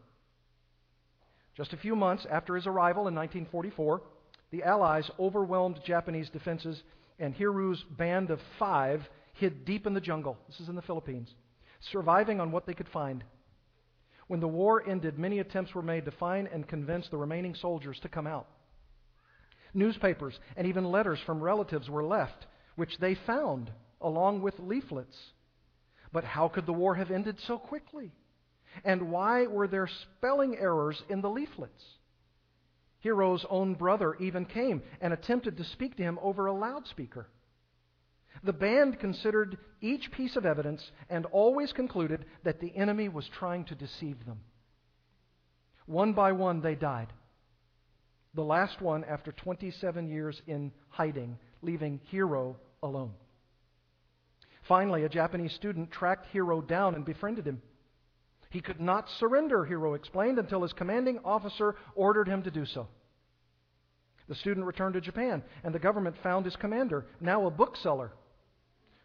Just 1.56 1.72
a 1.72 1.78
few 1.78 1.96
months 1.96 2.26
after 2.30 2.54
his 2.54 2.66
arrival 2.66 3.08
in 3.08 3.14
1944, 3.14 4.02
the 4.50 4.62
Allies 4.62 5.10
overwhelmed 5.18 5.80
Japanese 5.84 6.28
defenses, 6.30 6.82
and 7.18 7.34
Hiroo's 7.34 7.82
band 7.82 8.30
of 8.30 8.40
five 8.58 9.02
hid 9.34 9.64
deep 9.64 9.86
in 9.86 9.94
the 9.94 10.00
jungle. 10.00 10.38
This 10.48 10.60
is 10.60 10.68
in 10.68 10.76
the 10.76 10.82
Philippines, 10.82 11.34
surviving 11.92 12.40
on 12.40 12.52
what 12.52 12.66
they 12.66 12.74
could 12.74 12.88
find. 12.88 13.24
When 14.26 14.40
the 14.40 14.48
war 14.48 14.82
ended, 14.86 15.18
many 15.18 15.38
attempts 15.38 15.74
were 15.74 15.82
made 15.82 16.04
to 16.06 16.10
find 16.10 16.48
and 16.48 16.66
convince 16.66 17.08
the 17.08 17.16
remaining 17.16 17.54
soldiers 17.54 18.00
to 18.00 18.08
come 18.08 18.26
out. 18.26 18.48
Newspapers 19.72 20.38
and 20.56 20.66
even 20.66 20.90
letters 20.90 21.20
from 21.20 21.42
relatives 21.42 21.88
were 21.88 22.04
left, 22.04 22.46
which 22.76 22.98
they 22.98 23.14
found 23.14 23.70
along 24.00 24.42
with 24.42 24.58
leaflets. 24.58 25.16
But 26.12 26.24
how 26.24 26.48
could 26.48 26.66
the 26.66 26.72
war 26.72 26.94
have 26.94 27.10
ended 27.10 27.38
so 27.40 27.58
quickly? 27.58 28.12
And 28.84 29.10
why 29.10 29.46
were 29.46 29.68
there 29.68 29.86
spelling 29.86 30.56
errors 30.56 31.02
in 31.08 31.20
the 31.20 31.30
leaflets? 31.30 31.84
Hiroo's 33.02 33.44
own 33.48 33.74
brother 33.74 34.14
even 34.16 34.44
came 34.44 34.82
and 35.00 35.12
attempted 35.12 35.56
to 35.58 35.64
speak 35.64 35.96
to 35.96 36.02
him 36.02 36.18
over 36.20 36.46
a 36.46 36.52
loudspeaker. 36.52 37.28
The 38.44 38.52
band 38.52 38.98
considered 38.98 39.58
each 39.80 40.10
piece 40.12 40.36
of 40.36 40.46
evidence 40.46 40.90
and 41.08 41.26
always 41.26 41.72
concluded 41.72 42.24
that 42.44 42.60
the 42.60 42.74
enemy 42.76 43.08
was 43.08 43.28
trying 43.28 43.64
to 43.66 43.74
deceive 43.74 44.24
them. 44.24 44.40
One 45.86 46.12
by 46.12 46.32
one, 46.32 46.60
they 46.60 46.74
died. 46.74 47.12
The 48.34 48.42
last 48.42 48.80
one 48.82 49.04
after 49.04 49.32
27 49.32 50.08
years 50.08 50.42
in 50.46 50.72
hiding, 50.90 51.38
leaving 51.62 52.00
Hiroo 52.12 52.56
alone. 52.82 53.14
Finally, 54.68 55.04
a 55.04 55.08
Japanese 55.08 55.54
student 55.54 55.90
tracked 55.90 56.26
Hiroo 56.32 56.66
down 56.66 56.94
and 56.94 57.04
befriended 57.04 57.46
him. 57.46 57.62
He 58.50 58.60
could 58.60 58.80
not 58.80 59.08
surrender, 59.18 59.64
Hiroo 59.64 59.94
explained, 59.94 60.38
until 60.38 60.62
his 60.62 60.72
commanding 60.72 61.18
officer 61.24 61.76
ordered 61.94 62.28
him 62.28 62.42
to 62.42 62.50
do 62.50 62.66
so. 62.66 62.88
The 64.28 64.34
student 64.34 64.66
returned 64.66 64.94
to 64.94 65.00
Japan, 65.00 65.42
and 65.62 65.74
the 65.74 65.78
government 65.78 66.16
found 66.22 66.44
his 66.44 66.56
commander, 66.56 67.06
now 67.20 67.46
a 67.46 67.50
bookseller, 67.50 68.12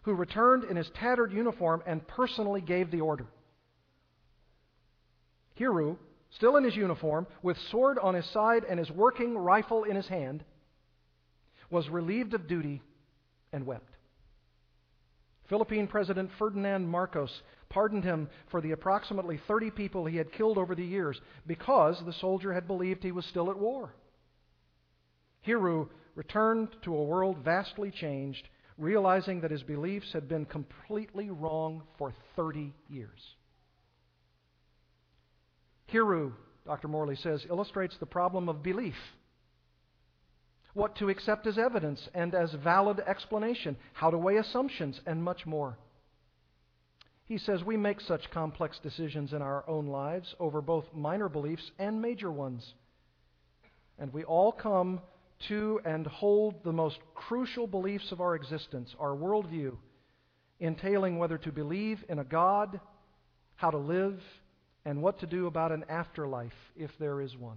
who 0.03 0.13
returned 0.13 0.63
in 0.63 0.75
his 0.75 0.89
tattered 0.99 1.31
uniform 1.31 1.83
and 1.85 2.07
personally 2.07 2.61
gave 2.61 2.91
the 2.91 3.01
order. 3.01 3.25
Hiroo, 5.59 5.97
still 6.31 6.57
in 6.57 6.63
his 6.63 6.75
uniform, 6.75 7.27
with 7.43 7.57
sword 7.69 7.99
on 7.99 8.15
his 8.15 8.25
side 8.31 8.63
and 8.67 8.79
his 8.79 8.89
working 8.89 9.37
rifle 9.37 9.83
in 9.83 9.95
his 9.95 10.07
hand, 10.07 10.43
was 11.69 11.87
relieved 11.89 12.33
of 12.33 12.47
duty 12.47 12.81
and 13.53 13.65
wept. 13.65 13.95
Philippine 15.49 15.87
President 15.87 16.29
Ferdinand 16.39 16.87
Marcos 16.87 17.41
pardoned 17.69 18.03
him 18.03 18.29
for 18.49 18.61
the 18.61 18.71
approximately 18.71 19.39
30 19.47 19.71
people 19.71 20.05
he 20.05 20.17
had 20.17 20.31
killed 20.31 20.57
over 20.57 20.75
the 20.75 20.83
years 20.83 21.19
because 21.45 22.01
the 22.05 22.13
soldier 22.13 22.53
had 22.53 22.67
believed 22.67 23.03
he 23.03 23.11
was 23.11 23.25
still 23.25 23.49
at 23.49 23.59
war. 23.59 23.93
Hiroo 25.45 25.89
returned 26.15 26.69
to 26.83 26.95
a 26.95 27.03
world 27.03 27.37
vastly 27.43 27.91
changed, 27.91 28.47
realizing 28.81 29.41
that 29.41 29.51
his 29.51 29.61
beliefs 29.61 30.11
had 30.11 30.27
been 30.27 30.43
completely 30.43 31.29
wrong 31.29 31.83
for 31.99 32.11
30 32.35 32.73
years. 32.89 33.19
Hiroo, 35.93 36.33
Dr. 36.65 36.87
Morley 36.87 37.15
says, 37.15 37.45
illustrates 37.47 37.95
the 37.99 38.05
problem 38.05 38.49
of 38.49 38.63
belief 38.63 38.95
what 40.73 40.95
to 40.95 41.09
accept 41.09 41.47
as 41.47 41.57
evidence 41.57 42.07
and 42.13 42.33
as 42.33 42.53
valid 42.63 43.01
explanation, 43.01 43.75
how 43.93 44.09
to 44.09 44.17
weigh 44.17 44.37
assumptions, 44.37 44.99
and 45.05 45.21
much 45.21 45.45
more. 45.45 45.77
He 47.25 47.37
says 47.37 47.63
we 47.63 47.77
make 47.77 48.01
such 48.01 48.31
complex 48.31 48.79
decisions 48.81 49.33
in 49.33 49.41
our 49.41 49.67
own 49.69 49.87
lives 49.87 50.33
over 50.39 50.61
both 50.61 50.85
minor 50.93 51.29
beliefs 51.29 51.71
and 51.77 52.01
major 52.01 52.31
ones. 52.31 52.73
And 53.99 54.11
we 54.13 54.23
all 54.23 54.51
come 54.51 55.01
to 55.49 55.79
and 55.85 56.07
hold 56.07 56.63
the 56.63 56.71
most 56.71 56.99
crucial 57.31 57.65
beliefs 57.65 58.11
of 58.11 58.19
our 58.19 58.35
existence, 58.35 58.93
our 58.99 59.15
worldview, 59.15 59.71
entailing 60.59 61.17
whether 61.17 61.37
to 61.37 61.49
believe 61.49 62.03
in 62.09 62.19
a 62.19 62.25
God, 62.25 62.77
how 63.55 63.69
to 63.69 63.77
live, 63.77 64.19
and 64.83 65.01
what 65.01 65.17
to 65.21 65.25
do 65.25 65.47
about 65.47 65.71
an 65.71 65.85
afterlife 65.87 66.51
if 66.75 66.91
there 66.99 67.21
is 67.21 67.37
one. 67.37 67.55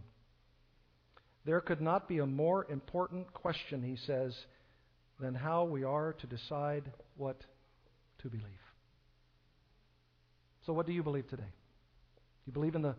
There 1.44 1.60
could 1.60 1.80
not 1.80 2.06
be 2.06 2.18
a 2.18 2.26
more 2.26 2.64
important 2.70 3.34
question, 3.34 3.82
he 3.82 3.96
says, 4.06 4.32
than 5.18 5.34
how 5.34 5.64
we 5.64 5.82
are 5.82 6.12
to 6.20 6.26
decide 6.28 6.84
what 7.16 7.40
to 8.22 8.28
believe. 8.28 8.46
So, 10.66 10.72
what 10.72 10.86
do 10.86 10.92
you 10.92 11.02
believe 11.02 11.28
today? 11.28 11.42
Do 11.42 12.46
you 12.46 12.52
believe 12.52 12.76
in 12.76 12.82
the 12.82 12.94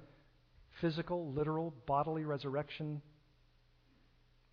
physical, 0.81 1.31
literal, 1.31 1.73
bodily 1.85 2.25
resurrection 2.25 3.01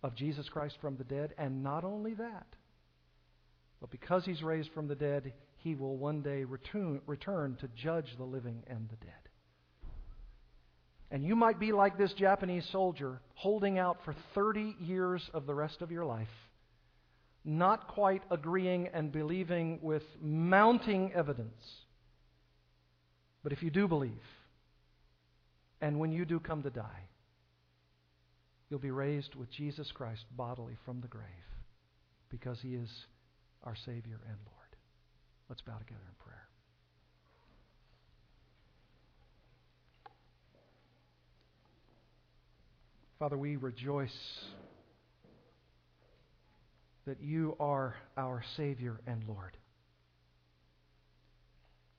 of 0.03 0.15
Jesus 0.15 0.47
Christ 0.49 0.75
from 0.81 0.97
the 0.97 1.03
dead? 1.03 1.33
And 1.37 1.63
not 1.63 1.83
only 1.83 2.13
that, 2.15 2.47
but 3.81 3.89
because 3.89 4.23
he's 4.25 4.43
raised 4.43 4.71
from 4.73 4.87
the 4.87 4.95
dead, 4.95 5.33
he 5.57 5.75
will 5.75 5.97
one 5.97 6.21
day 6.21 6.43
return, 6.43 7.01
return 7.07 7.57
to 7.61 7.67
judge 7.69 8.15
the 8.17 8.23
living 8.23 8.63
and 8.67 8.87
the 8.89 9.05
dead. 9.05 9.13
And 11.09 11.23
you 11.23 11.35
might 11.35 11.59
be 11.59 11.71
like 11.71 11.97
this 11.97 12.13
Japanese 12.13 12.67
soldier, 12.71 13.21
holding 13.35 13.77
out 13.77 13.99
for 14.03 14.15
30 14.35 14.75
years 14.79 15.21
of 15.33 15.45
the 15.45 15.53
rest 15.53 15.81
of 15.81 15.91
your 15.91 16.05
life, 16.05 16.27
not 17.45 17.87
quite 17.87 18.23
agreeing 18.31 18.87
and 18.93 19.11
believing 19.11 19.79
with 19.81 20.03
mounting 20.21 21.11
evidence. 21.13 21.63
But 23.43 23.51
if 23.51 23.61
you 23.61 23.69
do 23.69 23.87
believe, 23.87 24.11
and 25.81 25.99
when 25.99 26.11
you 26.11 26.25
do 26.25 26.39
come 26.39 26.63
to 26.63 26.69
die, 26.69 27.09
you'll 28.73 28.79
be 28.79 28.89
raised 28.89 29.35
with 29.35 29.51
Jesus 29.51 29.91
Christ 29.91 30.25
bodily 30.35 30.75
from 30.83 30.99
the 30.99 31.07
grave 31.07 31.23
because 32.31 32.57
he 32.59 32.69
is 32.69 32.89
our 33.63 33.75
Savior 33.75 34.19
and 34.27 34.37
Lord. 34.47 34.75
Let's 35.47 35.61
bow 35.61 35.77
together 35.77 36.01
in 36.07 36.15
prayer. 36.25 36.47
Father, 43.19 43.37
we 43.37 43.57
rejoice 43.57 44.09
that 47.05 47.21
you 47.21 47.55
are 47.59 47.95
our 48.17 48.43
Savior 48.57 48.99
and 49.05 49.23
Lord. 49.27 49.55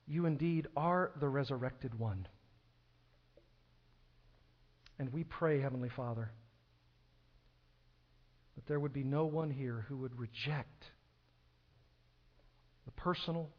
You 0.07 0.25
indeed 0.25 0.67
are 0.75 1.11
the 1.21 1.29
resurrected 1.29 1.97
one. 1.97 2.27
And 4.99 5.13
we 5.13 5.23
pray, 5.23 5.61
Heavenly 5.61 5.89
Father, 5.95 6.31
that 8.55 8.67
there 8.67 8.79
would 8.79 8.93
be 8.93 9.03
no 9.03 9.25
one 9.25 9.51
here 9.51 9.85
who 9.87 9.97
would 9.97 10.17
reject 10.19 10.85
the 12.85 12.91
personal, 12.91 13.49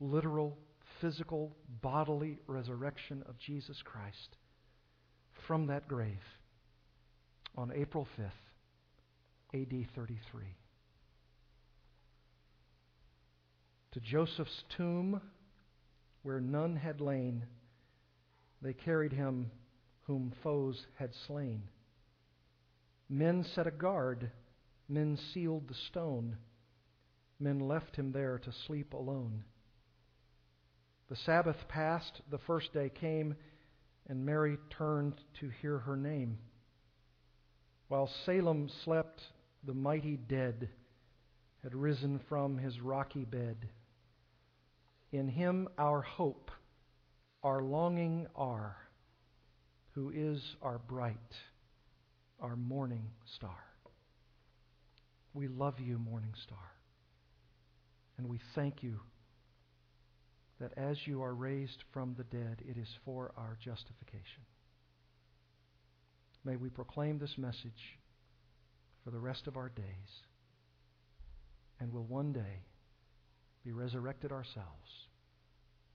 literal, 0.00 0.58
physical, 1.00 1.56
bodily 1.82 2.38
resurrection 2.46 3.22
of 3.28 3.38
Jesus 3.38 3.76
Christ 3.84 4.36
from 5.46 5.66
that 5.68 5.88
grave 5.88 6.22
on 7.56 7.72
April 7.74 8.06
5th, 8.18 9.60
AD 9.60 9.86
33. 9.94 10.44
To 13.92 14.00
Joseph's 14.00 14.64
tomb, 14.76 15.20
where 16.22 16.40
none 16.40 16.76
had 16.76 17.00
lain, 17.00 17.44
they 18.62 18.72
carried 18.72 19.12
him 19.12 19.50
whom 20.02 20.32
foes 20.42 20.86
had 20.96 21.10
slain. 21.26 21.62
Men 23.12 23.42
set 23.42 23.66
a 23.66 23.72
guard, 23.72 24.30
men 24.88 25.18
sealed 25.34 25.66
the 25.66 25.74
stone, 25.74 26.36
men 27.40 27.58
left 27.58 27.96
him 27.96 28.12
there 28.12 28.38
to 28.38 28.52
sleep 28.52 28.92
alone. 28.94 29.42
The 31.08 31.16
Sabbath 31.16 31.66
passed, 31.66 32.20
the 32.30 32.38
first 32.38 32.72
day 32.72 32.88
came, 32.88 33.34
and 34.06 34.24
Mary 34.24 34.58
turned 34.70 35.14
to 35.40 35.48
hear 35.60 35.78
her 35.78 35.96
name. 35.96 36.38
While 37.88 38.08
Salem 38.24 38.70
slept, 38.84 39.20
the 39.64 39.74
mighty 39.74 40.16
dead 40.16 40.68
had 41.64 41.74
risen 41.74 42.20
from 42.28 42.58
his 42.58 42.80
rocky 42.80 43.24
bed. 43.24 43.68
In 45.10 45.26
him 45.26 45.66
our 45.76 46.00
hope, 46.00 46.52
our 47.42 47.60
longing 47.60 48.28
are, 48.36 48.76
who 49.94 50.10
is 50.10 50.54
our 50.62 50.78
bright, 50.78 51.34
our 52.40 52.56
morning 52.56 53.10
star. 53.36 53.58
We 55.34 55.48
love 55.48 55.78
you, 55.78 55.98
morning 55.98 56.34
star. 56.42 56.58
And 58.18 58.28
we 58.28 58.40
thank 58.54 58.82
you 58.82 59.00
that 60.60 60.72
as 60.76 60.96
you 61.06 61.22
are 61.22 61.34
raised 61.34 61.84
from 61.92 62.14
the 62.18 62.24
dead, 62.24 62.62
it 62.68 62.76
is 62.76 62.88
for 63.04 63.32
our 63.36 63.56
justification. 63.62 64.42
May 66.44 66.56
we 66.56 66.68
proclaim 66.68 67.18
this 67.18 67.36
message 67.38 67.98
for 69.04 69.10
the 69.10 69.18
rest 69.18 69.46
of 69.46 69.56
our 69.56 69.68
days 69.68 70.24
and 71.80 71.92
will 71.92 72.04
one 72.04 72.32
day 72.32 72.64
be 73.64 73.72
resurrected 73.72 74.32
ourselves 74.32 75.08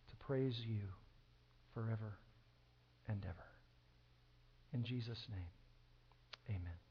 to 0.09 0.15
praise 0.17 0.55
you 0.65 0.81
forever 1.73 2.17
and 3.07 3.23
ever. 3.23 3.45
In 4.73 4.83
Jesus' 4.83 5.27
name, 5.29 5.49
amen. 6.49 6.84